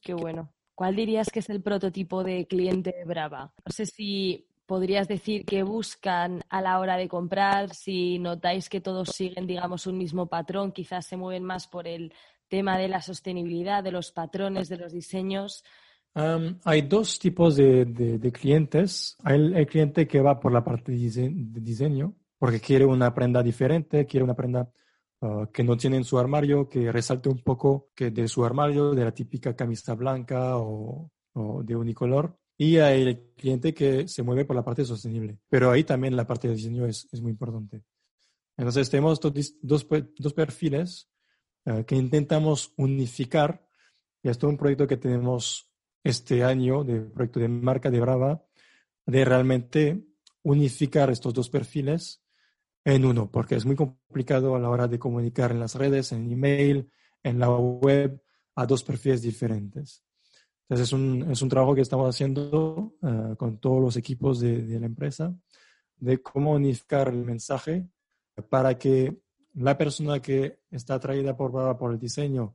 qué 0.00 0.14
bueno. 0.14 0.52
¿Cuál 0.74 0.96
dirías 0.96 1.28
que 1.30 1.40
es 1.40 1.50
el 1.50 1.62
prototipo 1.62 2.24
de 2.24 2.46
cliente 2.46 2.94
Brava? 3.04 3.52
No 3.66 3.72
sé 3.72 3.84
si 3.84 4.46
podrías 4.64 5.08
decir 5.08 5.44
que 5.44 5.62
buscan 5.62 6.42
a 6.48 6.62
la 6.62 6.78
hora 6.78 6.96
de 6.96 7.08
comprar, 7.08 7.74
si 7.74 8.18
notáis 8.18 8.68
que 8.68 8.80
todos 8.80 9.10
siguen, 9.10 9.46
digamos, 9.46 9.86
un 9.86 9.98
mismo 9.98 10.26
patrón, 10.26 10.72
quizás 10.72 11.06
se 11.06 11.16
mueven 11.16 11.44
más 11.44 11.66
por 11.66 11.86
el 11.86 12.14
tema 12.48 12.78
de 12.78 12.88
la 12.88 13.02
sostenibilidad, 13.02 13.82
de 13.82 13.92
los 13.92 14.12
patrones, 14.12 14.68
de 14.68 14.78
los 14.78 14.92
diseños. 14.92 15.64
hay 16.14 16.82
dos 16.82 17.18
tipos 17.18 17.56
de, 17.56 18.30
clientes. 18.32 19.16
Hay 19.22 19.36
el, 19.36 19.66
cliente 19.66 20.06
que 20.06 20.20
va 20.20 20.38
por 20.38 20.52
la 20.52 20.64
parte 20.64 20.92
de 20.92 21.32
diseño, 21.60 22.14
porque 22.38 22.60
quiere 22.60 22.86
una 22.86 23.12
prenda 23.12 23.42
diferente, 23.42 24.06
quiere 24.06 24.24
una 24.24 24.34
prenda 24.34 24.70
Ah, 25.22 25.46
que 25.52 25.62
no 25.62 25.76
tienen 25.76 26.04
su 26.04 26.18
armario, 26.18 26.66
que 26.68 26.90
resalte 26.90 27.28
un 27.28 27.42
poco 27.42 27.90
que 27.94 28.10
de 28.10 28.26
su 28.26 28.42
armario, 28.42 28.92
de 28.92 29.04
la 29.04 29.12
típica 29.12 29.54
camisa 29.54 29.94
blanca 29.94 30.56
o, 30.56 31.10
de 31.62 31.76
unicolor. 31.76 32.38
Y 32.56 32.76
el 32.76 33.32
cliente 33.36 33.72
que 33.72 34.08
se 34.08 34.22
mueve 34.22 34.44
por 34.44 34.56
la 34.56 34.64
parte 34.64 34.84
sostenible. 34.84 35.38
Pero 35.48 35.70
ahí 35.70 35.84
también 35.84 36.16
la 36.16 36.26
parte 36.26 36.48
de 36.48 36.54
diseño 36.54 36.86
es, 36.86 37.08
es 37.12 37.20
muy 37.20 37.32
importante. 37.32 37.82
Entonces 38.56 38.90
tenemos 38.90 39.20
dos, 39.20 39.84
dos 40.16 40.34
perfiles 40.34 41.08
ah, 41.66 41.82
que 41.84 41.96
intentamos 41.96 42.72
unificar. 42.76 43.66
Y 44.22 44.28
esto 44.28 44.46
es 44.46 44.50
un 44.52 44.58
proyecto 44.58 44.86
que 44.86 44.96
tenemos 44.96 45.70
este 46.02 46.44
año, 46.44 46.82
de 46.84 47.00
proyecto 47.00 47.40
de 47.40 47.48
marca 47.48 47.90
de 47.90 48.00
Brava, 48.00 48.42
de 49.06 49.24
realmente 49.24 50.02
unificar 50.42 51.10
estos 51.10 51.34
dos 51.34 51.50
perfiles 51.50 52.22
en 52.84 53.04
uno, 53.04 53.30
porque 53.30 53.56
es 53.56 53.66
muy 53.66 53.76
complicado 53.76 54.54
a 54.54 54.58
la 54.58 54.70
hora 54.70 54.88
de 54.88 54.98
comunicar 54.98 55.50
en 55.52 55.60
las 55.60 55.74
redes, 55.74 56.12
en 56.12 56.30
email, 56.30 56.90
en 57.22 57.38
la 57.38 57.50
web, 57.50 58.22
a 58.54 58.66
dos 58.66 58.82
perfiles 58.82 59.22
diferentes. 59.22 60.02
Entonces 60.62 60.88
es 60.88 60.92
un, 60.92 61.30
es 61.30 61.42
un 61.42 61.48
trabajo 61.48 61.74
que 61.74 61.80
estamos 61.80 62.08
haciendo 62.08 62.94
eh, 63.02 63.34
con 63.36 63.58
todos 63.58 63.80
los 63.80 63.96
equipos 63.96 64.40
de, 64.40 64.78
la 64.78 64.86
empresa, 64.86 65.34
de 65.96 66.22
cómo 66.22 66.52
unificar 66.52 67.08
el 67.08 67.24
mensaje 67.24 67.88
para 68.48 68.78
que 68.78 69.20
la 69.54 69.76
persona 69.76 70.20
que 70.20 70.60
está 70.70 70.94
atraída 70.94 71.36
por, 71.36 71.76
por 71.76 71.92
el 71.92 71.98
diseño 71.98 72.54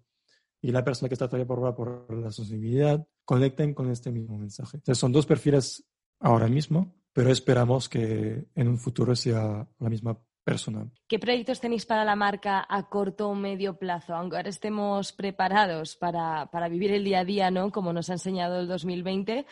y 0.61 0.71
la 0.71 0.83
persona 0.83 1.09
que 1.09 1.15
está 1.15 1.25
atraída 1.25 1.45
por, 1.45 1.75
por 1.75 2.17
la 2.17 2.31
sostenibilidad 2.31 3.05
conecten 3.25 3.73
con 3.73 3.91
este 3.91 4.11
mismo 4.11 4.37
mensaje. 4.37 4.77
Entonces 4.77 4.99
son 4.99 5.11
dos 5.11 5.25
perfiles 5.25 5.83
ahora 6.19 6.47
mismo, 6.47 6.95
pero 7.15 7.31
esperamos 7.31 7.87
que 7.87 8.49
en 8.53 8.67
un 8.67 8.77
futuro 8.77 9.15
sea 9.15 9.65
la 9.79 9.89
misma 9.89 10.19
persona. 10.43 10.85
¿Qué 11.07 11.17
proyectos 11.17 11.61
tenéis 11.61 11.85
para 11.85 12.03
la 12.03 12.17
marca 12.17 12.65
a 12.67 12.89
corto 12.89 13.29
o 13.29 13.35
medio 13.35 13.79
plazo? 13.79 14.13
Aunque 14.13 14.35
ahora 14.35 14.49
estemos 14.49 15.13
preparados 15.13 15.95
para, 15.95 16.47
para 16.51 16.67
vivir 16.67 16.91
el 16.91 17.05
día 17.05 17.21
a 17.21 17.25
día, 17.25 17.51
¿no? 17.51 17.71
Como 17.71 17.93
nos 17.93 18.09
ha 18.09 18.13
enseñado 18.13 18.59
el 18.59 18.67
2020, 18.67 19.45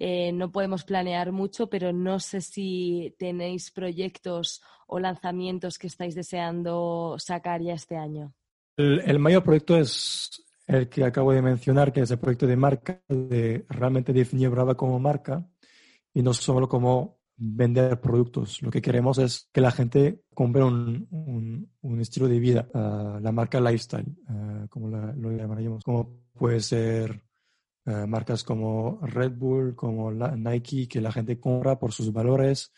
eh, 0.00 0.32
no 0.32 0.50
podemos 0.50 0.82
planear 0.82 1.30
mucho, 1.30 1.70
pero 1.70 1.92
no 1.92 2.18
sé 2.18 2.40
si 2.40 3.14
tenéis 3.16 3.70
proyectos 3.70 4.60
o 4.88 4.98
lanzamientos 4.98 5.78
que 5.78 5.86
estáis 5.86 6.16
deseando 6.16 7.14
sacar 7.18 7.62
ya 7.62 7.74
este 7.74 7.96
año. 7.96 8.34
El, 8.76 9.20
mayor 9.20 9.44
proyecto 9.44 9.76
es 9.76 10.44
el 10.66 10.88
que 10.88 11.04
acabo 11.04 11.32
de 11.32 11.42
mencionar, 11.42 11.92
que 11.92 12.00
es 12.00 12.10
el 12.10 12.18
proyecto 12.18 12.48
de 12.48 12.56
marca, 12.56 13.00
de 13.08 13.64
realmente 13.68 14.12
definir 14.12 14.50
Brava 14.50 14.74
como 14.74 14.98
marca 14.98 15.48
y 16.14 16.22
no 16.22 16.32
solo 16.32 16.68
como 16.68 17.18
vender 17.36 18.00
productos. 18.00 18.62
Lo 18.62 18.70
que 18.70 18.80
queremos 18.80 19.18
es 19.18 19.48
que 19.52 19.60
la 19.60 19.72
gente 19.72 20.22
compre 20.32 20.62
un, 20.62 21.68
un, 21.82 22.00
estilo 22.00 22.28
de 22.28 22.38
vida, 22.38 22.68
ah, 22.74 23.18
la 23.20 23.32
marca 23.32 23.60
lifestyle, 23.60 24.06
uh, 24.28 24.68
como 24.68 24.88
lo 24.88 25.32
llamaríamos, 25.32 25.82
como 25.82 26.20
puede 26.32 26.60
ser 26.60 27.22
uh, 27.86 28.06
marcas 28.06 28.44
como 28.44 29.00
Red 29.02 29.32
Bull, 29.32 29.74
como 29.74 30.12
Nike, 30.12 30.86
que 30.86 31.00
la 31.00 31.12
gente 31.12 31.40
compra 31.40 31.78
por 31.78 31.92
sus 31.92 32.12
valores, 32.12 32.72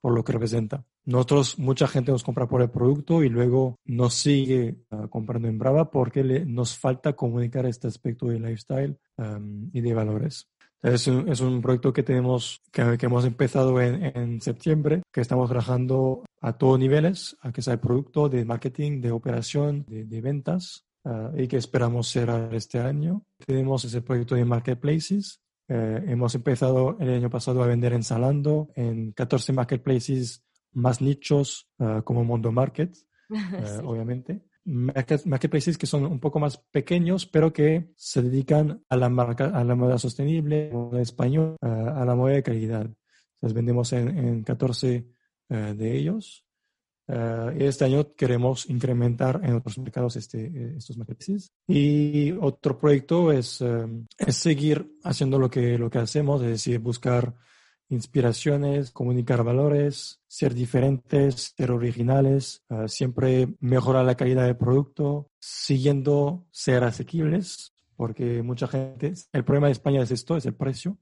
por 0.00 0.14
lo 0.14 0.22
que 0.22 0.32
representa. 0.32 0.84
Nosotros, 1.04 1.58
mucha 1.58 1.86
gente 1.86 2.10
nos 2.10 2.24
compra 2.24 2.48
por 2.48 2.60
el 2.62 2.70
producto 2.70 3.22
y 3.22 3.28
luego 3.28 3.78
nos 3.84 4.14
sigue 4.14 4.82
comprando 5.08 5.46
en 5.46 5.56
Brava 5.56 5.88
porque 5.88 6.24
le, 6.24 6.44
nos 6.44 6.76
falta 6.76 7.14
comunicar 7.14 7.64
este 7.64 7.86
aspecto 7.86 8.26
de 8.26 8.40
lifestyle 8.40 8.98
um, 9.16 9.70
y 9.72 9.80
de 9.80 9.94
valores. 9.94 10.48
Es 10.82 11.06
un, 11.06 11.28
es 11.28 11.40
un 11.40 11.60
proyecto 11.62 11.92
que 11.92 12.02
tenemos, 12.02 12.60
que, 12.70 12.96
que 12.98 13.06
hemos 13.06 13.24
empezado 13.24 13.80
en, 13.80 14.04
en, 14.16 14.40
septiembre, 14.40 15.02
que 15.12 15.20
estamos 15.20 15.48
trabajando 15.48 16.24
a 16.40 16.52
todos 16.52 16.78
niveles, 16.78 17.36
a 17.40 17.52
que 17.52 17.62
sea 17.62 17.74
el 17.74 17.80
producto 17.80 18.28
de 18.28 18.44
marketing, 18.44 19.00
de 19.00 19.10
operación, 19.10 19.84
de, 19.88 20.04
de 20.04 20.20
ventas, 20.20 20.84
uh, 21.04 21.36
y 21.36 21.48
que 21.48 21.56
esperamos 21.56 22.08
cerrar 22.08 22.54
este 22.54 22.78
año. 22.78 23.22
Tenemos 23.44 23.84
ese 23.84 24.02
proyecto 24.02 24.34
de 24.34 24.44
marketplaces. 24.44 25.40
Eh, 25.68 26.04
hemos 26.06 26.34
empezado 26.34 26.96
el 27.00 27.10
año 27.10 27.30
pasado 27.30 27.62
a 27.62 27.66
vender 27.66 27.92
en 27.92 28.04
Salando, 28.04 28.68
en 28.76 29.12
14 29.12 29.52
marketplaces 29.52 30.44
más 30.72 31.00
nichos 31.00 31.68
uh, 31.78 32.02
como 32.02 32.22
Mondo 32.22 32.52
Market, 32.52 32.94
uh, 33.30 33.36
sí. 34.26 34.40
Marketplaces 34.66 35.78
que 35.78 35.86
son 35.86 36.04
un 36.04 36.20
poco 36.20 36.40
más 36.40 36.58
pequeños, 36.58 37.26
pero 37.26 37.52
que 37.52 37.92
se 37.96 38.20
dedican 38.22 38.82
a 38.88 38.96
la 38.96 39.08
marca, 39.08 39.46
a 39.46 39.64
la 39.64 39.74
moda 39.74 39.98
sostenible, 39.98 40.70
a 40.70 40.74
la 40.74 40.80
moda 40.80 41.00
español, 41.00 41.56
a 41.60 42.04
la 42.04 42.14
moda 42.14 42.34
de 42.34 42.42
calidad. 42.42 42.90
Las 43.40 43.52
vendemos 43.52 43.92
en, 43.92 44.08
en 44.18 44.42
14 44.42 45.06
uh, 45.50 45.54
de 45.74 45.96
ellos. 45.96 46.44
Uh, 47.08 47.50
este 47.58 47.84
año 47.84 48.14
queremos 48.16 48.68
incrementar 48.68 49.40
en 49.44 49.54
otros 49.54 49.78
mercados 49.78 50.16
este, 50.16 50.74
estos 50.76 50.96
marketplaces. 50.96 51.52
Y 51.68 52.32
otro 52.32 52.76
proyecto 52.76 53.30
es, 53.30 53.62
es 54.18 54.36
seguir 54.36 54.98
haciendo 55.04 55.38
lo 55.38 55.48
que, 55.48 55.78
lo 55.78 55.88
que 55.88 55.98
hacemos, 55.98 56.42
es 56.42 56.48
decir, 56.48 56.80
buscar 56.80 57.34
inspiraciones, 57.88 58.90
comunicar 58.90 59.44
valores, 59.44 60.20
ser 60.26 60.54
diferentes, 60.54 61.54
ser 61.56 61.70
originales, 61.70 62.64
uh, 62.68 62.88
siempre 62.88 63.48
mejorar 63.60 64.04
la 64.04 64.16
calidad 64.16 64.44
del 64.44 64.56
producto, 64.56 65.30
siguiendo 65.38 66.46
ser 66.50 66.84
asequibles, 66.84 67.74
porque 67.96 68.42
mucha 68.42 68.66
gente, 68.66 69.14
el 69.32 69.44
problema 69.44 69.68
de 69.68 69.72
España 69.72 70.02
es 70.02 70.10
esto, 70.10 70.36
es 70.36 70.46
el 70.46 70.54
precio, 70.54 70.98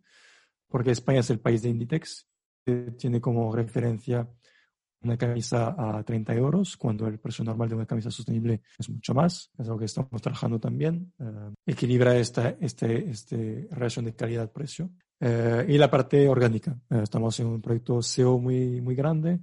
porque 0.68 0.91
España 0.91 1.20
es 1.20 1.30
el 1.30 1.41
país 1.41 1.62
de 1.62 1.70
Inditex, 1.70 2.28
tiene 2.97 3.20
como 3.20 3.55
referencia 3.55 4.28
una 5.05 5.16
camisa 5.16 5.74
a 5.76 6.02
30 6.02 6.34
euros, 6.34 6.76
cuando 6.76 7.07
el 7.07 7.18
precio 7.18 7.44
normal 7.44 7.68
de 7.68 7.74
una 7.74 7.86
camisa 7.86 8.11
sostenible 8.11 8.62
es 8.78 8.88
mucho 8.88 9.14
más. 9.14 9.50
Es 9.59 9.66
algo 9.66 9.78
que 9.78 9.84
estamos 9.84 10.20
trabajando 10.20 10.59
también. 10.59 11.12
Uh, 11.18 11.52
equilibra 11.66 12.16
esta 12.16 12.57
este, 12.61 13.11
este 13.11 13.68
relación 13.70 14.07
de 14.07 14.14
calidad-precio. 14.14 14.90
Uh, 15.20 15.68
y 15.68 15.78
la 15.78 15.90
parte 15.90 16.28
orgánica. 16.28 16.76
Uh, 16.90 17.00
estamos 17.00 17.38
en 17.40 17.46
un 17.46 17.61
proyecto 17.61 18.02
SEO 18.02 18.38
muy, 18.38 18.80
muy 18.80 18.94
grande 18.94 19.40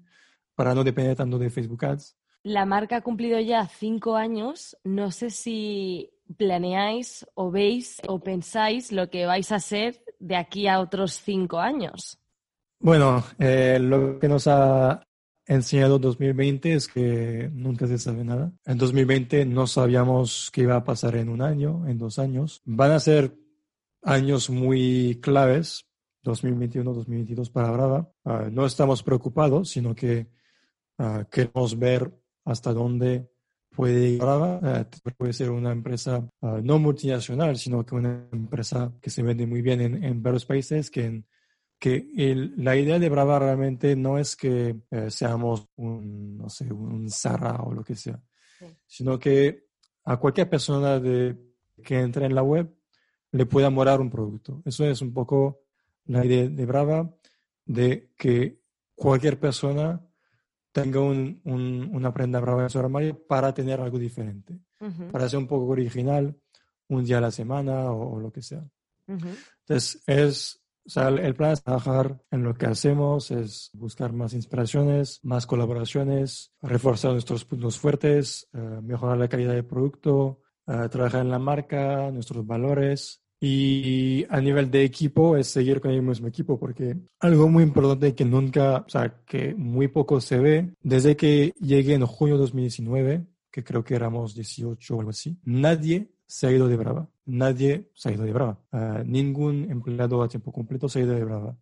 para 0.55 0.75
no 0.75 0.83
depender 0.83 1.15
tanto 1.15 1.37
de 1.37 1.49
Facebook 1.49 1.85
Ads. 1.85 2.17
La 2.43 2.65
marca 2.65 2.97
ha 2.97 3.01
cumplido 3.01 3.39
ya 3.39 3.67
cinco 3.67 4.15
años. 4.15 4.75
No 4.83 5.11
sé 5.11 5.29
si 5.29 6.11
planeáis 6.37 7.25
o 7.35 7.51
veis 7.51 8.01
o 8.07 8.19
pensáis 8.19 8.91
lo 8.91 9.09
que 9.09 9.25
vais 9.25 9.51
a 9.51 9.55
hacer 9.55 10.03
de 10.19 10.35
aquí 10.35 10.67
a 10.67 10.79
otros 10.79 11.13
cinco 11.13 11.59
años. 11.59 12.19
Bueno, 12.79 13.23
eh, 13.37 13.77
lo 13.79 14.17
que 14.17 14.27
nos 14.27 14.47
ha 14.47 15.03
enseñado 15.45 15.99
2020 15.99 16.73
es 16.73 16.87
que 16.87 17.49
nunca 17.53 17.87
se 17.87 17.97
sabe 17.97 18.23
nada. 18.23 18.51
En 18.65 18.77
2020 18.77 19.45
no 19.45 19.67
sabíamos 19.67 20.49
qué 20.53 20.61
iba 20.61 20.75
a 20.75 20.83
pasar 20.83 21.15
en 21.15 21.29
un 21.29 21.41
año, 21.41 21.87
en 21.87 21.97
dos 21.97 22.19
años. 22.19 22.61
Van 22.65 22.91
a 22.91 22.99
ser 22.99 23.35
años 24.03 24.49
muy 24.49 25.19
claves, 25.21 25.85
2021-2022 26.23 27.51
para 27.51 27.71
Brava. 27.71 28.11
Uh, 28.23 28.49
no 28.51 28.65
estamos 28.65 29.03
preocupados, 29.03 29.69
sino 29.69 29.95
que 29.95 30.27
uh, 30.97 31.25
queremos 31.31 31.77
ver 31.77 32.11
hasta 32.45 32.73
dónde 32.73 33.29
puede 33.75 34.17
Brava. 34.17 34.59
Uh, 34.59 35.11
puede 35.17 35.33
ser 35.33 35.49
una 35.49 35.71
empresa 35.71 36.27
no 36.41 36.79
multinacional, 36.79 37.57
sino 37.57 37.85
que 37.85 37.95
una 37.95 38.27
empresa 38.31 38.93
que 39.01 39.09
se 39.09 39.23
vende 39.23 39.47
muy 39.47 39.61
bien 39.61 39.81
en, 39.81 40.03
en 40.03 40.21
varios 40.21 40.45
países, 40.45 40.91
que 40.91 41.05
en 41.05 41.25
que 41.81 42.11
el, 42.15 42.53
la 42.63 42.75
idea 42.77 42.99
de 42.99 43.09
Brava 43.09 43.39
realmente 43.39 43.95
no 43.95 44.19
es 44.19 44.35
que 44.35 44.81
eh, 44.91 45.09
seamos 45.09 45.67
un, 45.77 46.37
no 46.37 46.47
sé, 46.47 46.71
un 46.71 47.09
Zara 47.09 47.55
o 47.63 47.73
lo 47.73 47.83
que 47.83 47.95
sea, 47.95 48.21
sí. 48.59 48.65
sino 48.85 49.17
que 49.17 49.65
a 50.03 50.17
cualquier 50.17 50.47
persona 50.47 50.99
de, 50.99 51.35
que 51.83 51.99
entre 51.99 52.27
en 52.27 52.35
la 52.35 52.43
web 52.43 52.71
le 53.31 53.47
pueda 53.47 53.71
morar 53.71 53.99
un 53.99 54.11
producto. 54.11 54.61
Eso 54.63 54.85
es 54.85 55.01
un 55.01 55.11
poco 55.11 55.63
la 56.05 56.23
idea 56.23 56.47
de 56.47 56.65
Brava, 56.67 57.15
de 57.65 58.11
que 58.15 58.61
cualquier 58.93 59.39
persona 59.39 60.05
tenga 60.71 60.99
un, 60.99 61.41
un, 61.45 61.89
una 61.95 62.13
prenda 62.13 62.39
Brava 62.39 62.61
en 62.61 62.69
su 62.69 62.77
armario 62.77 63.25
para 63.25 63.55
tener 63.55 63.81
algo 63.81 63.97
diferente, 63.97 64.53
uh 64.81 64.85
-huh. 64.85 65.09
para 65.09 65.27
ser 65.27 65.39
un 65.39 65.47
poco 65.47 65.65
original, 65.65 66.37
un 66.89 67.03
día 67.03 67.17
a 67.17 67.21
la 67.21 67.31
semana 67.31 67.91
o, 67.91 68.17
o 68.17 68.19
lo 68.19 68.31
que 68.31 68.43
sea. 68.43 68.63
Uh 69.07 69.15
-huh. 69.15 69.35
Entonces, 69.61 70.03
es 70.05 70.60
o 70.85 70.89
sea, 70.89 71.09
el 71.09 71.35
plan 71.35 71.51
es 71.51 71.63
trabajar 71.63 72.19
en 72.31 72.43
lo 72.43 72.53
que 72.55 72.65
hacemos, 72.65 73.31
es 73.31 73.69
buscar 73.73 74.13
más 74.13 74.33
inspiraciones, 74.33 75.19
más 75.23 75.45
colaboraciones, 75.45 76.51
reforzar 76.61 77.11
nuestros 77.11 77.45
puntos 77.45 77.77
fuertes, 77.77 78.47
uh, 78.53 78.81
mejorar 78.81 79.17
la 79.17 79.27
calidad 79.27 79.53
del 79.53 79.65
producto, 79.65 80.41
uh, 80.67 80.89
trabajar 80.89 81.21
en 81.21 81.29
la 81.29 81.39
marca, 81.39 82.09
nuestros 82.11 82.45
valores. 82.45 83.21
Y 83.43 84.25
a 84.29 84.39
nivel 84.39 84.69
de 84.69 84.83
equipo 84.83 85.35
es 85.35 85.47
seguir 85.47 85.81
con 85.81 85.89
el 85.91 86.03
mismo 86.03 86.27
equipo, 86.27 86.59
porque 86.59 86.95
algo 87.19 87.49
muy 87.49 87.63
importante 87.63 88.13
que 88.13 88.23
nunca, 88.23 88.83
o 88.85 88.89
sea, 88.89 89.23
que 89.25 89.55
muy 89.55 89.87
poco 89.87 90.21
se 90.21 90.37
ve, 90.37 90.73
desde 90.81 91.15
que 91.15 91.53
llegué 91.59 91.95
en 91.95 92.05
junio 92.05 92.35
de 92.35 92.41
2019, 92.41 93.25
que 93.51 93.63
creo 93.63 93.83
que 93.83 93.95
éramos 93.95 94.35
18 94.35 94.95
o 94.95 94.99
algo 94.99 95.09
así, 95.09 95.39
nadie 95.43 96.11
se 96.31 96.47
ha 96.47 96.51
ido 96.51 96.69
de 96.69 96.77
Brava. 96.77 97.09
Nadie 97.25 97.91
se 97.93 98.07
ha 98.07 98.11
ido 98.13 98.23
de 98.23 98.31
Brava. 98.31 98.57
Uh, 98.71 99.03
ningún 99.03 99.69
empleado 99.69 100.23
a 100.23 100.29
tiempo 100.29 100.53
completo 100.53 100.87
se 100.87 100.99
ha 100.99 101.03
ido 101.03 101.13
de 101.13 101.25
Brava. 101.25 101.57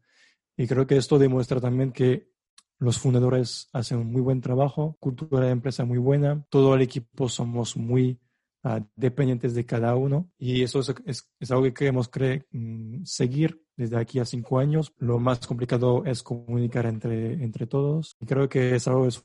Y 0.55 0.67
creo 0.67 0.85
que 0.85 0.95
esto 0.95 1.17
demuestra 1.17 1.59
también 1.59 1.91
que 1.91 2.29
los 2.77 2.99
fundadores 2.99 3.67
hacen 3.73 3.97
un 3.97 4.11
muy 4.11 4.21
buen 4.21 4.41
trabajo, 4.41 4.95
cultura 4.99 5.47
de 5.47 5.51
empresa 5.51 5.85
muy 5.85 5.97
buena, 5.97 6.45
todo 6.49 6.75
el 6.75 6.83
equipo 6.83 7.27
somos 7.29 7.75
muy 7.75 8.19
uh, 8.63 8.79
dependientes 8.95 9.55
de 9.55 9.65
cada 9.65 9.95
uno 9.95 10.29
y 10.37 10.61
eso 10.61 10.81
es, 10.81 10.93
es, 11.05 11.31
es 11.39 11.51
algo 11.51 11.63
que 11.63 11.73
queremos 11.73 12.09
mm, 12.51 13.03
seguir 13.05 13.59
desde 13.75 13.97
aquí 13.97 14.19
a 14.19 14.25
cinco 14.25 14.59
años. 14.59 14.93
Lo 14.97 15.17
más 15.17 15.47
complicado 15.47 16.05
es 16.05 16.21
comunicar 16.21 16.85
entre, 16.85 17.33
entre 17.43 17.65
todos. 17.65 18.15
Y 18.19 18.27
creo 18.27 18.47
que 18.47 18.75
es 18.75 18.87
algo 18.87 19.07
que 19.07 19.17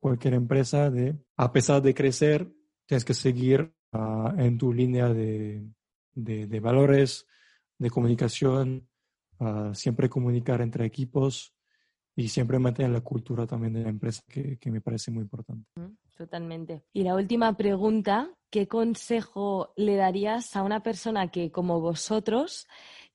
cualquier 0.00 0.32
empresa 0.32 0.90
de, 0.90 1.18
a 1.36 1.52
pesar 1.52 1.82
de 1.82 1.92
crecer, 1.92 2.50
tienes 2.86 3.04
que 3.04 3.12
seguir 3.12 3.75
en 4.38 4.58
tu 4.58 4.72
línea 4.72 5.08
de, 5.08 5.66
de, 6.14 6.60
valores, 6.60 7.26
de 7.78 7.90
comunicación, 7.90 8.88
siempre 9.72 10.08
comunicar 10.08 10.60
entre 10.60 10.86
equipos 10.86 11.54
y 12.14 12.28
siempre 12.28 12.58
mantener 12.58 12.92
la 12.92 13.02
cultura 13.02 13.46
también 13.46 13.74
de 13.74 13.82
la 13.82 13.90
empresa, 13.90 14.22
que, 14.26 14.58
que 14.58 14.70
me 14.70 14.80
parece 14.80 15.10
muy 15.10 15.22
importante. 15.22 15.68
Totalmente. 16.16 16.82
Y 16.94 17.02
la 17.02 17.14
última 17.14 17.56
pregunta, 17.56 18.30
¿qué 18.50 18.66
consejo 18.66 19.74
le 19.76 19.96
darías 19.96 20.56
a 20.56 20.62
una 20.62 20.82
persona 20.82 21.30
que, 21.30 21.50
como 21.50 21.80
vosotros, 21.80 22.66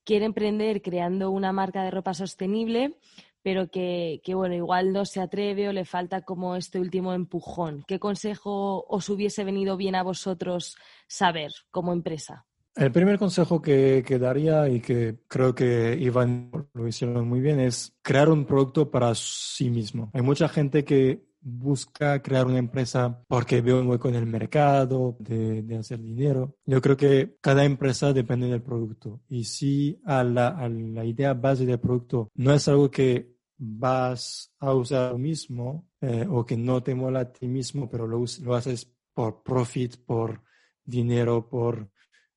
quiere 0.04 0.26
emprender 0.26 0.82
creando 0.82 1.32
una 1.32 1.52
marca 1.52 1.84
de 1.84 1.92
ropa 1.92 2.14
sostenible, 2.14 2.98
pero 3.44 3.70
que, 3.70 4.22
que, 4.24 4.36
bueno, 4.36 4.56
igual 4.56 4.94
no 4.94 5.06
se 5.06 5.22
atreve 5.22 5.70
o 5.70 5.74
le 5.74 5.86
falta 5.86 6.22
como 6.22 6.56
este 6.56 6.80
último 6.80 7.14
empujón. 7.14 7.84
¿Qué 7.88 8.00
consejo 8.00 8.86
os 8.88 9.10
hubiese 9.10 9.44
venido 9.44 9.78
bien 9.78 9.96
a 9.96 10.04
vosotros 10.04 10.78
saber 11.08 11.52
como 11.72 11.94
empresa? 11.94 12.46
El 12.76 12.92
primer 12.92 13.20
consejo 13.20 13.62
que, 13.62 14.04
que, 14.06 14.18
daría 14.18 14.70
y 14.70 14.80
que 14.80 15.20
creo 15.28 15.54
que 15.54 15.98
Iván 16.00 16.52
lo 16.74 16.88
hicieron 16.88 17.28
muy 17.28 17.42
bien 17.42 17.60
es 17.60 17.94
crear 18.02 18.30
un 18.30 18.46
producto 18.46 18.90
para 18.90 19.14
sí 19.14 19.70
mismo. 19.70 20.10
Hay 20.14 20.22
mucha 20.22 20.48
gente 20.48 20.86
que 20.86 21.22
busca 21.42 22.22
crear 22.22 22.46
una 22.46 22.60
empresa 22.60 23.24
porque 23.28 23.62
ve 23.62 23.74
un 23.74 23.88
hueco 23.88 24.10
en 24.10 24.16
el 24.16 24.26
mercado, 24.26 25.18
de, 25.20 25.64
de, 25.64 25.78
hacer 25.78 26.00
dinero. 26.02 26.56
Yo 26.66 26.82
creo 26.82 26.96
que 26.96 27.38
cada 27.42 27.66
empresa 27.66 28.14
depende 28.14 28.48
del 28.48 28.62
producto. 28.62 29.22
Y 29.28 29.46
si 29.46 30.00
a 30.06 30.24
la, 30.24 30.50
a 30.50 30.70
la 30.70 31.04
idea 31.04 31.34
base 31.34 31.66
del 31.66 31.80
producto 31.80 32.30
no 32.36 32.54
es 32.54 32.68
algo 32.68 32.90
que 32.92 33.31
vas 33.64 34.52
a 34.58 34.74
usar 34.74 35.16
mismo 35.20 35.88
eh, 36.02 36.26
o 36.28 36.44
que 36.44 36.58
no 36.58 36.82
te 36.82 36.96
mola 36.96 37.20
a 37.20 37.32
ti 37.32 37.48
mismo, 37.48 37.88
pero 37.88 38.08
lo, 38.08 38.26
lo 38.42 38.56
haces 38.56 38.92
por 39.14 39.44
profit, 39.44 39.98
por 39.98 40.42
dinero, 40.84 41.48
por 41.48 41.92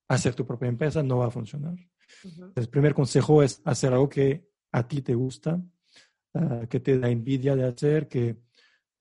hacer 0.07 0.35
tu 0.35 0.47
propia 0.47 0.69
empresa, 0.69 1.03
no 1.03 1.19
va 1.19 1.29
a 1.29 1.31
funcionar. 1.31 1.77
El 2.55 2.69
primer 2.69 2.93
consejo 2.93 3.43
es 3.43 3.63
hacer 3.65 3.95
algo 3.95 4.09
que 4.09 4.51
a 4.71 4.87
ti 4.87 5.01
te 5.01 5.15
gusta, 5.15 5.63
ah, 6.35 6.67
que 6.69 6.81
te 6.81 6.99
da 6.99 7.09
envidia 7.09 7.57
de 7.57 7.65
hacer, 7.65 8.07
que 8.07 8.37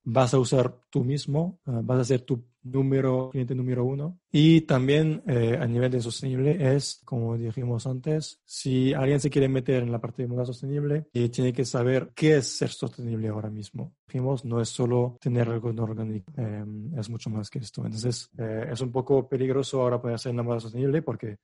vas 0.03 0.33
a 0.33 0.39
usar 0.39 0.75
tú 0.89 1.03
mismo, 1.03 1.59
ah, 1.65 1.81
vas 1.83 1.99
a 1.99 2.03
ser 2.03 2.21
tu 2.21 2.43
número, 2.63 3.29
cliente 3.29 3.55
número 3.55 3.83
uno. 3.85 4.19
Y 4.31 4.61
también 4.61 5.21
eh, 5.27 5.57
a 5.59 5.65
nivel 5.65 5.91
de 5.91 6.01
sostenible 6.01 6.75
es, 6.75 7.01
como 7.03 7.37
dijimos 7.37 7.85
antes, 7.87 8.39
si 8.45 8.93
alguien 8.93 9.19
se 9.19 9.29
quiere 9.29 9.49
meter 9.49 9.83
en 9.83 9.91
la 9.91 9.99
parte 9.99 10.23
de 10.23 10.29
moda 10.29 10.45
sostenible, 10.45 11.07
eh, 11.13 11.29
tiene 11.29 11.51
que 11.51 11.65
saber 11.65 12.11
qué 12.15 12.37
es 12.37 12.47
ser 12.57 12.69
sostenible 12.69 13.27
ahora 13.27 13.49
mismo. 13.49 13.93
Dijimos, 14.07 14.45
no 14.45 14.61
es 14.61 14.69
solo 14.69 15.17
tener 15.19 15.49
algo 15.49 15.73
no 15.73 15.83
orgánico, 15.83 16.31
eh, 16.37 16.63
es 16.97 17.09
mucho 17.09 17.29
más 17.29 17.49
que 17.49 17.59
esto. 17.59 17.83
Entonces, 17.85 18.29
es 18.37 18.81
un 18.81 18.91
poco 18.91 19.27
peligroso 19.27 19.81
ahora 19.81 20.01
poder 20.01 20.15
hacer 20.15 20.33
la 20.33 20.43
moda 20.43 20.59
sostenible 20.59 21.01
porque 21.01 21.37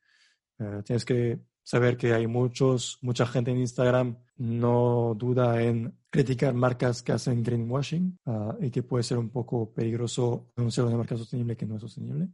tienes 0.84 1.06
que 1.06 1.40
saber 1.70 1.98
que 1.98 2.16
hay 2.16 2.26
muchos, 2.26 2.98
mucha 3.04 3.28
gente 3.28 3.52
en 3.52 3.60
Instagram 3.60 4.18
no 4.38 5.14
duda 5.16 5.62
en 5.62 6.00
criticar 6.10 6.56
marcas 6.56 7.04
que 7.04 7.12
hacen 7.12 7.44
greenwashing 7.44 8.18
ah, 8.26 8.56
y 8.60 8.72
que 8.72 8.82
puede 8.82 9.04
ser 9.04 9.20
un 9.20 9.30
poco 9.30 9.72
peligroso 9.72 10.50
anunciar 10.56 10.88
una 10.88 10.98
marca 10.98 11.16
sostenible 11.16 11.56
que 11.56 11.68
no 11.68 11.76
es 11.76 11.82
sostenible. 11.82 12.30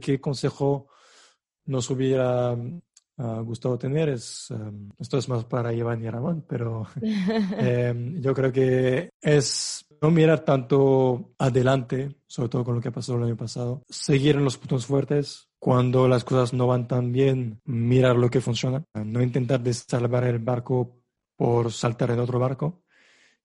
¿Qué 0.00 0.20
consejo 0.20 0.88
nos 1.66 1.88
hubiera 1.88 2.50
ah, 3.18 3.40
gustado 3.44 3.78
tener? 3.78 4.08
Es, 4.08 4.50
em, 4.50 4.90
esto 4.98 5.18
es 5.18 5.28
más 5.28 5.44
para 5.44 5.72
Iván 5.72 6.02
y 6.02 6.10
Ramón, 6.10 6.44
pero 6.48 6.84
em, 7.56 8.20
yo 8.20 8.34
creo 8.34 8.50
que 8.50 9.10
es 9.22 9.86
no 10.02 10.10
mirar 10.10 10.40
tanto 10.40 11.36
adelante, 11.38 12.16
sobre 12.26 12.48
todo 12.48 12.64
con 12.64 12.74
lo 12.74 12.80
que 12.80 12.90
pasó 12.90 13.14
el 13.14 13.22
año 13.22 13.36
pasado, 13.36 13.84
seguir 13.88 14.34
en 14.34 14.42
los 14.42 14.58
puntos 14.58 14.84
fuertes, 14.84 15.48
cuando 15.64 16.08
las 16.08 16.24
cosas 16.24 16.52
no 16.52 16.66
van 16.66 16.86
tan 16.86 17.10
bien, 17.10 17.58
mirar 17.64 18.16
lo 18.16 18.28
que 18.28 18.42
funciona, 18.42 18.84
no 19.02 19.22
intentar 19.22 19.62
salvar 19.72 20.24
el 20.24 20.38
barco 20.38 21.00
por 21.36 21.72
saltar 21.72 22.10
en 22.10 22.18
otro 22.18 22.38
barco, 22.38 22.82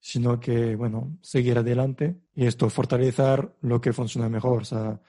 sino 0.02 0.38
que, 0.38 0.76
bueno, 0.76 1.18
seguir 1.22 1.58
adelante 1.58 2.18
y 2.36 2.46
esto, 2.46 2.70
fortalecer 2.70 3.56
lo 3.62 3.80
que 3.80 3.94
funciona 3.94 4.28
mejor. 4.28 4.64
O 4.64 4.66
sea, 4.66 5.00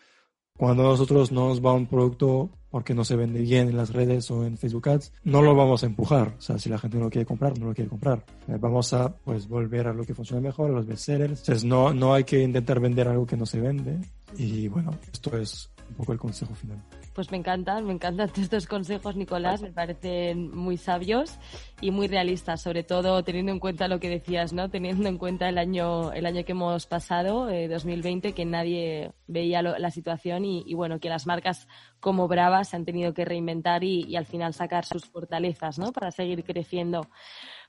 cuando 0.57 0.85
nosotros 0.85 1.33
no 1.33 1.49
nos 1.49 1.61
va 1.61 1.73
un 1.73 1.89
producto 1.89 2.49
porque 2.71 2.95
no 2.95 3.05
se 3.05 3.17
vende 3.17 3.41
bien 3.41 3.69
en 3.69 3.77
las 3.77 3.93
redes 3.93 4.31
o 4.31 4.45
en 4.45 4.57
Facebook 4.57 4.91
Ads, 4.91 5.13
no 5.25 5.43
lo 5.43 5.57
vamos 5.57 5.83
a 5.83 5.87
empujar. 5.87 6.37
O 6.39 6.41
sea, 6.41 6.61
si 6.61 6.69
la 6.69 6.79
gente 6.79 6.97
no 6.97 7.07
lo 7.07 7.11
quiere 7.11 7.27
comprar, 7.27 7.59
no 7.59 7.67
lo 7.67 7.75
quiere 7.75 7.91
comprar. 7.91 8.25
Eh, 8.47 8.57
vamos 8.61 8.93
a, 8.93 9.13
pues, 9.13 9.49
volver 9.49 9.89
a 9.89 9.93
lo 9.93 10.05
que 10.05 10.15
funciona 10.15 10.41
mejor, 10.41 10.71
a 10.71 10.75
los 10.75 10.87
bestsellers. 10.87 11.41
Entonces, 11.41 11.65
no, 11.65 11.93
no 11.93 12.15
hay 12.15 12.23
que 12.23 12.41
intentar 12.41 12.79
vender 12.79 13.09
algo 13.09 13.27
que 13.27 13.37
no 13.37 13.47
se 13.47 13.59
vende. 13.59 13.99
Y 14.37 14.69
bueno, 14.69 14.93
esto 15.13 15.37
es 15.37 15.71
un 15.89 15.97
poco 15.97 16.13
el 16.13 16.19
consejo 16.21 16.55
final. 16.55 16.81
Pues 17.21 17.33
me 17.33 17.37
encantan, 17.37 17.85
me 17.85 17.93
encantan 17.93 18.31
estos 18.39 18.67
consejos, 18.67 19.15
Nicolás, 19.15 19.61
me 19.61 19.71
parecen 19.71 20.57
muy 20.57 20.79
sabios 20.79 21.39
y 21.83 21.91
muy 21.91 22.09
realistas, 22.09 22.63
sobre 22.63 22.83
todo 22.83 23.23
teniendo 23.23 23.53
en 23.53 23.59
cuenta 23.59 23.89
lo 23.89 24.01
que 24.01 24.09
decías, 24.09 24.55
¿no? 24.55 24.71
Teniendo 24.71 25.07
en 25.07 25.19
cuenta 25.19 25.47
el 25.47 25.59
año, 25.59 26.13
el 26.13 26.25
año 26.25 26.47
que 26.47 26.53
hemos 26.53 26.87
pasado, 26.87 27.45
2020, 27.45 28.29
eh, 28.29 28.33
que 28.33 28.47
nadie 28.47 29.13
veía 29.27 29.61
la 29.61 29.91
situación 29.91 30.47
y, 30.47 30.73
bueno, 30.73 30.99
que 30.99 31.11
las 31.11 31.27
marcas 31.27 31.69
como 32.01 32.27
Brava 32.27 32.65
se 32.65 32.77
han 32.77 32.87
tenido 32.87 33.13
que 33.13 33.27
reinventar 33.27 33.85
y, 33.85 34.17
al 34.17 34.25
final 34.25 34.55
sacar 34.55 34.87
sus 34.87 35.05
fortalezas, 35.05 35.79
¿no? 35.79 35.93
Para 35.93 36.13
seguir 36.13 36.43
creciendo. 36.43 37.07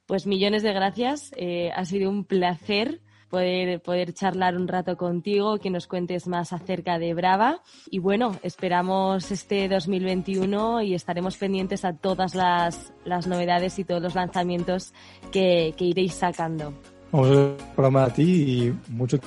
Pues 0.05 0.27
millones 0.27 0.63
de 0.63 0.71
gracias, 0.71 1.33
eh, 1.35 1.73
ha 1.75 1.83
sido 1.83 2.09
un 2.09 2.23
placer 2.23 3.01
poder, 3.31 3.81
poder 3.81 4.13
charlar 4.13 4.55
un 4.55 4.67
rato 4.67 4.97
contigo, 4.97 5.57
que 5.57 5.71
nos 5.71 5.87
cuentes 5.87 6.27
más 6.27 6.53
acerca 6.53 6.99
de 6.99 7.13
Brava. 7.15 7.61
Y 7.89 7.99
bueno, 7.99 8.37
esperamos 8.43 9.31
este 9.31 9.67
2021 9.69 10.81
y 10.83 10.93
estaremos 10.93 11.37
pendientes 11.37 11.85
a 11.85 11.93
todas 11.93 12.35
las, 12.35 12.93
las 13.05 13.25
novedades 13.25 13.79
y 13.79 13.85
todos 13.85 14.01
los 14.01 14.13
lanzamientos 14.13 14.93
que, 15.31 15.73
que 15.77 15.85
iréis 15.85 16.13
sacando. 16.13 16.73
Vamos 17.11 17.29
a 17.35 17.73
programa 17.73 18.05
a 18.05 18.13
ti 18.13 18.23
y 18.23 18.91
mucho 18.91 19.19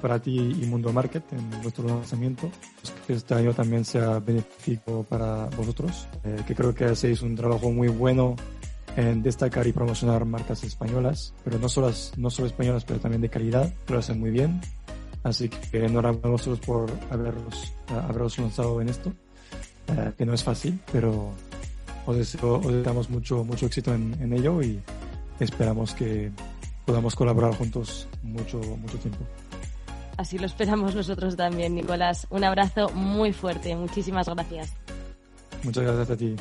para 0.00 0.18
ti 0.18 0.36
y 0.36 0.66
Mundo 0.66 0.92
Market 0.92 1.24
en 1.32 1.62
vuestro 1.62 1.86
lanzamiento. 1.86 2.50
Que 3.06 3.14
este 3.14 3.34
año 3.34 3.52
también 3.52 3.84
sea 3.84 4.18
benéfico 4.20 5.04
para 5.04 5.46
vosotros, 5.56 6.08
eh, 6.24 6.36
que 6.46 6.54
creo 6.54 6.74
que 6.74 6.84
hacéis 6.86 7.22
un 7.22 7.34
trabajo 7.34 7.70
muy 7.70 7.88
bueno 7.88 8.36
en 8.96 9.22
destacar 9.22 9.66
y 9.66 9.72
promocionar 9.72 10.24
marcas 10.24 10.64
españolas, 10.64 11.34
pero 11.44 11.58
no 11.58 11.68
solo, 11.68 11.92
no 12.16 12.30
solo 12.30 12.48
españolas, 12.48 12.84
pero 12.84 13.00
también 13.00 13.22
de 13.22 13.28
calidad, 13.28 13.72
lo 13.88 13.98
hacen 13.98 14.18
muy 14.18 14.30
bien. 14.30 14.60
Así 15.22 15.48
que 15.48 15.84
enhorabuena 15.84 16.28
a 16.28 16.30
vosotros 16.30 16.60
por 16.60 16.90
haberlos, 17.10 17.72
haberlos 17.88 18.38
lanzado 18.38 18.80
en 18.80 18.88
esto, 18.88 19.12
eh, 19.88 20.12
que 20.16 20.24
no 20.24 20.32
es 20.32 20.42
fácil, 20.42 20.80
pero 20.90 21.30
os, 22.06 22.16
deseamos 22.16 23.10
mucho, 23.10 23.44
mucho 23.44 23.66
éxito 23.66 23.94
en, 23.94 24.16
en, 24.20 24.32
ello 24.32 24.62
y 24.62 24.80
esperamos 25.38 25.94
que 25.94 26.30
podamos 26.86 27.14
colaborar 27.14 27.54
juntos 27.54 28.08
mucho, 28.22 28.58
mucho 28.58 28.98
tiempo. 28.98 29.24
Así 30.16 30.38
lo 30.38 30.46
esperamos 30.46 30.94
nosotros 30.94 31.36
también, 31.36 31.74
Nicolás. 31.74 32.26
Un 32.30 32.44
abrazo 32.44 32.90
muy 32.90 33.32
fuerte. 33.32 33.74
Muchísimas 33.74 34.28
gracias. 34.28 34.72
Muchas 35.62 35.84
gracias 35.84 36.10
a 36.10 36.16
ti. 36.16 36.36